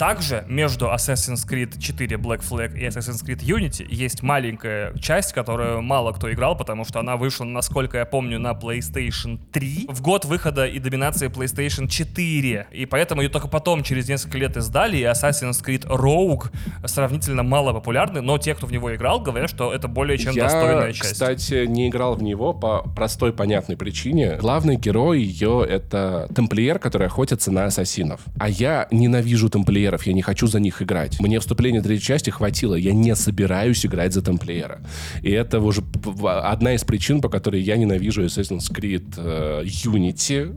[0.00, 5.82] Также между Assassin's Creed 4 Black Flag и Assassin's Creed Unity есть маленькая часть, которую
[5.82, 10.24] мало кто играл, потому что она вышла, насколько я помню, на PlayStation 3 в год
[10.24, 12.68] выхода и доминации PlayStation 4.
[12.72, 16.46] И поэтому ее только потом, через несколько лет издали, и Assassin's Creed Rogue
[16.86, 20.44] сравнительно мало популярный, но те, кто в него играл, говорят, что это более чем Я,
[20.44, 21.12] достойная часть.
[21.12, 24.38] кстати, не играл в него по простой понятной причине.
[24.40, 28.22] Главный герой ее— это тамплиер, который охотится на ассасинов.
[28.38, 29.50] А я ненавижу
[29.90, 31.20] тамплиеров, я не хочу за них играть.
[31.20, 34.80] Мне вступления третьей части хватило, я не собираюсь играть за тамплиера.
[35.22, 35.82] И это уже
[36.24, 40.54] одна из причин, по которой я ненавижу Assassin's Creed э, Unity.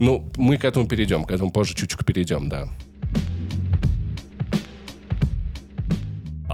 [0.00, 2.68] Ну, мы к этому перейдем, к этому позже чуть-чуть перейдем, да.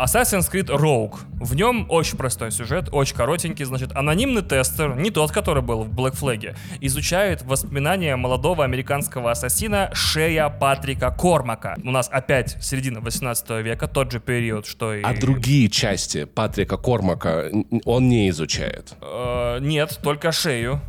[0.00, 1.18] Assassin's Creed Rogue.
[1.40, 3.66] В нем очень простой сюжет, очень коротенький.
[3.66, 9.90] Значит, анонимный тестер, не тот, который был в Black Flag, изучает воспоминания молодого американского ассасина
[9.92, 11.76] Шея Патрика Кормака.
[11.84, 15.02] У нас опять середина 18 века, тот же период, что и...
[15.02, 17.50] А другие части Патрика Кормака
[17.84, 18.94] он не изучает.
[19.02, 20.80] Э, нет, только шею.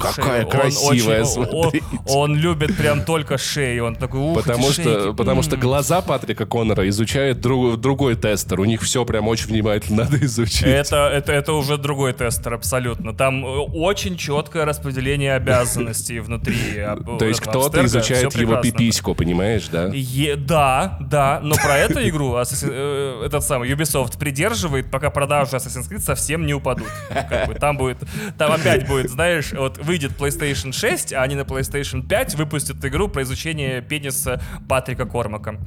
[0.00, 1.84] «Какая красивая, он- смотрите».
[2.08, 3.86] Он любит прям только шею.
[3.86, 5.60] Он такой, Потому что, потому что м».
[5.60, 8.60] глаза Патрика Коннора изучает друг- другой тестер.
[8.60, 10.62] У них все прям очень внимательно надо изучить.
[10.62, 13.14] Это, это, это уже другой тестер, абсолютно.
[13.14, 16.56] Там э, очень четкое распределение обязанностей внутри.
[17.18, 19.90] То есть кто-то изучает его пипиську, понимаешь, да?
[20.36, 26.00] Да, да, но про эту игру э, этот самый Ubisoft придерживает, пока продажи Assassin's Creed
[26.00, 26.86] совсем не упадут.
[27.60, 27.98] Там будет,
[28.38, 33.08] там опять будет, знаешь, вот выйдет PlayStation 6, а они на PlayStation 5 выпустят игру
[33.08, 35.58] про изучение пениса Патрика Кормака.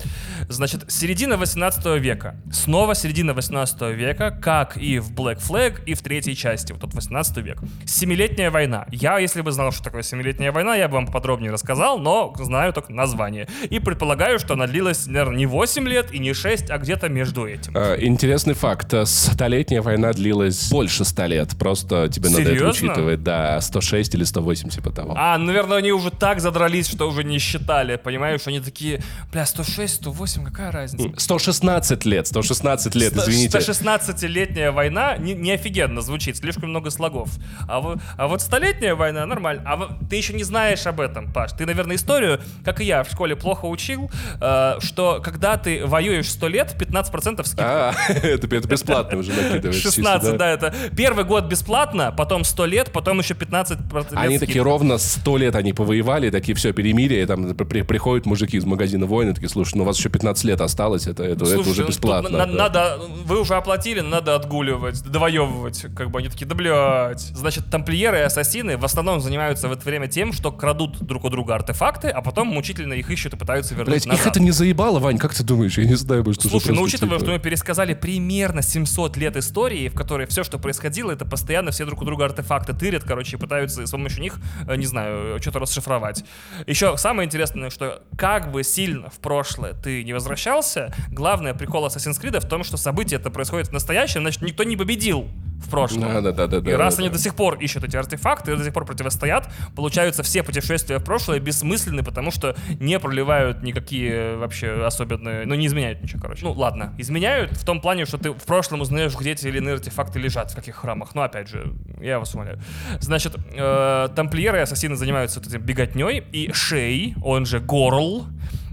[0.47, 2.36] Значит, середина 18 века.
[2.51, 6.93] Снова середина 18 века, как и в Black Flag, и в третьей части, вот тот
[6.93, 7.60] 18 век.
[7.86, 8.86] Семилетняя война.
[8.91, 12.74] Я, если бы знал, что такое Семилетняя война, я бы вам подробнее рассказал, но знаю
[12.74, 13.47] только название.
[13.70, 17.47] И предполагаю, что она длилась, наверное, не 8 лет и не 6, а где-то между
[17.47, 17.74] этим.
[17.76, 18.93] А, Интересный факт.
[18.93, 21.49] э, Столетняя война длилась больше ста лет.
[21.57, 22.93] Просто тебе надо это Серьезно?
[23.00, 23.24] Учитывать.
[23.24, 25.14] Да, 106 или 108 типа того.
[25.18, 27.95] А, наверное, они уже так задрались, что уже не считали.
[27.97, 31.10] Понимаешь, они такие, бля, 106, 108, какая разница?
[31.20, 33.58] 116 лет, 116 лет, извините.
[33.58, 37.30] 116-летняя война не, не офигенно звучит, слишком много слогов.
[37.68, 39.64] А, во- а вот столетняя война нормально.
[39.66, 41.52] А во- ты еще не знаешь об этом, Паш.
[41.54, 44.10] Ты, наверное, историю, как и я, в школе плохо учил,
[44.41, 47.89] э, что когда ты воюешь 100 лет, 15% скидка.
[47.89, 49.82] А, это, это бесплатно уже накидываешь.
[49.82, 54.45] 16, да, это первый год бесплатно, потом 100 лет, потом еще 15 лет Они скидка.
[54.45, 59.05] такие ровно 100 лет они повоевали, такие все перемирие, там при- приходят мужики из магазина
[59.05, 61.81] войны, такие, слушай, ну у вас еще 15 лет осталось, это, это, это Слушай, уже
[61.83, 62.29] ну, бесплатно.
[62.29, 62.53] на- да».
[62.53, 65.85] Надо, вы уже оплатили, надо отгуливать, довоевывать.
[65.95, 67.21] Как бы они такие, да блядь.
[67.21, 71.29] Значит, тамплиеры и ассасины в основном занимаются в это время тем, что крадут друг у
[71.29, 74.25] друга артефакты, а потом мучительно их ищут и пытаются вернуть Блять, назад.
[74.25, 75.77] их это не заебало, Вань, как ты думаешь?
[75.77, 79.89] Я не знаю, уже Слушай, ну учитывая, типа, что мы пересказали примерно 700 лет истории,
[79.89, 83.39] в которой все, что происходило, это постоянно все друг у друга артефакты тырят, короче, и
[83.39, 86.23] пытаются с помощью них, э, не знаю, что-то расшифровать.
[86.65, 92.21] Еще самое интересное, что как бы сильно в прошлое ты не возвращался, главное прикол Assassin's
[92.21, 95.30] Creed в том, что события это происходит в настоящем, значит, никто не победил
[95.60, 96.14] в прошлом.
[96.14, 97.16] Да-да-да-да-да, И раз да, они да.
[97.16, 101.39] до сих пор ищут эти артефакты, до сих пор противостоят, получаются все путешествия в прошлое
[101.39, 106.45] бессмысленны, потому что не проливают никакие вообще особенные, ну не изменяют ничего, короче.
[106.45, 109.76] Ну ладно, изменяют в том плане, что ты в прошлом узнаешь, где те или иные
[109.76, 111.16] артефакты лежат, в каких храмах.
[111.16, 112.60] Но опять же, я вас умоляю.
[112.99, 118.26] Значит, э, тамплиеры и ассасины занимаются вот этим беготней, и Шей, он же Горл,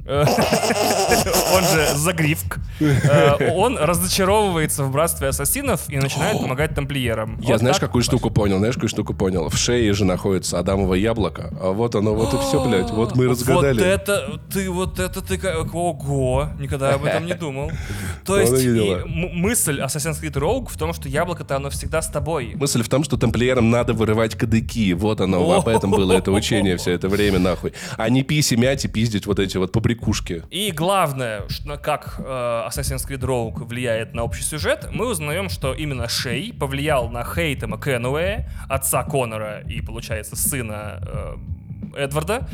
[0.08, 7.40] он же Загривк, э, он разочаровывается в братстве ассасинов и начинает помогать тамплиерам.
[7.40, 8.58] Я знаешь, какую штуку понял?
[8.58, 9.48] Знаешь, какую штуку понял?
[9.48, 12.90] В шее же находится Адамово яблоко, а вот оно, вот и все, блядь.
[12.90, 13.78] Вот мы разгадали.
[13.78, 17.72] Вот это, ты, вот это ты, ого, никогда об этом не думал.
[18.24, 18.64] То есть
[19.06, 22.52] мысль Assassin's Creed Rogue в том, что яблоко-то оно всегда с тобой.
[22.54, 24.92] Мысль в том, что тамплиерам надо вырывать кадыки.
[24.92, 27.72] Вот оно, об этом было это учение все это время, нахуй.
[27.96, 30.42] А не писи мять и пиздить вот эти вот побрякушки.
[30.50, 32.22] И главное, что, как э,
[32.68, 37.80] Assassin's Creed Rogue влияет на общий сюжет, мы узнаем, что именно Шей повлиял на Хейтема
[37.80, 41.36] Кенуэя, отца Конора и, получается, сына э,
[41.96, 42.48] Эдварда,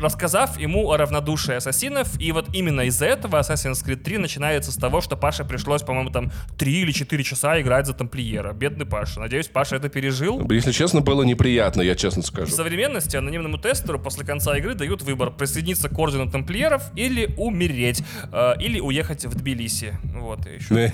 [0.00, 2.08] рассказав ему о равнодушии ассасинов.
[2.20, 6.10] И вот именно из-за этого Assassin's Creed 3 начинается с того, что Паше пришлось, по-моему,
[6.10, 8.52] там 3 или 4 часа играть за тамплиера.
[8.52, 9.20] Бедный Паша.
[9.20, 10.46] Надеюсь, Паша это пережил.
[10.50, 12.52] Если честно, было неприятно, я честно В скажу.
[12.54, 18.02] современности анонимному тестеру после конца игры дают выбор присоединиться к ордену тамплиеров или умереть,
[18.32, 19.98] э, или уехать в Тбилиси.
[20.14, 20.92] Вот, и еще.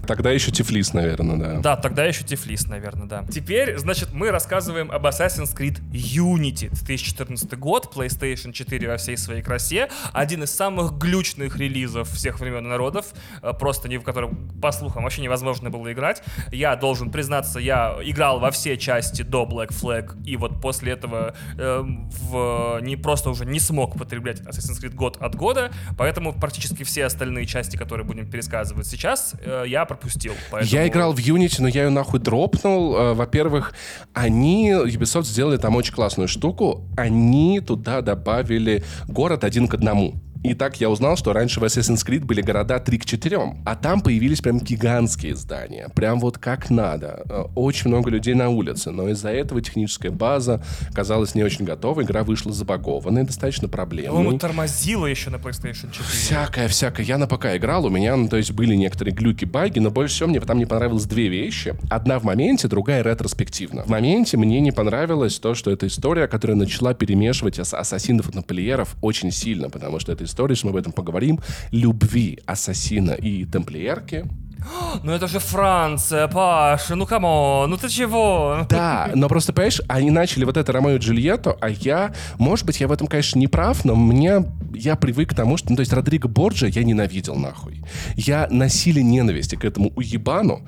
[0.06, 1.60] Тогда еще Тифлис, наверное, да.
[1.60, 3.24] Да, тогда еще Тифлис, наверное, да.
[3.30, 6.68] Теперь, значит, мы рассказываем об Assassin's Creed Unity.
[6.70, 9.88] 2014 год, PlayStation 4 во всей своей красе.
[10.12, 13.06] Один из самых глючных релизов всех времен и народов.
[13.42, 16.22] э, Просто не в котором, по слухам, вообще невозможно было играть.
[16.52, 21.34] Я должен признаться, я играл во все части до Black Flag, и вот после этого
[21.58, 26.82] э, в, не просто уже не смог потреблять Assassin's Creed год от года, поэтому практически
[26.84, 30.32] все остальные части, которые будем пересказывать сейчас, э, я пропустил.
[30.50, 32.96] Поэтому- Я играл в Unity, но я ее нахуй дропнул.
[32.96, 33.74] Э, Во-первых,
[34.12, 36.84] они, Ubisoft сделали там очень классную штуку.
[36.96, 40.14] Они туда добавили город один к одному.
[40.44, 43.76] И так я узнал, что раньше в Assassin's Creed были города 3 к 4, а
[43.76, 45.88] там появились прям гигантские здания.
[45.94, 47.22] Прям вот как надо.
[47.30, 52.02] Э, очень много людей на улице, но из-за этого техническая база казалась не очень готова,
[52.02, 54.14] игра вышла забагованной, достаточно проблемной.
[54.18, 56.04] По-моему, тормозила еще на PlayStation 4.
[56.10, 57.06] Всякое, всякое.
[57.06, 60.14] Я на ПК играл, у меня, ну, то есть были некоторые глюки, баги, но больше
[60.14, 61.74] всего мне там не понравилось две вещи.
[61.88, 63.84] Одна в моменте, другая ретроспективно.
[63.84, 68.32] В моменте мне не понравилось то, что эта история, которая начала перемешивать ас- ассасинов и
[68.32, 73.44] тамплиеров очень сильно, потому что эта история, что мы об этом поговорим, любви ассасина и
[73.44, 74.26] тамплиерки,
[75.02, 78.66] Ну это же Франция, Паша, ну come on, ну ты чего?
[78.68, 82.80] Да, но просто, понимаешь, они начали вот это Ромео и Джульетту, а я, может быть,
[82.80, 84.44] я в этом, конечно, не прав, но мне,
[84.74, 87.82] я привык к тому, что, ну, то есть Родриго Борджа я ненавидел нахуй.
[88.16, 90.62] Я на силе ненависти к этому уебану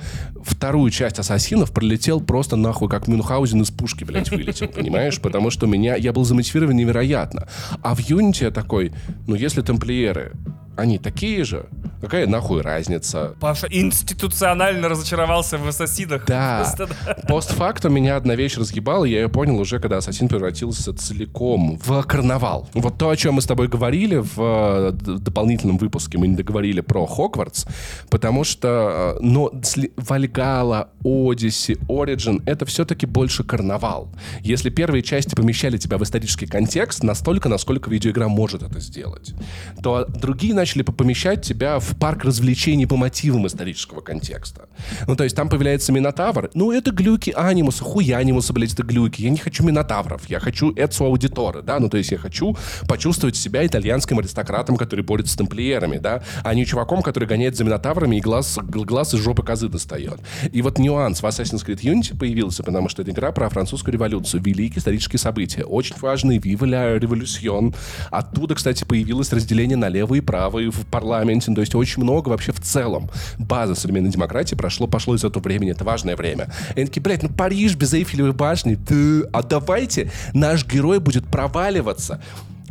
[0.45, 5.21] вторую часть Ассасинов пролетел просто нахуй, как Мюнхгаузен из пушки, блядь, вылетел, понимаешь?
[5.21, 7.49] Потому что меня, я был замотивирован невероятно.
[7.83, 8.93] А в Юнити я такой,
[9.27, 10.33] ну, если тамплиеры
[10.77, 11.67] они такие же.
[12.01, 13.35] Какая нахуй разница?
[13.41, 16.27] Паша институционально разочаровался в ассасинах.
[16.27, 16.71] Да.
[17.27, 22.03] Постфактум меня одна вещь разъебала, и я ее понял уже, когда Ассасин превратился целиком в
[22.03, 22.69] карнавал.
[22.75, 26.83] Вот то, о чем мы с тобой говорили в э, дополнительном выпуске, мы не договорили
[26.83, 27.65] про Хогвартс,
[28.11, 29.51] потому что, э, но
[29.97, 34.13] Вальгала, Одиссе, Ориджин— это все-таки больше карнавал.
[34.43, 39.35] Если первые части помещали тебя в исторический контекст настолько, насколько видеоигра может это сделать,
[39.83, 44.69] то другие начали помещать тебя в парк развлечений по мотивам исторического контекста.
[45.07, 46.51] Ну, то есть там появляется Минотавр.
[46.55, 49.23] Ну, это глюки анимуса, хуй анимуса, блядь, это глюки.
[49.23, 52.57] Я не хочу Минотавров, я хочу Эцу Аудиторы, да, ну, то есть я хочу
[52.89, 57.65] почувствовать себя итальянским аристократом, который борется с тамплиерами, да, а не чуваком, который гоняет за
[57.65, 60.21] Минотаврами и глаз, глаз из жопы козы достает.
[60.53, 64.43] И вот нюанс в Assassin's Creed Unity появился, потому что это игра про французскую революцию,
[64.43, 67.73] великие исторические события, очень важный Viva la.
[68.11, 70.25] Оттуда, кстати, появилось разделение на левые и
[70.57, 73.11] правые в парламенте, то есть очень много вообще в целом.
[73.39, 76.49] База современной демократии прошло, пошло из этого времени, это важное время.
[76.75, 81.27] И они такие, блядь, ну Париж без Эйфелевой башни, ты, а давайте наш герой будет
[81.27, 82.21] проваливаться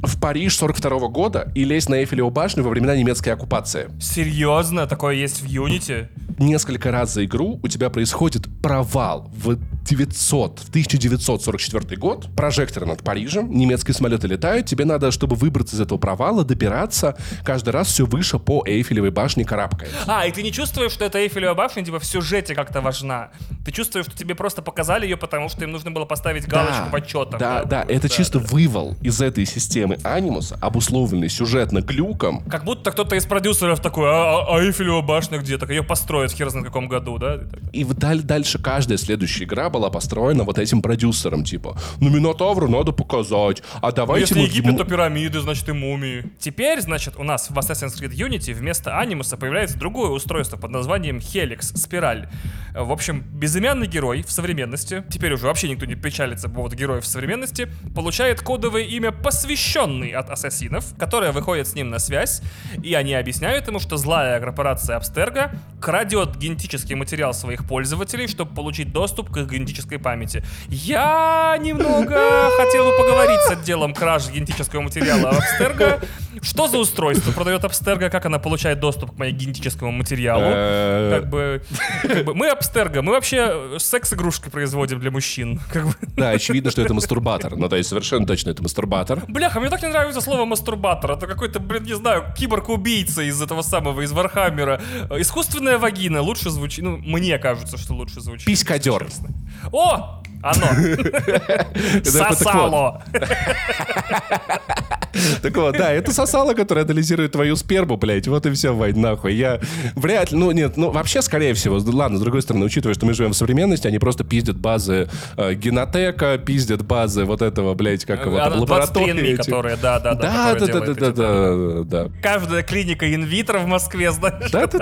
[0.01, 3.89] в Париж 42 года и лезть на Эйфелеву башню во времена немецкой оккупации.
[3.99, 4.87] Серьезно?
[4.87, 6.07] Такое есть в Unity?
[6.39, 13.03] Несколько раз за игру у тебя происходит провал в 900, в 1944 год, прожекторы над
[13.03, 18.05] Парижем, немецкие самолеты летают, тебе надо, чтобы выбраться из этого провала, добираться каждый раз все
[18.05, 19.91] выше по Эйфелевой башне карабкаясь.
[20.07, 23.29] А, и ты не чувствуешь, что эта Эйфелева башня типа в сюжете как-то важна?
[23.63, 26.95] Ты чувствуешь, что тебе просто показали ее, потому что им нужно было поставить галочку в
[26.95, 27.39] отчетах?
[27.39, 33.15] да, да, это чисто вывал из этой системы анимуса, обусловленный сюжетно глюком, Как будто кто-то
[33.15, 35.57] из продюсеров такой, а, а- а Эйфелева башня где?
[35.57, 37.39] Так ее построят хер знает в каком году, да?
[37.71, 42.93] И вдаль дальше каждая следующая игра была построена вот этим продюсером, типа, ну Минотавру надо
[42.93, 44.21] показать, а давайте...
[44.21, 46.23] Если мы- Египет, то пирамиды, значит и мумии.
[46.39, 51.17] Теперь, значит, у нас в Assassin's Creed Unity вместо анимуса появляется другое устройство под названием
[51.17, 52.29] Helix, спираль.
[52.73, 57.03] В общем, безымянный герой в современности, теперь уже вообще никто не печалится по поводу героев
[57.03, 62.41] в современности, получает кодовое имя посвященный от ассасинов, которое выходит с ним на связь,
[62.81, 65.51] и они объясняют ему, что злая корпорация Абстерга
[65.81, 70.43] крадет генетический материал своих пользователей, чтобы получить доступ к их генетической памяти.
[70.69, 75.99] Я немного хотел бы поговорить с отделом кражи генетического материала Абстерга.
[76.41, 80.43] Что за устройство продает Абстерга, как она получает доступ к моему генетическому материалу?
[80.45, 81.63] Э, Как бы,
[82.03, 85.59] как бы мы Абстерга, мы вообще секс-игрушки производим для мужчин.
[85.71, 85.93] Как бы.
[86.15, 87.55] Да, очевидно, что это мастурбатор.
[87.55, 89.23] Ну, то есть совершенно точно это мастурбатор.
[89.27, 91.11] Бляха, мне так не нравится слово мастурбатор.
[91.11, 94.81] Это какой-то, блин, не знаю, киборг-убийца из этого самого, из Warhammer а.
[95.09, 96.83] Э, Искусственная вагина лучше звучит.
[96.83, 98.45] Ну, мне кажется, что лучше звучит.
[98.45, 99.05] Писькадер.
[99.05, 99.29] честно.
[99.71, 100.21] О!
[100.41, 100.67] Оно!
[102.03, 103.01] Сосало!
[105.41, 108.27] Так вот, да, это сосало, которое анализирует твою сперму, блядь.
[108.27, 109.33] Вот и все, Вань, нахуй.
[109.33, 109.59] Я
[109.95, 113.13] вряд ли, ну нет, ну вообще, скорее всего, ладно, с другой стороны, учитывая, что мы
[113.13, 118.25] живем в современности, они просто пиздят базы э, генотека, пиздят базы вот этого, блядь, как
[118.25, 119.33] его, там, 23 лаборатории.
[119.33, 119.45] Этих.
[119.45, 120.55] которые, да, да, да.
[120.55, 122.11] Да, да, да, да, да, да, да.
[122.21, 124.51] Каждая клиника инвитро в Москве, знаешь.
[124.51, 124.79] Да, да,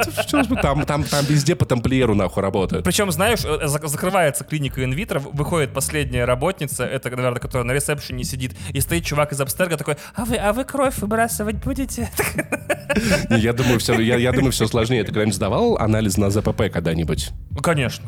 [0.61, 2.83] там, там, там везде по тамплиеру нахуй работают.
[2.83, 8.23] Причем, знаешь, э, зак- закрывается клиника инвитро, выходит последняя работница, это, наверное, которая на ресепшене
[8.23, 12.09] сидит, и стоит чувак из Абстерга такой, а вы, а вы кровь выбрасывать будете?
[13.29, 15.01] Я думаю, все, я, я думаю, все сложнее.
[15.03, 17.31] Ты когда-нибудь сдавал анализ на ЗПП когда-нибудь?
[17.51, 18.05] Ну, конечно.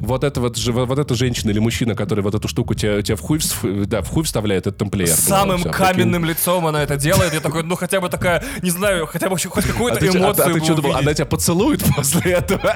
[0.00, 3.20] Вот это вот, вот эта женщина или мужчина, который вот эту штуку тебе, тебе в,
[3.20, 3.40] хуй,
[3.86, 5.08] да, в хуй вставляет, это тамплиер.
[5.08, 7.32] Самым Всё, каменным лицом она это делает.
[7.32, 9.70] Я такой, ну хотя бы такая, не знаю, хотя бы хоть прикинь.
[9.70, 12.32] А какую-то ты, чё- а- эмоцию а ты бы что думал, она тебя поцелует после
[12.32, 12.74] этого?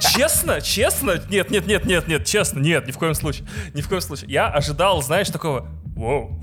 [0.00, 3.88] Честно, честно, нет, нет, нет, нет, нет, честно, нет, ни в коем случае, ни в
[3.88, 4.30] коем случае.
[4.30, 6.38] Я ожидал, знаешь, такого, Воу.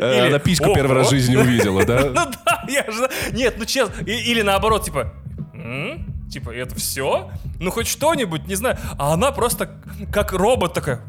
[0.00, 2.00] Э, Она письку первый раз в жизни увидела, да?
[2.14, 3.08] Ну да, я же...
[3.32, 3.94] Нет, ну честно.
[4.04, 5.12] Или наоборот, типа...
[5.54, 6.28] «М?
[6.30, 7.30] Типа, это все?
[7.58, 8.78] Ну хоть что-нибудь, не знаю.
[8.98, 9.70] А она просто
[10.12, 11.00] как робот такая...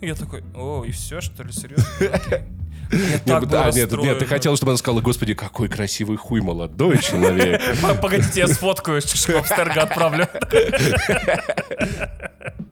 [0.00, 1.86] Я такой, о, и все, что ли, серьезно?
[2.92, 6.98] Я так да, нет, нет, ты хотел, чтобы она сказала, господи, какой красивый хуй молодой
[6.98, 7.60] человек.
[8.02, 10.28] Погодите, я сфоткаю, что Абстерго отправлю.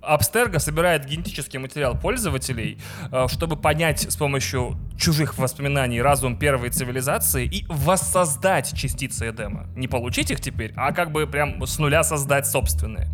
[0.03, 2.79] Абстерго собирает генетический материал пользователей,
[3.13, 9.69] э, чтобы понять с помощью чужих воспоминаний разум первой цивилизации и воссоздать частицы Эдема.
[9.77, 13.09] Не получить их теперь, а как бы прям с нуля создать собственные.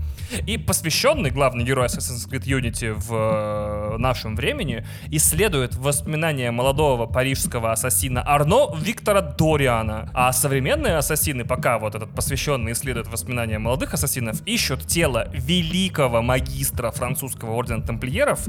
[0.46, 7.72] И посвященный главный герой Assassin's Creed Unity в э, нашем времени исследует воспоминания молодого парижского
[7.72, 10.10] ассасина Арно Виктора Дориана.
[10.14, 16.90] А современные ассасины, пока вот этот посвященный исследует воспоминания молодых ассасинов, ищут тело великого магистра
[16.90, 18.40] французского ордена тамплиеров,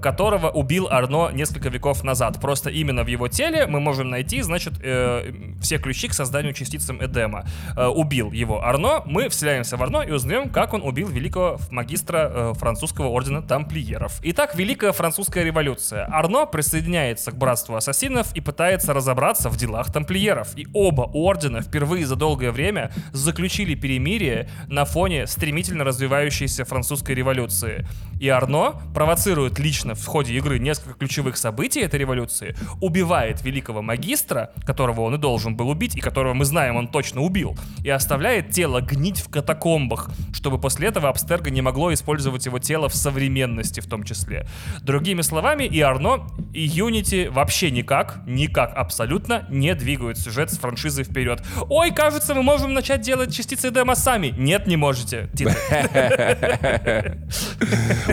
[0.00, 2.40] которого убил Арно несколько веков назад.
[2.40, 7.04] Просто именно в его теле мы можем найти, значит, э, все ключи к созданию частицам
[7.04, 7.44] Эдема.
[7.76, 11.23] Э, убил его Арно, мы вселяемся в Арно и узнаем, как он убил великого
[11.70, 14.18] магистра э, французского ордена тамплиеров.
[14.22, 16.06] Итак, Великая Французская революция.
[16.10, 20.56] Арно присоединяется к братству ассасинов и пытается разобраться в делах тамплиеров.
[20.56, 27.86] И оба ордена впервые за долгое время заключили перемирие на фоне стремительно развивающейся французской революции.
[28.20, 34.52] И Арно провоцирует лично в ходе игры несколько ключевых событий этой революции, убивает великого магистра,
[34.64, 38.50] которого он и должен был убить, и которого мы знаем, он точно убил, и оставляет
[38.50, 43.78] тело гнить в катакомбах, чтобы после этого Абстерго не могло использовать его тело в современности
[43.78, 44.48] в том числе.
[44.82, 51.04] Другими словами, и Арно, и Unity вообще никак, никак абсолютно не двигают сюжет с франшизой
[51.04, 51.40] вперед.
[51.68, 54.34] Ой, кажется, мы можем начать делать частицы демо сами.
[54.36, 55.28] Нет, не можете.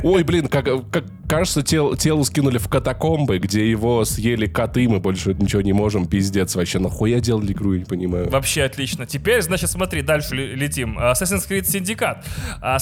[0.04, 5.00] Ой, блин, как, как кажется, тел, тело скинули в катакомбы, где его съели коты, мы
[5.00, 6.54] больше ничего не можем, пиздец.
[6.56, 8.30] Вообще, нахуя делали игру, я не понимаю.
[8.30, 9.08] Вообще отлично.
[9.08, 11.00] Теперь, значит, смотри, дальше ле- летим.
[11.00, 12.24] Assassin's Creed Syndicate.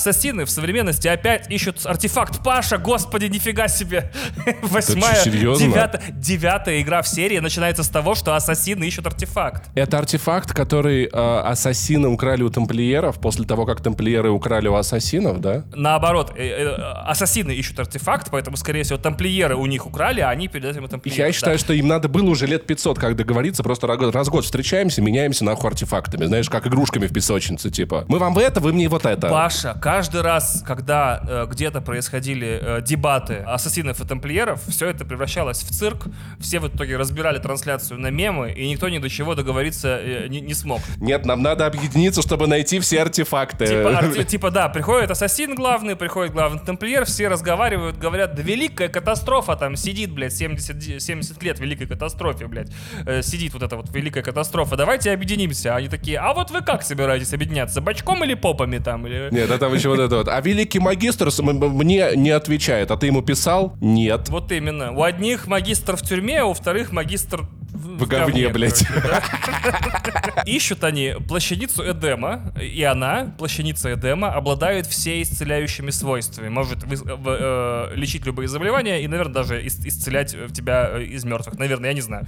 [0.09, 2.79] Ассасины в современности опять ищут артефакт Паша.
[2.79, 4.11] Господи, нифига себе.
[4.63, 9.69] Восьмая, девятая, девятая игра в серии начинается с того, что ассасины ищут артефакт.
[9.75, 15.41] Это артефакт, который э, ассасины украли у тамплиеров после того, как тамплиеры украли у ассасинов,
[15.41, 15.63] да?
[15.75, 20.47] Наоборот, э, э, ассасины ищут артефакт, поэтому, скорее всего, тамплиеры у них украли, а они
[20.47, 21.19] передают им тамплиерам.
[21.19, 21.33] Я Да.
[21.33, 25.45] считаю, что им надо было уже лет 500, как договориться, просто раз год встречаемся, меняемся
[25.45, 28.05] нахуй артефактами, знаешь, как игрушками в песочнице, типа.
[28.07, 29.29] Мы вам в это, вы мне вот это.
[29.29, 35.61] Паша, каждый раз, когда э, где-то происходили э, дебаты ассасинов и тамплиеров, все это превращалось
[35.61, 36.07] в цирк.
[36.39, 40.41] Все в итоге разбирали трансляцию на мемы, и никто ни до чего договориться э, не,
[40.41, 40.81] не смог.
[40.97, 43.65] Нет, нам надо объединиться, чтобы найти все артефакты.
[43.65, 48.89] Типа, арти- типа, да, приходит ассасин главный, приходит главный тамплиер, все разговаривают, говорят, да великая
[48.89, 52.71] катастрофа там сидит, блядь, 70, де- 70 лет великой катастрофе, блядь,
[53.05, 55.75] э, сидит вот эта вот великая катастрофа, давайте объединимся.
[55.75, 59.05] Они такие, а вот вы как собираетесь объединяться, бочком или попами там?
[59.07, 59.29] Или...
[59.31, 60.27] Нет, это еще вот это вот.
[60.27, 62.91] А великий магистр мне не отвечает.
[62.91, 63.75] А ты ему писал?
[63.81, 64.29] Нет.
[64.29, 64.91] Вот именно.
[64.91, 68.85] У одних магистр в тюрьме, а у вторых магистр в, В говне, блядь.
[68.85, 70.43] короче, да.
[70.45, 76.49] Ищут они плащаницу Эдема, и она, плащаница Эдема, обладает все исцеляющими свойствами.
[76.49, 81.03] Может выз- в- э, лечить любые заболевания и, наверное, даже ис- исцелять э, тебя э,
[81.03, 81.59] из мертвых.
[81.59, 82.25] Наверное, я не знаю.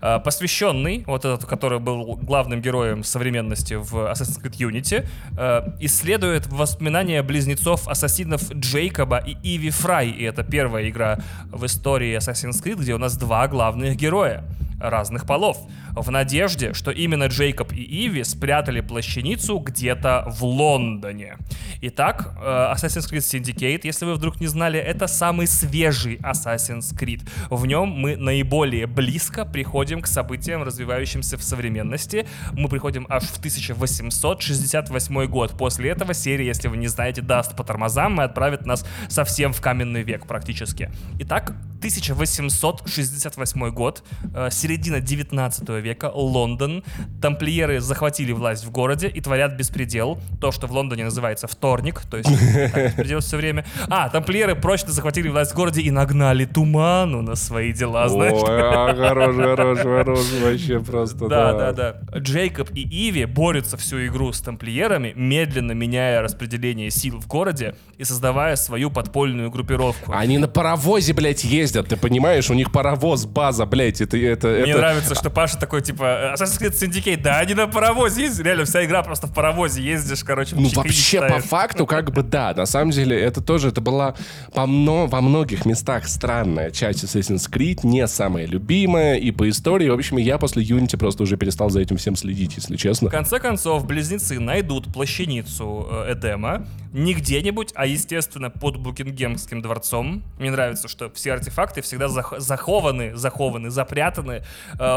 [0.00, 6.46] А, Посвященный, вот этот, который был главным героем современности в Assassin's Creed Unity, э, исследует
[6.46, 10.10] воспоминания близнецов ассасинов Джейкоба и Иви Фрай.
[10.10, 11.18] И это первая игра
[11.50, 14.44] в истории Assassin's Creed, где у нас два главных героя
[14.80, 15.58] разных полов.
[15.92, 21.36] В надежде, что именно Джейкоб и Иви спрятали плащаницу где-то в Лондоне.
[21.82, 27.22] Итак, э, Assassin's Creed Syndicate, если вы вдруг не знали, это самый свежий Assassin's Creed.
[27.50, 32.26] В нем мы наиболее близко приходим к событиям, развивающимся в современности.
[32.52, 35.56] Мы приходим аж в 1868 год.
[35.56, 39.60] После этого серия, если вы не знаете, даст по тормозам и отправит нас совсем в
[39.60, 40.90] каменный век практически.
[41.20, 44.02] Итак, 1868 год,
[44.34, 46.82] э, середина 19 века, Лондон.
[47.20, 50.18] Тамплиеры захватили власть в городе и творят беспредел.
[50.40, 53.66] То, что в Лондоне называется вторник, то есть беспредел все время.
[53.88, 58.32] А, тамплиеры прочно захватили власть в городе и нагнали туману на свои дела, знаешь.
[58.32, 58.60] Ой,
[58.96, 61.72] хорош, хорош, хорош, вообще просто, Да, да.
[61.72, 62.18] да, да.
[62.18, 68.04] Джейкоб и Иви борются всю игру с тамплиерами, медленно меняя распределение сил в городе и
[68.04, 70.12] создавая свою подпольную группировку.
[70.14, 72.50] Они на паровозе, блядь, ездят ездят, ты понимаешь?
[72.50, 74.16] У них паровоз, база, блядь, это...
[74.16, 74.80] это Мне это...
[74.80, 78.46] нравится, что Паша такой, типа, Assassin's Creed Syndicate, да, они на паровозе ездят.
[78.46, 80.56] Реально, вся игра просто в паровозе ездишь, короче.
[80.56, 82.54] Ну, вообще, по факту, как бы да.
[82.54, 84.14] На самом деле, это тоже, это была
[84.52, 89.88] по мно- во многих местах странная часть Assassin's Creed, не самая любимая, и по истории,
[89.88, 93.08] в общем, я после Unity просто уже перестал за этим всем следить, если честно.
[93.08, 100.22] В конце концов, близнецы найдут плащаницу э, Эдема не где-нибудь, а, естественно, под Букингемским дворцом.
[100.38, 104.43] Мне нравится, что все артефакты всегда зах- захованы, захованы, запрятаны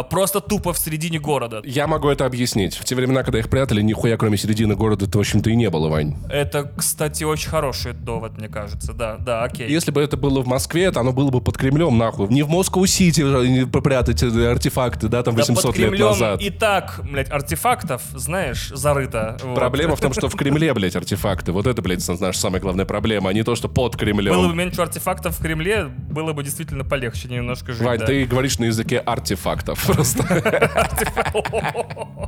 [0.09, 1.61] просто тупо в середине города.
[1.63, 2.75] Я могу это объяснить.
[2.75, 5.89] В те времена, когда их прятали, нихуя кроме середины города-то, в общем-то, и не было,
[5.89, 6.15] Вань.
[6.29, 8.93] Это, кстати, очень хороший довод, мне кажется.
[8.93, 9.69] Да, да, окей.
[9.69, 12.27] Если бы это было в Москве, то оно было бы под Кремлем, нахуй.
[12.29, 16.41] Не в Москву-Сити э, попрятать э, артефакты, да, там Да 800 под лет назад.
[16.41, 19.37] и так, блядь, артефактов, знаешь, зарыто.
[19.43, 19.55] Вот.
[19.55, 21.51] Проблема в том, что в Кремле, блядь, артефакты.
[21.51, 24.33] Вот это, блядь, наша самая главная проблема, а не то, что под Кремлем.
[24.33, 27.81] Было бы меньше артефактов в Кремле, было бы действительно полегче немножко жить.
[27.81, 28.05] Вань, да.
[28.07, 29.36] ты говоришь на языке артефактов
[29.75, 30.23] просто.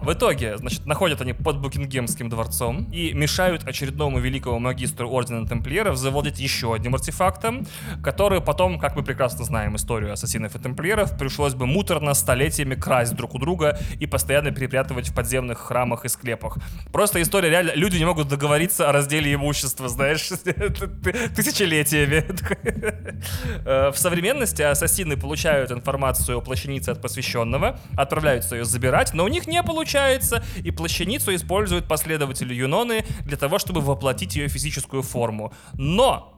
[0.01, 5.97] В итоге, значит, находят они под Букингемским дворцом и мешают очередному великому магистру Ордена Тамплиеров
[5.97, 7.67] завладеть еще одним артефактом,
[8.03, 13.15] который потом, как мы прекрасно знаем историю ассасинов и тамплиеров, пришлось бы муторно столетиями красть
[13.15, 16.57] друг у друга и постоянно перепрятывать в подземных храмах и склепах.
[16.91, 20.27] Просто история реально, люди не могут договориться о разделе имущества, знаешь,
[21.35, 22.25] тысячелетиями.
[23.65, 29.27] Э, В современности ассасины получают информацию о плащанице от посвященного, отправляются ее забирать, но у
[29.27, 35.53] них не получается, и плащаницу используют последователи Юноны для того, чтобы воплотить ее физическую форму.
[35.73, 36.37] Но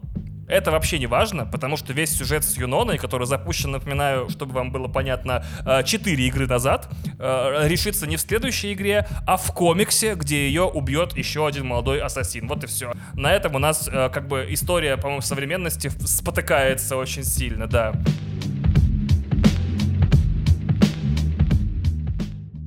[0.51, 4.71] это вообще не важно, потому что весь сюжет с Юноной, который запущен, напоминаю, чтобы вам
[4.71, 5.45] было понятно,
[5.85, 6.89] 4 игры назад,
[7.19, 12.01] э, решится не в следующей игре, а в комиксе, где ее убьет еще один молодой
[12.01, 12.49] ассасин.
[12.49, 12.91] Вот и все.
[13.13, 17.93] На этом у нас э, как бы история, по-моему, современности спотыкается очень сильно, да.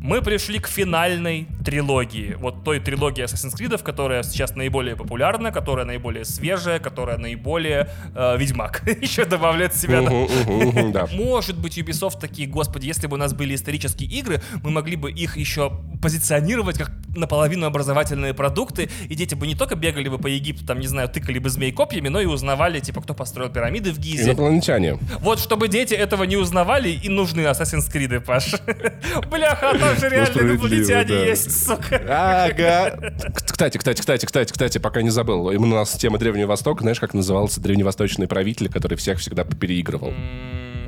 [0.04, 2.36] Мы пришли к финальной трилогии.
[2.38, 8.36] Вот той трилогии Assassin's Creed, которая сейчас наиболее популярна, которая наиболее свежая, которая наиболее э,
[8.36, 8.82] Ведьмак.
[9.00, 10.02] Еще добавляет в себя.
[10.02, 11.08] Мгм, мгм, мгм, Да.
[11.10, 15.10] Может быть, Ubisoft такие, господи, если бы у нас были исторические игры, мы могли бы
[15.10, 20.26] их еще позиционировать как наполовину образовательные продукты, и дети бы не только бегали бы по
[20.26, 23.90] Египту, там, не знаю, тыкали бы змей копьями, но и узнавали, типа, кто построил пирамиды
[23.92, 24.24] в Гизе.
[24.24, 24.98] Инопланетяне.
[25.20, 28.54] Вот чтобы дети этого не узнавали, и нужны Assassin's Creed, Паш.
[29.30, 32.00] Бляха, а там же реально инопланетяне есть, сука.
[32.08, 33.14] Ага.
[33.44, 35.50] Кстати, кстати, кстати, кстати, кстати, пока не забыл.
[35.50, 40.12] Именно у нас тема Древнего Востока, знаешь, как назывался древневосточный правитель, который всех всегда переигрывал?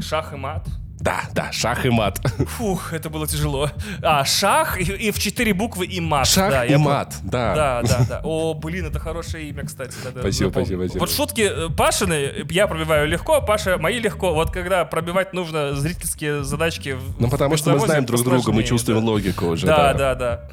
[0.01, 0.67] Шах и мат.
[1.07, 2.19] Да, да, шах и мат.
[2.57, 3.71] Фух, это было тяжело.
[4.03, 6.27] А, шах и, и в четыре буквы и мат.
[6.27, 7.55] Шах да, и я мат, да.
[7.55, 8.21] Да, да, да.
[8.25, 9.95] О, блин, это хорошее имя, кстати.
[10.03, 10.67] да, да, Спасибо, запомнил.
[10.67, 11.01] спасибо, спасибо.
[11.01, 14.35] Вот шутки э, Пашины я пробиваю легко, Паша мои легко.
[14.35, 18.99] Вот когда пробивать нужно зрительские задачки Ну, потому что мы знаем друг друга, мы чувствуем
[18.99, 19.07] да.
[19.07, 19.65] логику уже.
[19.65, 20.49] Да, да, да.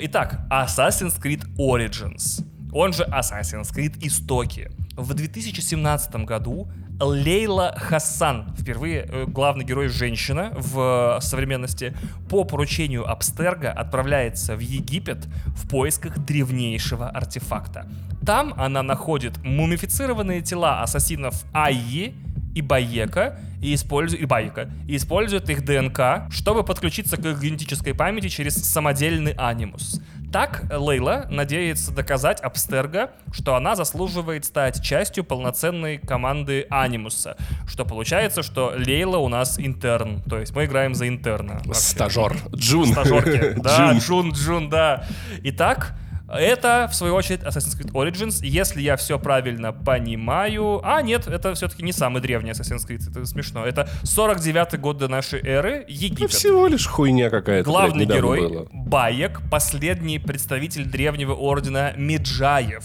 [0.00, 2.44] Итак, Assassin's Creed Origins,
[2.74, 4.70] он же Assassin's Creed Истоки.
[4.96, 6.68] В 2017 году
[7.00, 11.94] Лейла Хассан, впервые э, главный герой женщина в э, современности,
[12.28, 17.88] по поручению Абстерга отправляется в Египет в поисках древнейшего артефакта.
[18.24, 22.14] Там она находит мумифицированные тела ассасинов Айи
[22.54, 27.92] и Байека и использует и Байека и использует их ДНК, чтобы подключиться к их генетической
[27.92, 30.00] памяти через самодельный анимус.
[30.34, 37.36] Так Лейла надеется доказать Абстерга, что она заслуживает стать частью полноценной команды Анимуса.
[37.68, 40.22] Что получается, что Лейла у нас интерн.
[40.22, 41.62] То есть мы играем за интерна.
[41.64, 41.74] вообще.
[41.74, 42.36] Стажер.
[42.52, 42.88] Джун.
[42.88, 43.54] Стажерки.
[43.62, 43.92] Да.
[43.92, 45.04] Джун, Джун, да.
[45.44, 45.94] Итак,
[46.36, 48.44] это, в свою очередь, Assassin's Creed Origins.
[48.44, 50.80] Если я все правильно понимаю...
[50.84, 53.10] А, нет, это все-таки не самый древний Assassin's Creed.
[53.10, 53.64] Это смешно.
[53.64, 56.30] Это 49-й год до нашей эры, Египет.
[56.30, 57.68] всего лишь хуйня какая-то.
[57.68, 58.66] Главный блядь, герой было.
[58.72, 62.84] Баек, последний представитель древнего ордена Меджаев,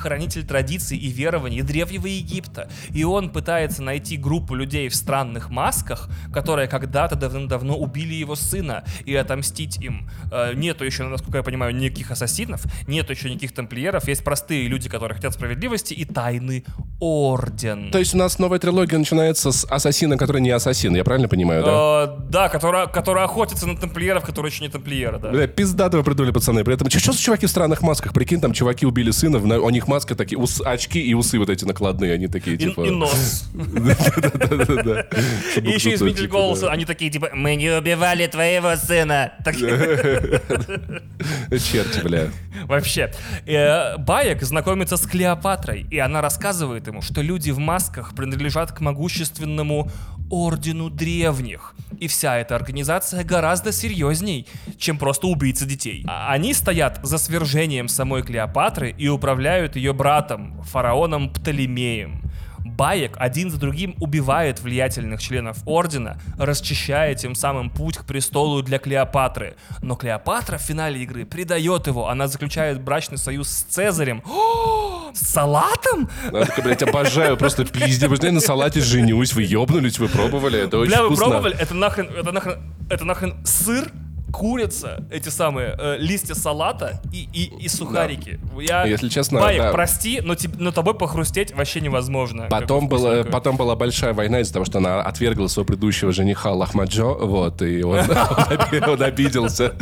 [0.00, 2.68] хранитель традиций и верований древнего Египта.
[2.94, 8.84] И он пытается найти группу людей в странных масках, которые когда-то давным-давно убили его сына,
[9.04, 10.08] и отомстить им.
[10.32, 14.88] Э, Нету еще, насколько я понимаю, никаких ассасинов, нету еще никаких тамплиеров, есть простые люди,
[14.88, 16.64] которые хотят справедливости, и тайный
[17.00, 17.90] орден.
[17.90, 21.64] То есть у нас новая трилогия начинается с ассасина, который не ассасин, я правильно понимаю,
[21.64, 21.70] да?
[22.04, 25.30] Э, Да, которая, которая охотится на тамплиеров, которые еще не тамплиеры, да.
[25.30, 26.64] Бля, пиздато вы придумали, пацаны.
[26.64, 28.12] При этом, что за чуваки в странных масках?
[28.12, 31.64] Прикинь, там чуваки убили сына, у них маска такие, ус- очки и усы вот эти
[31.64, 32.82] накладные, они такие, И, типа...
[32.82, 33.48] и нос.
[33.54, 35.00] Да-да-да-да.
[35.60, 39.32] И еще изменитель Типа, голоса, они такие типа «Мы не убивали твоего сына».
[41.50, 42.28] Черти, бля.
[42.64, 43.12] Вообще.
[43.46, 48.80] Э, Баек знакомится с Клеопатрой, и она рассказывает ему, что люди в масках принадлежат к
[48.80, 49.90] могущественному
[50.30, 51.74] Ордену Древних.
[51.98, 54.46] И вся эта организация гораздо серьезней,
[54.78, 56.04] чем просто убийцы детей.
[56.06, 62.22] А Они стоят за свержением самой Клеопатры и управляют ее братом, фараоном Птолемеем.
[62.64, 68.78] Баек один за другим убивает влиятельных членов Ордена, расчищая тем самым путь к престолу для
[68.78, 69.56] Клеопатры.
[69.82, 74.22] Но Клеопатра в финале игры предает его, она заключает брачный союз с Цезарем.
[74.26, 76.10] О, с салатом?
[76.32, 78.08] Я такой, блядь, обожаю, просто пиздец.
[78.08, 81.24] Знаете, на салате женюсь, вы ёбнулись, вы пробовали, это очень Бля, вы вкусно.
[81.26, 81.56] пробовали?
[81.58, 82.58] Это нахрен, это нахрен,
[82.90, 83.90] это нахрен сыр,
[84.32, 88.40] курица, эти самые э, листья салата и, и, и сухарики.
[88.60, 89.72] Я, Если честно, Баек, да.
[89.72, 92.46] прости, но, теб- но тобой похрустеть вообще невозможно.
[92.50, 97.14] Потом, была, потом была большая война из-за того, что она отвергла своего предыдущего жениха Лахмаджо,
[97.14, 99.74] вот, и он, он оби- он обиделся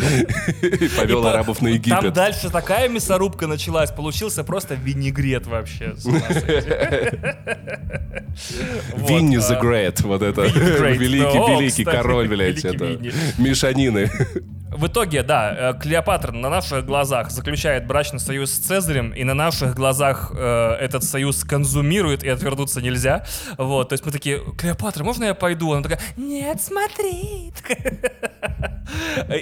[0.63, 2.13] и повел по- арабов на Там Египет.
[2.13, 5.95] дальше такая мясорубка началась, получился просто винегрет вообще.
[8.97, 10.97] Винни а, the Great, вот это, Винни the Great.
[10.97, 13.13] великий, О, великий кстати, король, блядь, это, Винни.
[13.39, 14.11] мешанины.
[14.71, 19.35] В итоге, да, э, Клеопатра на наших глазах заключает брачный союз с Цезарем, и на
[19.35, 23.25] наших глазах э, этот союз консумирует, и отвернуться нельзя.
[23.57, 25.73] Вот, то есть мы такие, Клеопатра, можно я пойду?
[25.73, 27.53] Она такая, нет, смотри.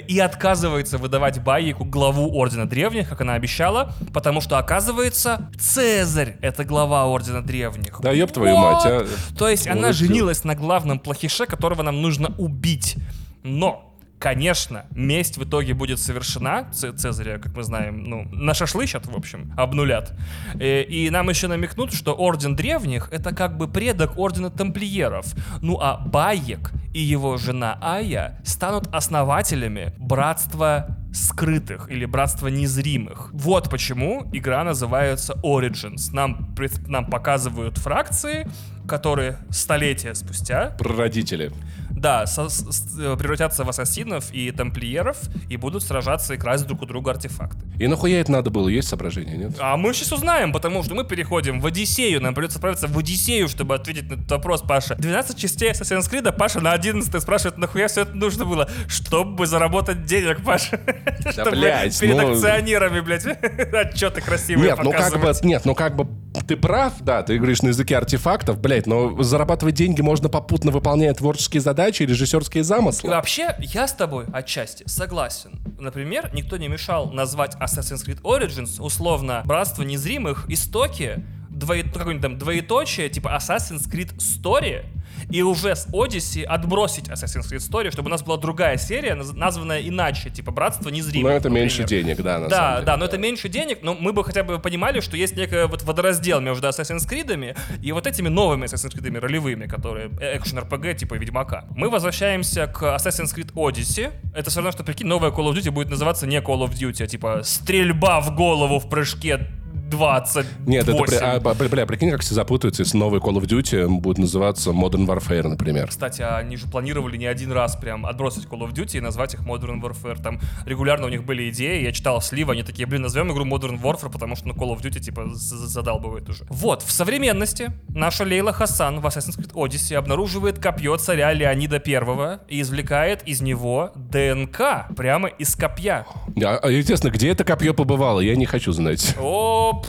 [0.07, 6.63] И отказывается выдавать Баику главу Ордена Древних, как она обещала, потому что, оказывается, Цезарь— это
[6.63, 7.99] глава Ордена Древних.
[8.01, 9.05] Да ёб твою мать, а.
[9.37, 12.95] То есть она женилась на главном плохише, которого нам нужно убить.
[13.43, 16.71] Но Конечно, месть в итоге будет совершена.
[16.71, 20.13] Цезаря, как мы знаем, ну, на шашлычат, в общем, обнулят.
[20.59, 25.25] Э, И нам еще намекнут, что Орден Древних— это как бы предок Ордена Тамплиеров.
[25.61, 33.29] Ну а Байек и его жена Ая станут основателями Братства скрытых или Братства незримых.
[33.33, 36.11] Вот почему игра называется Origins.
[36.11, 36.55] Нам,
[36.87, 38.47] нам показывают фракции,
[38.87, 41.51] которые столетия спустя Прародители.
[41.99, 45.17] Да, со- с- э, превратятся в ассасинов и тамплиеров
[45.49, 47.57] и будут сражаться и красть друг у друга артефакты.
[47.79, 48.69] И нахуя это надо было?
[48.69, 49.51] Есть соображения, нет?
[49.59, 52.21] А мы сейчас узнаем, потому что мы переходим в Одиссею.
[52.21, 54.95] Нам придется отправиться в Одиссею, чтобы ответить на этот вопрос, Паша.
[54.95, 58.69] 12 частей Assassin's Creed, а Паша на 11 спрашивает, нахуя все это нужно было?
[58.87, 60.79] Чтобы заработать денег, Паша.
[61.31, 63.25] Чтобы блядь, перед ну- акционерами, блядь,
[63.73, 65.43] отчеты красивые Нет, ну как бы, показывать.
[65.45, 66.07] нет, ну как бы
[66.45, 71.13] ты прав, да, ты говоришь на языке артефактов, блядь, но зарабатывать деньги можно попутно выполняя
[71.13, 73.09] творческие задачи и режиссерские замыслы.
[73.09, 75.59] Вообще, я с тобой отчасти согласен.
[75.79, 82.37] Например, никто не мешал назвать Assassin's Creed Origins условно Братство Незримых Истоки, двое, какое-нибудь там
[82.37, 84.85] двоеточие, типа Assassin's Creed Story,
[85.29, 89.33] и уже с Odyssey отбросить Assassin's Creed Story, чтобы у нас была другая серия, наз-
[89.35, 91.31] названная иначе, типа Братство Незримых.
[91.31, 92.03] Но это меньше например.
[92.05, 92.85] денег, да, на Да, самом деле.
[92.85, 95.83] да, но это меньше денег, но мы бы хотя бы понимали, что есть некий вот
[95.83, 101.15] водораздел между Assassin's Creed и вот этими новыми Assassin's Creed ролевыми, которые экшен RPG типа
[101.15, 101.65] Ведьмака.
[101.75, 104.11] Мы возвращаемся к Assassin's Creed Odyssey.
[104.33, 107.03] Это все равно, что, прикинь, новая Call of Duty будет называться не Call of Duty,
[107.03, 109.47] а типа стрельба в голову в прыжке
[109.89, 110.49] 28.
[110.65, 113.87] Нет, это, при- а, б- бля, прикинь, как все запутаются, если новый Call of Duty
[113.87, 115.87] будет называться Modern Warfare, например.
[115.87, 119.41] Кстати, они же планировали не один раз прям отбросить Call of Duty и назвать их
[119.41, 120.21] Modern Warfare.
[120.21, 123.81] Там регулярно у них были идеи, я читал сливы, они такие, блин, назовем игру Modern
[123.81, 126.45] Warfare, потому что ну, Call of Duty типа з- з- задалбывает уже.
[126.49, 132.41] Вот, в современности наша Лейла Хасан в Assassin's Creed Odyssey обнаруживает копье царя Леонида Первого
[132.47, 136.05] и извлекает из него ДНК прямо из копья.
[136.41, 139.15] А, а, естественно, где это копье побывало, я не хочу знать.
[139.19, 139.83] О,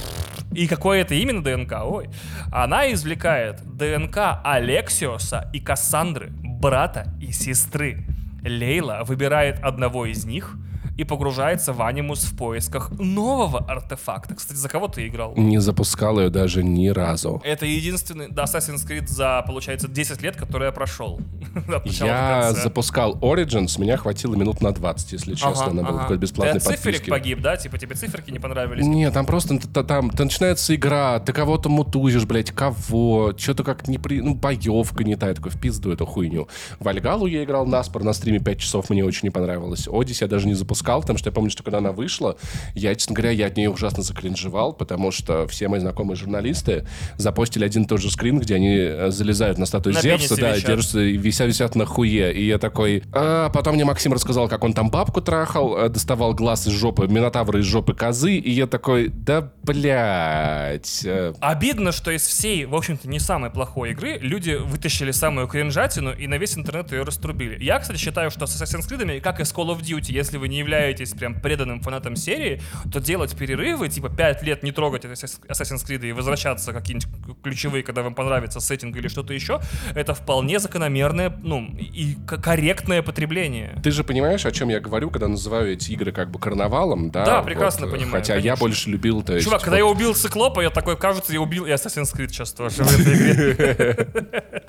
[0.52, 1.84] и какое это именно ДНК?
[1.84, 2.08] Ой.
[2.50, 8.06] Она извлекает ДНК Алексиоса и Кассандры, брата и сестры.
[8.42, 10.56] Лейла выбирает одного из них
[10.98, 14.34] и погружается в анимус в поисках нового артефакта.
[14.34, 15.32] Кстати, за кого ты играл?
[15.36, 17.40] Не запускал ее даже ни разу.
[17.44, 21.20] Это единственный да, Assassin's Creed за, получается, 10 лет, который я прошел.
[21.84, 25.98] Я запускал Origins, меня хватило минут на 20, если честно, Ага, на был ага.
[26.02, 27.10] какой-то бесплатной Ты подписке.
[27.10, 27.56] погиб, да?
[27.56, 28.84] Типа тебе циферки не понравились?
[28.84, 33.98] Нет, там просто там т- начинается игра, ты кого-то мутузишь, блядь, кого, что-то как не
[33.98, 34.20] при...
[34.20, 36.48] ну, боевка не та, я такой, в пизду эту хуйню.
[36.80, 39.88] В Альгалу я играл наспор на стриме 5 часов, мне очень не понравилось.
[39.90, 42.36] Одиссе я даже не запускал, потому что я помню, что когда она вышла,
[42.74, 46.86] я, честно говоря, я от нее ужасно закринжевал, потому что все мои знакомые журналисты
[47.16, 50.52] запостили один и тот же скрин, где они э, залезают на статую На Зевса, да,
[50.54, 50.66] висят.
[50.66, 52.32] держатся, и висят, висят на хуе.
[52.32, 53.02] И я такой...
[53.12, 57.06] «А, потом мне Максим рассказал, как он там бабку трахал, э, доставал глаз из жопы,
[57.08, 61.02] минотавра из жопы козы, и я такой, да, блядь.
[61.04, 66.12] э, Обидно, что из всей, в общем-то, не самой плохой игры люди вытащили самую кринжатину
[66.12, 67.62] и на весь интернет ее раструбили.
[67.62, 70.48] Я, кстати, считаю, что с Assassin's Creed, как и с Call of Duty, если вы
[70.48, 72.60] не являетесь являетесь прям преданным фанатом серии,
[72.92, 77.08] то делать перерывы, типа 5 лет не трогать Assassin's Creed и возвращаться какие-нибудь
[77.42, 79.60] ключевые, когда вам понравится сеттинг или что-то еще,
[79.94, 83.78] это вполне закономерное, ну, и корректное потребление.
[83.82, 87.24] Ты же понимаешь, о чем я говорю, когда называю эти игры как бы карнавалом, да?
[87.24, 88.22] Да, прекрасно вот, понимаю.
[88.22, 88.48] Хотя конечно.
[88.48, 89.22] я больше любил...
[89.22, 89.84] То есть, Чувак, когда вот...
[89.84, 93.14] я убил Циклопа, я такой, кажется, я убил и Assassin's Creed сейчас тоже в этой
[93.14, 94.08] игре.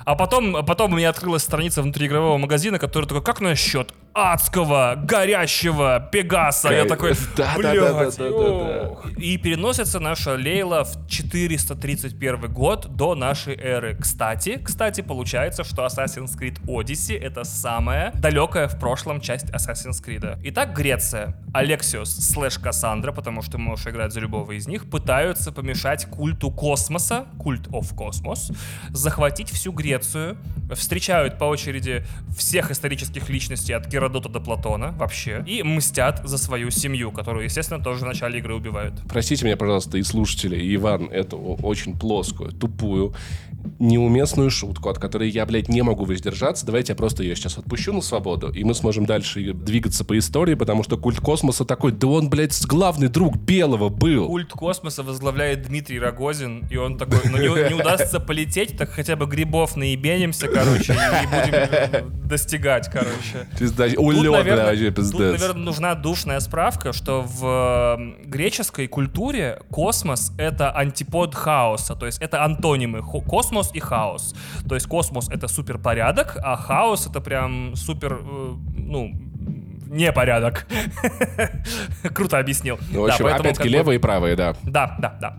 [0.02, 5.99] А потом, потом у меня открылась страница внутриигрового магазина, который такой, как насчет адского, горящего
[6.00, 6.72] Пегаса?
[6.72, 7.54] Я такой, да.
[9.16, 13.96] И переносится наша Лейла в 431 год до нашей эры.
[14.00, 20.38] Кстати, кстати, получается, что Assassin's Creed Odyssey это самая далекая в прошлом часть Assassin's Creed.
[20.44, 21.36] Итак, Греция.
[21.52, 27.26] Алексиос слэш Кассандра, потому что можешь играть за любого из них, пытаются помешать культу космоса,
[27.38, 28.52] культ of космос,
[28.90, 30.36] захватить всю Грецию,
[30.74, 32.04] встречают по очереди
[32.36, 37.82] всех исторических личностей от Геродота до Платона вообще, и мстят за свою семью, которую, естественно,
[37.82, 38.94] тоже в начале игры убивают.
[39.08, 43.14] Простите меня, пожалуйста, и слушатели, и Иван, эту очень плоскую, тупую,
[43.78, 46.66] неуместную шутку, от которой я, блядь, не могу воздержаться.
[46.66, 50.54] Давайте я просто ее сейчас отпущу на свободу, и мы сможем дальше двигаться по истории,
[50.54, 54.26] потому что культ космоса такой, да он, блядь, главный друг Белого был.
[54.26, 59.16] Культ космоса возглавляет Дмитрий Рогозин, и он такой, ну не, не удастся полететь, так хотя
[59.16, 63.48] бы грибов наебенимся, короче, и будем достигать, короче.
[63.58, 65.10] Пизда, улет, вообще, пиздец.
[65.10, 72.20] Тут, наверное, нужна душная справка, что в греческой культуре космос— это антипод хаоса, то есть
[72.20, 73.02] это антонимы.
[73.02, 74.34] Космос и хаос.
[74.68, 79.12] То есть космос это супер порядок, а хаос это прям супер, э, ну,
[79.86, 80.66] непорядок.
[82.14, 82.76] Круто объяснил.
[82.90, 83.74] Ну, в общем, да, опять-таки бы...
[83.74, 84.56] левые и правые, да.
[84.64, 85.36] Да, да, да.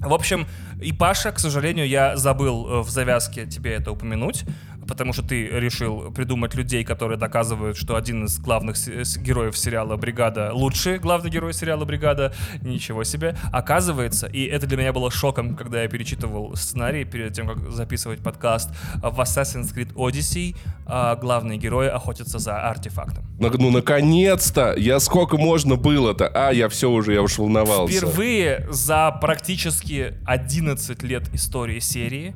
[0.00, 0.46] В общем,
[0.80, 4.44] и Паша, к сожалению, я забыл э, в завязке тебе это упомянуть
[4.88, 8.76] потому что ты решил придумать людей, которые доказывают, что один из главных
[9.18, 12.32] героев сериала «Бригада» лучший главный герой сериала «Бригада».
[12.62, 13.36] Ничего себе.
[13.52, 18.20] Оказывается, и это для меня было шоком, когда я перечитывал сценарий перед тем, как записывать
[18.20, 20.56] подкаст, в Assassin's Creed Odyssey
[20.86, 23.24] а, главные герои охотятся за артефактом.
[23.38, 24.74] Ну, ну наконец-то!
[24.76, 26.28] Я сколько можно было-то?
[26.28, 27.98] А, я все уже, я уж волновался.
[27.98, 32.34] Впервые за практически 11 лет истории серии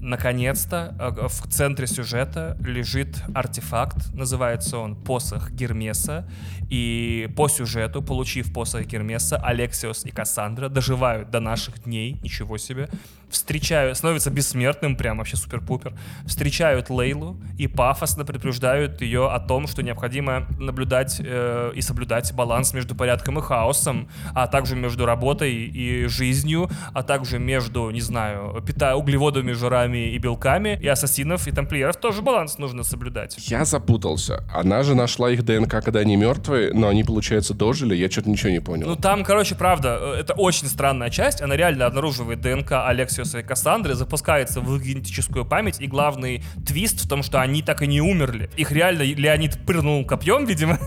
[0.00, 6.28] наконец-то э, в центре сюжета лежит артефакт, называется он посох Гермеса,
[6.70, 12.88] и по сюжету, получив посох Гермеса, Алексиос и Кассандра доживают до наших дней, ничего себе,
[13.30, 15.94] встречают, становятся бессмертным, прям вообще супер-пупер,
[16.26, 22.74] встречают Лейлу и пафосно предупреждают ее о том, что необходимо наблюдать э, и соблюдать баланс
[22.74, 28.62] между порядком и хаосом, а также между работой и жизнью, а также между, не знаю,
[28.66, 33.36] пита углеводами, жирами и белками, и ассасинов, и тамплиеров тоже баланс нужно соблюдать.
[33.48, 34.44] Я запутался.
[34.52, 38.50] Она же нашла их ДНК, когда они мертвые, но они, получается, дожили, я что-то ничего
[38.50, 38.86] не понял.
[38.88, 43.40] Ну там, короче, правда, э, это очень странная часть, она реально обнаруживает ДНК Алексея Персиуса
[43.40, 47.86] и Кассандры запускается в генетическую память, и главный твист в том, что они так и
[47.86, 48.50] не умерли.
[48.56, 50.78] Их реально Леонид пырнул копьем, видимо.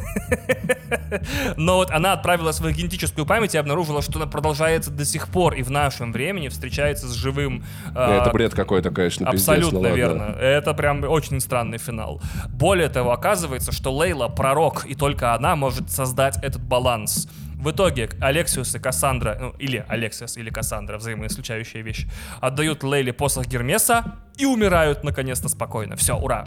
[1.58, 5.54] Но вот она отправилась в генетическую память и обнаружила, что она продолжается до сих пор
[5.54, 7.64] и в нашем времени встречается с живым...
[7.92, 10.36] Это а, бред какой-то, конечно, Абсолютно верно.
[10.40, 12.22] Это прям очень странный финал.
[12.50, 17.28] Более того, оказывается, что Лейла пророк, и только она может создать этот баланс.
[17.64, 22.10] В итоге Алексиус и Кассандра, ну, или Алексиус, или Кассандра, взаимоисключающие вещи,
[22.42, 25.96] отдают Лейле посох Гермеса и умирают наконец-то спокойно.
[25.96, 26.44] Все, ура!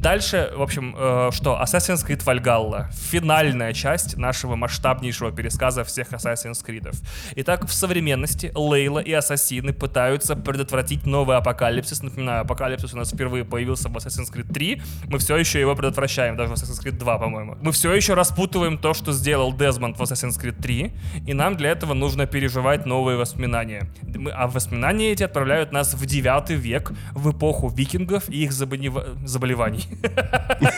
[0.00, 1.60] Дальше, в общем, э, что?
[1.62, 2.86] Assassin's Creed Valhalla.
[3.10, 6.96] Финальная часть нашего масштабнейшего пересказа всех Assassin's Creed.
[7.36, 12.02] Итак, в современности Лейла и Ассасины пытаются предотвратить новый апокалипсис.
[12.02, 14.82] Напоминаю, апокалипсис у нас впервые появился в Assassin's Creed 3.
[15.08, 17.58] Мы все еще его предотвращаем, даже в Assassin's Creed 2, по-моему.
[17.60, 20.92] Мы все еще распутываем то, что сделал Дезмонд в Assassin's Creed 3,
[21.26, 23.90] и нам для этого нужно переживать новые воспоминания.
[24.32, 29.89] А воспоминания эти отправляют нас в 9 век, в эпоху викингов и их заболеваний.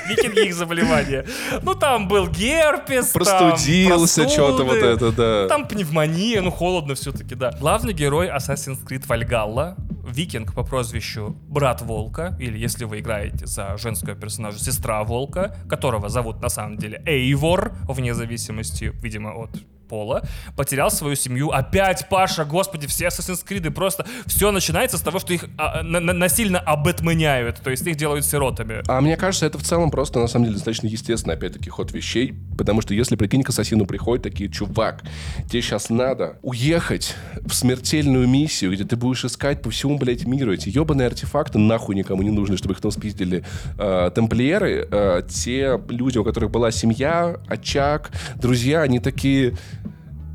[0.09, 1.25] Викинги их заболевания.
[1.63, 5.49] Ну, там был герпес, Простудился, что-то вот это, да.
[5.49, 7.53] Там пневмония, ну, холодно все-таки, да.
[7.61, 13.77] Главный герой Assassin's Creed Valhalla, викинг по прозвищу Брат Волка, или если вы играете за
[13.77, 19.51] женского персонажа, Сестра Волка, которого зовут на самом деле Эйвор, вне зависимости, видимо, от
[19.93, 20.23] пола,
[20.57, 21.51] потерял свою семью.
[21.51, 24.07] Опять, Паша, господи, все Assassin's Creed просто...
[24.25, 28.25] Все начинается с того, что их а, на- на- насильно обэтменяют, то есть их делают
[28.25, 28.83] сиротами.
[28.89, 32.33] А мне кажется, это в целом просто, на самом деле, достаточно естественный, опять-таки, ход вещей.
[32.57, 35.03] Потому что если, прикинь, к ассасину приходят такие, чувак,
[35.51, 40.55] тебе сейчас надо уехать в смертельную миссию, где ты будешь искать по всему, блядь, миру
[40.55, 43.45] эти ебаные артефакты, нахуй никому не нужны, чтобы их там спиздили
[43.79, 44.89] э, тамплиеры.
[44.91, 49.55] Э, те люди, у которых была семья, очаг, друзья, они такие...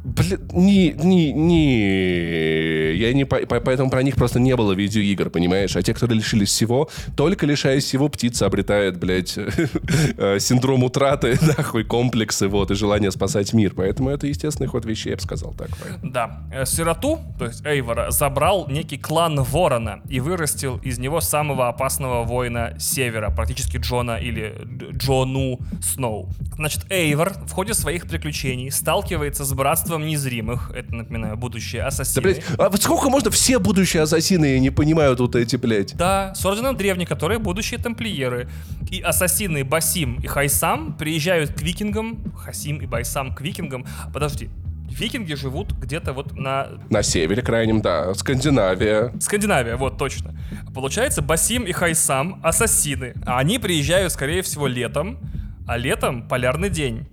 [0.07, 5.29] Блин, не, не, не, я не, по- по- поэтому про них просто не было видеоигр,
[5.29, 5.75] понимаешь?
[5.75, 9.37] А те, кто лишились всего, только лишаясь всего, птица обретает, блядь,
[10.17, 13.73] э, синдром утраты, нахуй, комплексы, вот, и желание спасать мир.
[13.75, 15.69] Поэтому это естественный ход вещей, я бы сказал так.
[16.01, 21.67] Да, э, сироту, то есть Эйвора, забрал некий клан Ворона и вырастил из него самого
[21.67, 26.29] опасного воина Севера, практически Джона или Дж- Джону Сноу.
[26.55, 32.21] Значит, Эйвор в ходе своих приключений сталкивается с братством незримых, это, напоминаю, будущее Да, ассасины.
[32.21, 35.95] блядь, а вот сколько можно все будущие ассасины, я не понимаю тут эти, блядь.
[35.95, 38.49] Да, с орденом древних, которые будущие тамплиеры.
[38.91, 42.33] И ассасины Басим и Хайсам приезжают к викингам.
[42.35, 43.85] Хасим и Байсам к викингам.
[44.13, 44.49] Подожди,
[44.89, 49.11] викинги живут где-то вот на На севере крайнем, да, Скандинавия.
[49.19, 50.37] Скандинавия, вот точно.
[50.73, 53.13] Получается, Басим и Хайсам ассасины.
[53.25, 55.19] А они приезжают, скорее всего, летом.
[55.67, 57.07] А летом полярный день.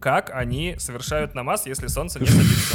[0.00, 2.74] Как они совершают намаз, если солнце не садится?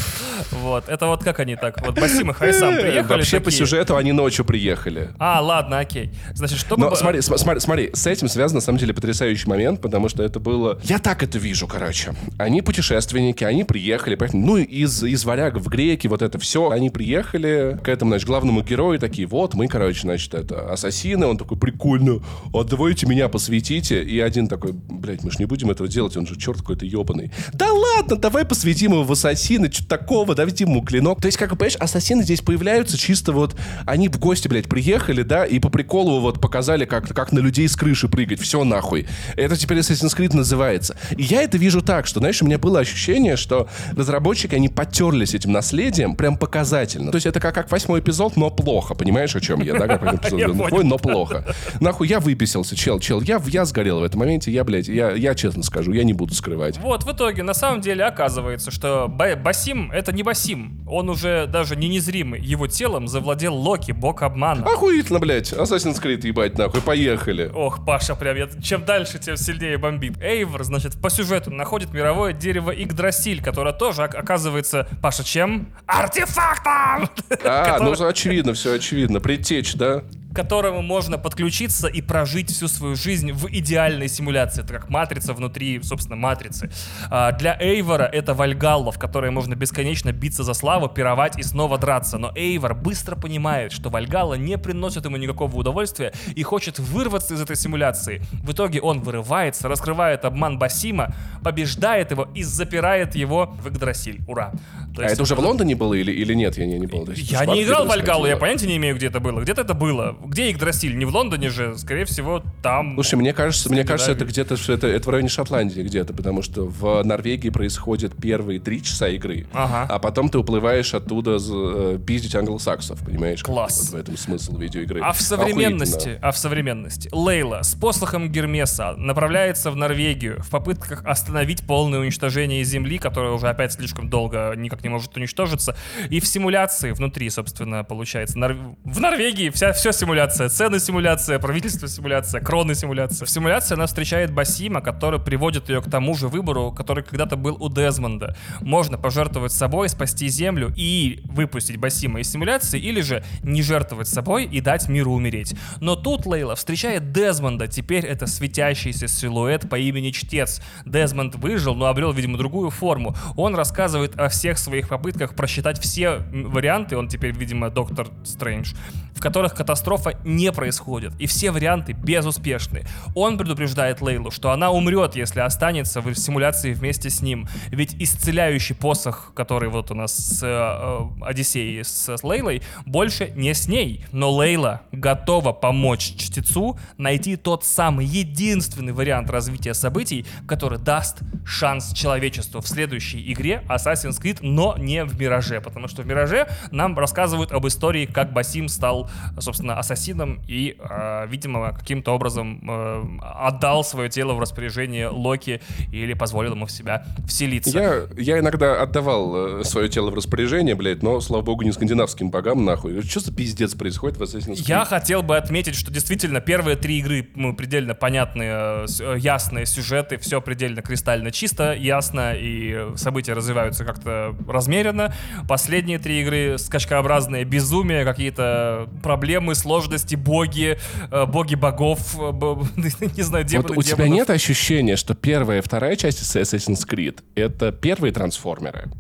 [0.52, 1.80] Вот, это вот как они так?
[1.86, 5.12] Вот Басим и Хайсам приехали Вообще по сюжету они ночью приехали.
[5.20, 6.12] А, ладно, окей.
[6.34, 6.82] Значит, чтобы...
[6.82, 10.22] Но смотри, см- смотри, смотри, с этим связан на самом деле потрясающий момент, потому что
[10.22, 10.80] это было...
[10.84, 12.14] Я так это вижу, короче.
[12.38, 16.70] Они путешественники, они приехали, ну, из, из варяг в греки, вот это все.
[16.72, 21.26] Они приехали к этому, значит, главному герою, такие, вот, мы, короче, значит, это ассасины.
[21.26, 22.22] Он такой, прикольно,
[22.54, 24.04] а давайте меня посвятите.
[24.04, 27.32] И один такой, блядь, мы же не будем этого делать, он же черт какой-то ебаный.
[27.54, 31.22] Да ладно, давай посвятим его в ассасины, что такого, давайте ему клинок.
[31.22, 33.56] То есть, как бы, понимаешь, ассасины здесь появляются чисто вот,
[33.86, 37.68] они в гости, блядь, приехали, да, и по приколу вот показали, как, как на людей
[37.68, 39.08] с крыши прыгать, все нахуй.
[39.36, 40.96] Это теперь Assassin's Creed называется.
[41.18, 45.34] И я это вижу так, что, знаешь, у меня было ощущение, что разработчики, они потерлись
[45.34, 47.12] этим наследием прям показательно.
[47.12, 50.04] То есть это как, как восьмой эпизод, но плохо, понимаешь, о чем я, да, как
[50.16, 50.76] эпизод Я «Звездных понял.
[50.76, 51.46] войн», но плохо.
[51.80, 55.36] Нахуй, я выписался, чел, чел, я, я сгорел в этом моменте, я, блядь, я, я
[55.36, 56.78] честно скажу, я не буду скрывать.
[56.84, 60.86] Вот, в итоге, на самом деле, оказывается, что Ба- Басим— это не Басим.
[60.86, 62.42] Он уже даже не незримый.
[62.42, 64.66] Его телом завладел Локи, бог обмана.
[64.66, 67.50] Охуительно, блядь, Assassin's Creed, ебать, нахуй, поехали.
[67.56, 70.22] Ох, Паша, прям я, чем дальше, тем сильнее бомбит.
[70.22, 75.74] Эйвор, значит, по сюжету находит мировое дерево Игдрасиль, которое тоже ок- оказывается, Паша, чем?
[75.88, 77.10] Артефактом!
[77.46, 79.22] А, ну очевидно, все очевидно.
[79.22, 80.04] Предтечь, да?
[80.34, 84.64] К которому можно подключиться и прожить всю свою жизнь в идеальной симуляции.
[84.64, 86.72] Это как матрица внутри, собственно, матрицы.
[87.10, 91.78] А, для Эйвора это Вальгалла, в которой можно бесконечно биться за славу, пировать и снова
[91.78, 92.18] драться.
[92.18, 97.42] Но Эйвор быстро понимает, что Вальгалла не приносит ему никакого удовольствия и хочет вырваться из
[97.42, 98.22] этой симуляции.
[98.44, 104.20] В итоге он вырывается, раскрывает обман Басима, побеждает его и запирает его в Игдрасиль.
[104.28, 104.52] Ура!
[104.96, 106.58] То А есть- это уже в Лондоне было или, или нет?
[106.58, 109.08] Я не, не есть я не играл в где-то Вальгалу, я понятия не имею, где
[109.08, 109.42] это было.
[109.42, 110.16] Где-то это было.
[110.26, 110.98] Где Игдрасиль?
[110.98, 112.94] Не в Лондоне же, скорее всего, там.
[112.96, 116.66] Слушай, мне кажется, мне кажется, это где-то это, это в районе Шотландии где-то, потому что
[116.66, 119.88] в Норвегии происходят первые три часа игры, Ага.
[119.94, 123.44] а потом ты уплываешь оттуда э, пиздить англосаксов, понимаешь?
[123.44, 123.90] Класс.
[123.92, 125.02] Вот в этом смысл видеоигры.
[125.02, 131.04] А в современности, а в современности Лейла с посохом Гермеса направляется в Норвегию в попытках
[131.06, 135.76] остановить полное уничтожение Земли, которая уже опять слишком долго никак не может уничтожиться.
[136.10, 138.38] И в симуляции внутри, собственно, получается.
[138.38, 140.13] Нор- В Норвегии вся все симуляция.
[140.14, 143.26] Цены симуляция, правительство симуляция, кроны симуляция.
[143.26, 147.58] В симуляции она встречает Басима, который приводит ее к тому же выбору, который когда-то был
[147.60, 148.36] у Дезмонда.
[148.62, 154.46] Можно пожертвовать собой, спасти Землю и выпустить Басима из симуляции, или же не жертвовать собой
[154.46, 155.56] и дать миру умереть.
[155.82, 157.68] Но тут Лейла встречает Дезмонда.
[157.68, 160.62] Теперь это светящийся силуэт по имени Чтец.
[160.86, 163.16] Дезмонд выжил, но обрел, видимо, другую форму.
[163.36, 168.74] Он рассказывает о всех своих попытках просчитать все варианты, он теперь, видимо, доктор Стрэндж,
[169.16, 171.14] в которых катастрофа не происходит.
[171.20, 172.86] И все варианты безуспешны.
[173.16, 177.48] Он предупреждает Лейлу, что она умрет, если останется в симуляции вместе с ним.
[177.68, 183.32] Ведь исцеляющий посох, который вот у нас с э, э, Одиссеей, с, с Лейлой, больше
[183.36, 184.06] не с ней.
[184.12, 191.94] Но Лейла готова помочь чтецу найти тот самый единственный вариант развития событий, который даст шанс
[191.94, 195.62] человечеству в следующей игре Assassin's Creed, но не в Мираже.
[195.62, 199.03] Потому что в Мираже нам рассказывают об истории, как Басим стал
[199.40, 205.62] собственно, ассасином и, э, видимо, каким-то образом э, отдал свое тело в распоряжение Локи
[205.92, 207.70] или позволил ему в себя вселиться.
[207.72, 212.30] Я, я иногда отдавал э, свое тело в распоряжение, блядь, но, слава богу, не скандинавским
[212.30, 213.02] богам, нахуй.
[213.04, 214.68] Что за пиздец происходит в Assassin's Creed?
[214.68, 220.18] Я хотел бы отметить, что действительно первые три игры ну, предельно понятные, э, ясные сюжеты,
[220.18, 225.14] все предельно кристально чисто, ясно, и события развиваются как-то размеренно.
[225.48, 230.78] Последние три игры скачкообразные безумие, какие-то проблемы, сложности, боги,
[231.12, 232.16] э, боги богов,
[232.78, 237.20] не знаю, демоны, вот У тебя нет ощущения, что первая и вторая часть Assassin's Creed—
[237.36, 238.92] это первые трансформеры?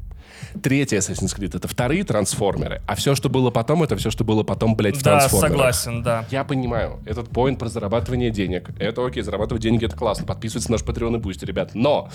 [0.61, 4.43] Третий Assassin's Creed— это вторые трансформеры, а все, что было потом, это все, что было
[4.43, 5.51] потом, блядь, в да, трансформерах.
[5.51, 6.25] согласен, да.
[6.29, 8.69] Я понимаю, этот поинт про зарабатывание денег.
[8.79, 10.25] Это окей, зарабатывать деньги— это классно.
[10.25, 11.71] Подписывайтесь на наш Patreon и Boost, ребят.
[11.73, 12.09] Но,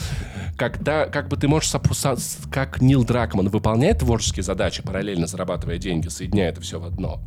[0.57, 1.73] когда, как бы ты можешь,
[2.51, 7.21] как Нил Дракман, выполнять творческие задачи, параллельно зарабатывая деньги, соединяя это все в одно,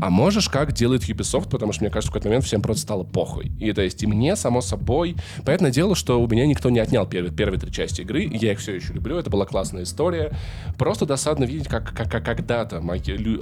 [0.00, 3.04] а можешь, как делает Ubisoft, потому что, мне кажется, в какой-то момент всем просто стало
[3.04, 3.52] похуй.
[3.58, 7.06] И то есть и мне, само собой, понятное дело, что у меня никто не отнял
[7.06, 10.32] первые, первые три части игры, я их все еще люблю, это была классная история.
[10.78, 12.82] Просто досадно видеть, как, как, как когда-то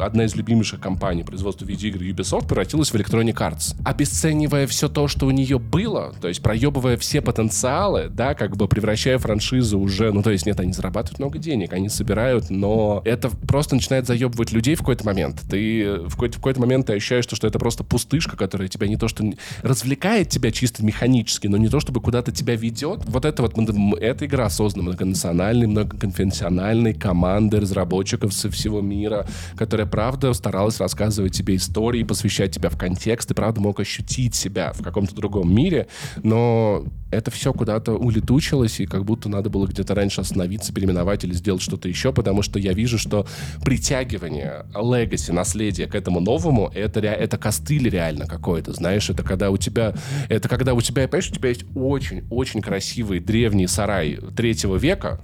[0.00, 3.74] одна из любимейших компаний производства видеоигр Ubisoft превратилась в Electronic Arts.
[3.84, 8.68] Обесценивая все то, что у нее было, то есть проебывая все потенциалы, да, как бы
[8.68, 13.30] превращая франшизу уже, ну то есть нет, они зарабатывают много денег, они собирают, но это
[13.30, 15.42] просто начинает заебывать людей в какой-то момент.
[15.48, 18.88] Ты в какой-то, в какой-то момент ты ощущаешь, что, что это просто пустышка, которая тебя
[18.88, 19.24] не то что
[19.62, 23.04] развлекает тебя чисто механически, но не то чтобы куда-то тебя ведет.
[23.06, 23.54] Вот это вот,
[24.00, 29.26] эта игра создана многонациональной, многоконфессиональной командой разработчиков со всего мира,
[29.56, 34.72] которая, правда, старалась рассказывать тебе истории, посвящать тебя в контекст, и, правда, мог ощутить себя
[34.72, 35.88] в каком-то другом мире,
[36.22, 41.34] но это все куда-то улетучилось, и как будто надо было где-то раньше остановиться, переименовать или
[41.34, 43.26] сделать что-то еще, потому что я вижу, что
[43.64, 49.56] притягивание легаси, наследия к этому новому, это, это костыль реально какой-то, знаешь, это когда у
[49.56, 49.94] тебя,
[50.28, 55.20] это когда у тебя, понимаешь, у тебя есть очень-очень красивый древний сарай третьего века,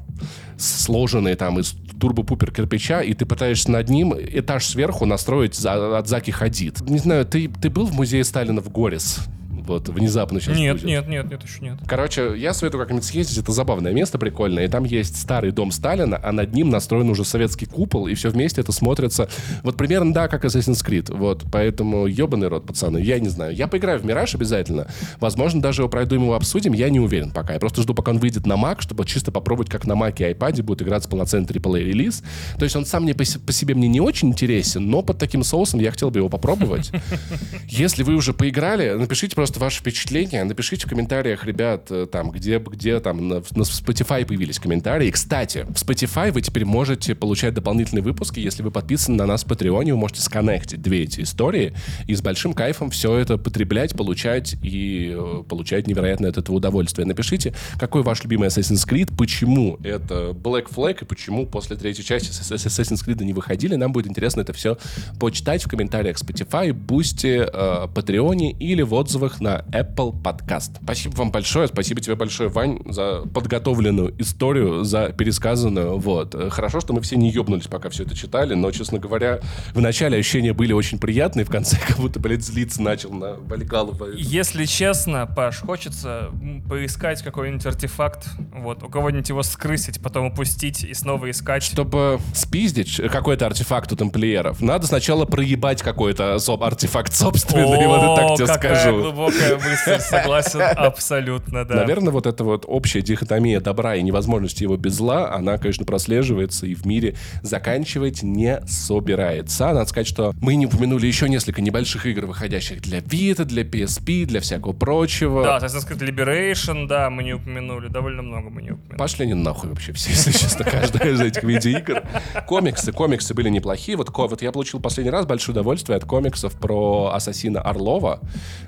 [0.56, 6.30] сложенный там из турбо-пупер кирпича, и ты пытаешься над ним этаж сверху настроить от Заки
[6.30, 6.80] Хадид.
[6.82, 9.20] Не знаю, ты, ты был в музее Сталина в Горис?
[9.68, 10.86] Вот внезапно сейчас Нет, будет.
[10.86, 11.78] нет, нет, нет, еще нет.
[11.86, 16.18] Короче, я советую как-нибудь съездить, это забавное место, прикольное, и там есть старый дом Сталина,
[16.22, 19.28] а над ним настроен уже советский купол, и все вместе это смотрится,
[19.62, 23.54] вот примерно, да, как Assassin's Creed, вот, поэтому ебаный рот, пацаны, я не знаю.
[23.54, 24.88] Я поиграю в Мираж обязательно,
[25.20, 28.18] возможно, даже его пройду, его обсудим, я не уверен пока, я просто жду, пока он
[28.18, 31.80] выйдет на Mac, чтобы чисто попробовать, как на Mac и iPad будет играться полноценный AAA
[31.80, 32.22] релиз,
[32.58, 35.42] то есть он сам мне по, по себе мне не очень интересен, но под таким
[35.44, 36.90] соусом я хотел бы его попробовать.
[37.68, 42.58] Если вы уже поиграли, напишите просто ваши впечатления, напишите в комментариях, ребят, э, там, где,
[42.58, 45.10] где там на, на Spotify появились комментарии.
[45.10, 49.46] Кстати, в Spotify вы теперь можете получать дополнительные выпуски, если вы подписаны на нас в
[49.46, 51.74] Патреоне, вы можете сконнектить две эти истории
[52.06, 57.06] и с большим кайфом все это потреблять, получать и э, получать невероятное от этого удовольствие.
[57.06, 62.30] Напишите, какой ваш любимый Assassin's Creed, почему это Black Flag и почему после третьей части
[62.30, 63.74] Assassin's Creed не выходили.
[63.74, 64.78] Нам будет интересно это все
[65.18, 70.78] почитать в комментариях Spotify, Boosty, э, Патреоне или в отзывах на Apple подкаст.
[70.82, 75.98] Спасибо вам большое, спасибо тебе большое, Вань, за подготовленную историю, за пересказанную.
[75.98, 76.34] Вот.
[76.50, 79.40] Хорошо, что мы все не ебнулись, пока все это читали, но, честно говоря,
[79.74, 84.12] в начале ощущения были очень приятные, в конце как будто, блядь, злиться начал на Вальгалова.
[84.14, 86.30] Если честно, Паш, хочется
[86.68, 91.62] поискать какой-нибудь артефакт, вот, у кого-нибудь его скрысить, потом упустить и снова искать.
[91.62, 98.46] Чтобы спиздить какой-то артефакт у тамплиеров, надо сначала проебать какой-то артефакт собственный, вот так тебе
[98.46, 99.12] скажу.
[99.38, 101.76] Глубокая мысль, Согласен, абсолютно, да.
[101.76, 106.66] Наверное, вот эта вот общая дихотомия добра и невозможности его без зла, она, конечно, прослеживается
[106.66, 109.72] и в мире заканчивать не собирается.
[109.72, 114.24] Надо сказать, что мы не упомянули еще несколько небольших игр, выходящих для Vita, для PSP,
[114.24, 115.42] для всякого прочего.
[115.42, 118.98] Да, Assassin's Creed Liberation, да, мы не упомянули, довольно много мы не упомянули.
[118.98, 122.02] Пошли они нахуй вообще все, если честно, каждая из этих видеоигр.
[122.46, 123.96] Комиксы, комиксы были неплохие.
[123.96, 128.20] Вот, вот я получил последний раз большое удовольствие от комиксов про ассасина Орлова,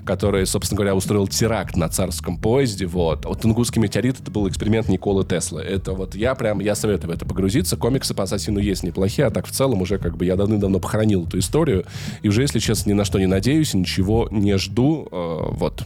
[0.05, 3.25] который, собственно говоря, устроил теракт на царском поезде, вот.
[3.25, 5.61] Вот «Тунгусский метеорит»— это был эксперимент Николы Теслы.
[5.61, 7.77] Это вот я прям, я советую в это погрузиться.
[7.77, 11.25] Комиксы по Ассасину есть неплохие, а так в целом уже как бы я давным-давно похоронил
[11.25, 11.85] эту историю.
[12.21, 15.07] И уже, если честно, ни на что не надеюсь, ничего не жду.
[15.11, 15.83] Э, вот.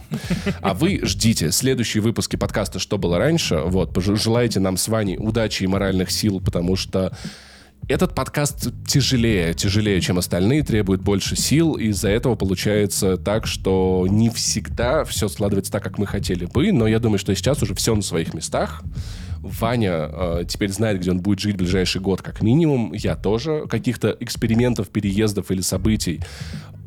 [0.60, 3.56] А вы ждите следующие выпуски подкаста «Что было раньше».
[3.64, 3.96] Вот.
[3.96, 7.16] Желаете нам с Ваней удачи и моральных сил, потому что
[7.88, 14.06] этот подкаст тяжелее, тяжелее, чем остальные, требует больше сил, и из-за этого получается так, что
[14.10, 17.74] не всегда все складывается так, как мы хотели бы, но я думаю, что сейчас уже
[17.74, 18.82] все на своих местах
[19.46, 22.92] Ваня э, теперь знает, где он будет жить в ближайший год как минимум.
[22.92, 23.66] Я тоже.
[23.68, 26.20] Каких-то экспериментов, переездов или событий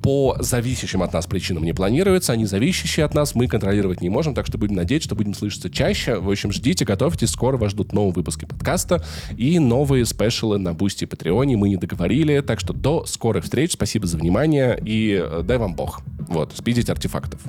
[0.02, 4.34] по зависящим от нас причинам не планируется, они зависящие от нас, мы контролировать не можем,
[4.34, 6.20] так что будем надеяться, что будем слышаться чаще.
[6.20, 9.04] В общем, ждите, готовьтесь, скоро вас ждут новые выпуски подкаста
[9.38, 11.58] и новые спешалы на Boosty и Patreon е.
[11.58, 15.76] Мы не договорили, так что до скорых встреч, спасибо за внимание и э, дай вам
[15.76, 16.02] бог.
[16.28, 17.42] Вот, спиздить артефактов.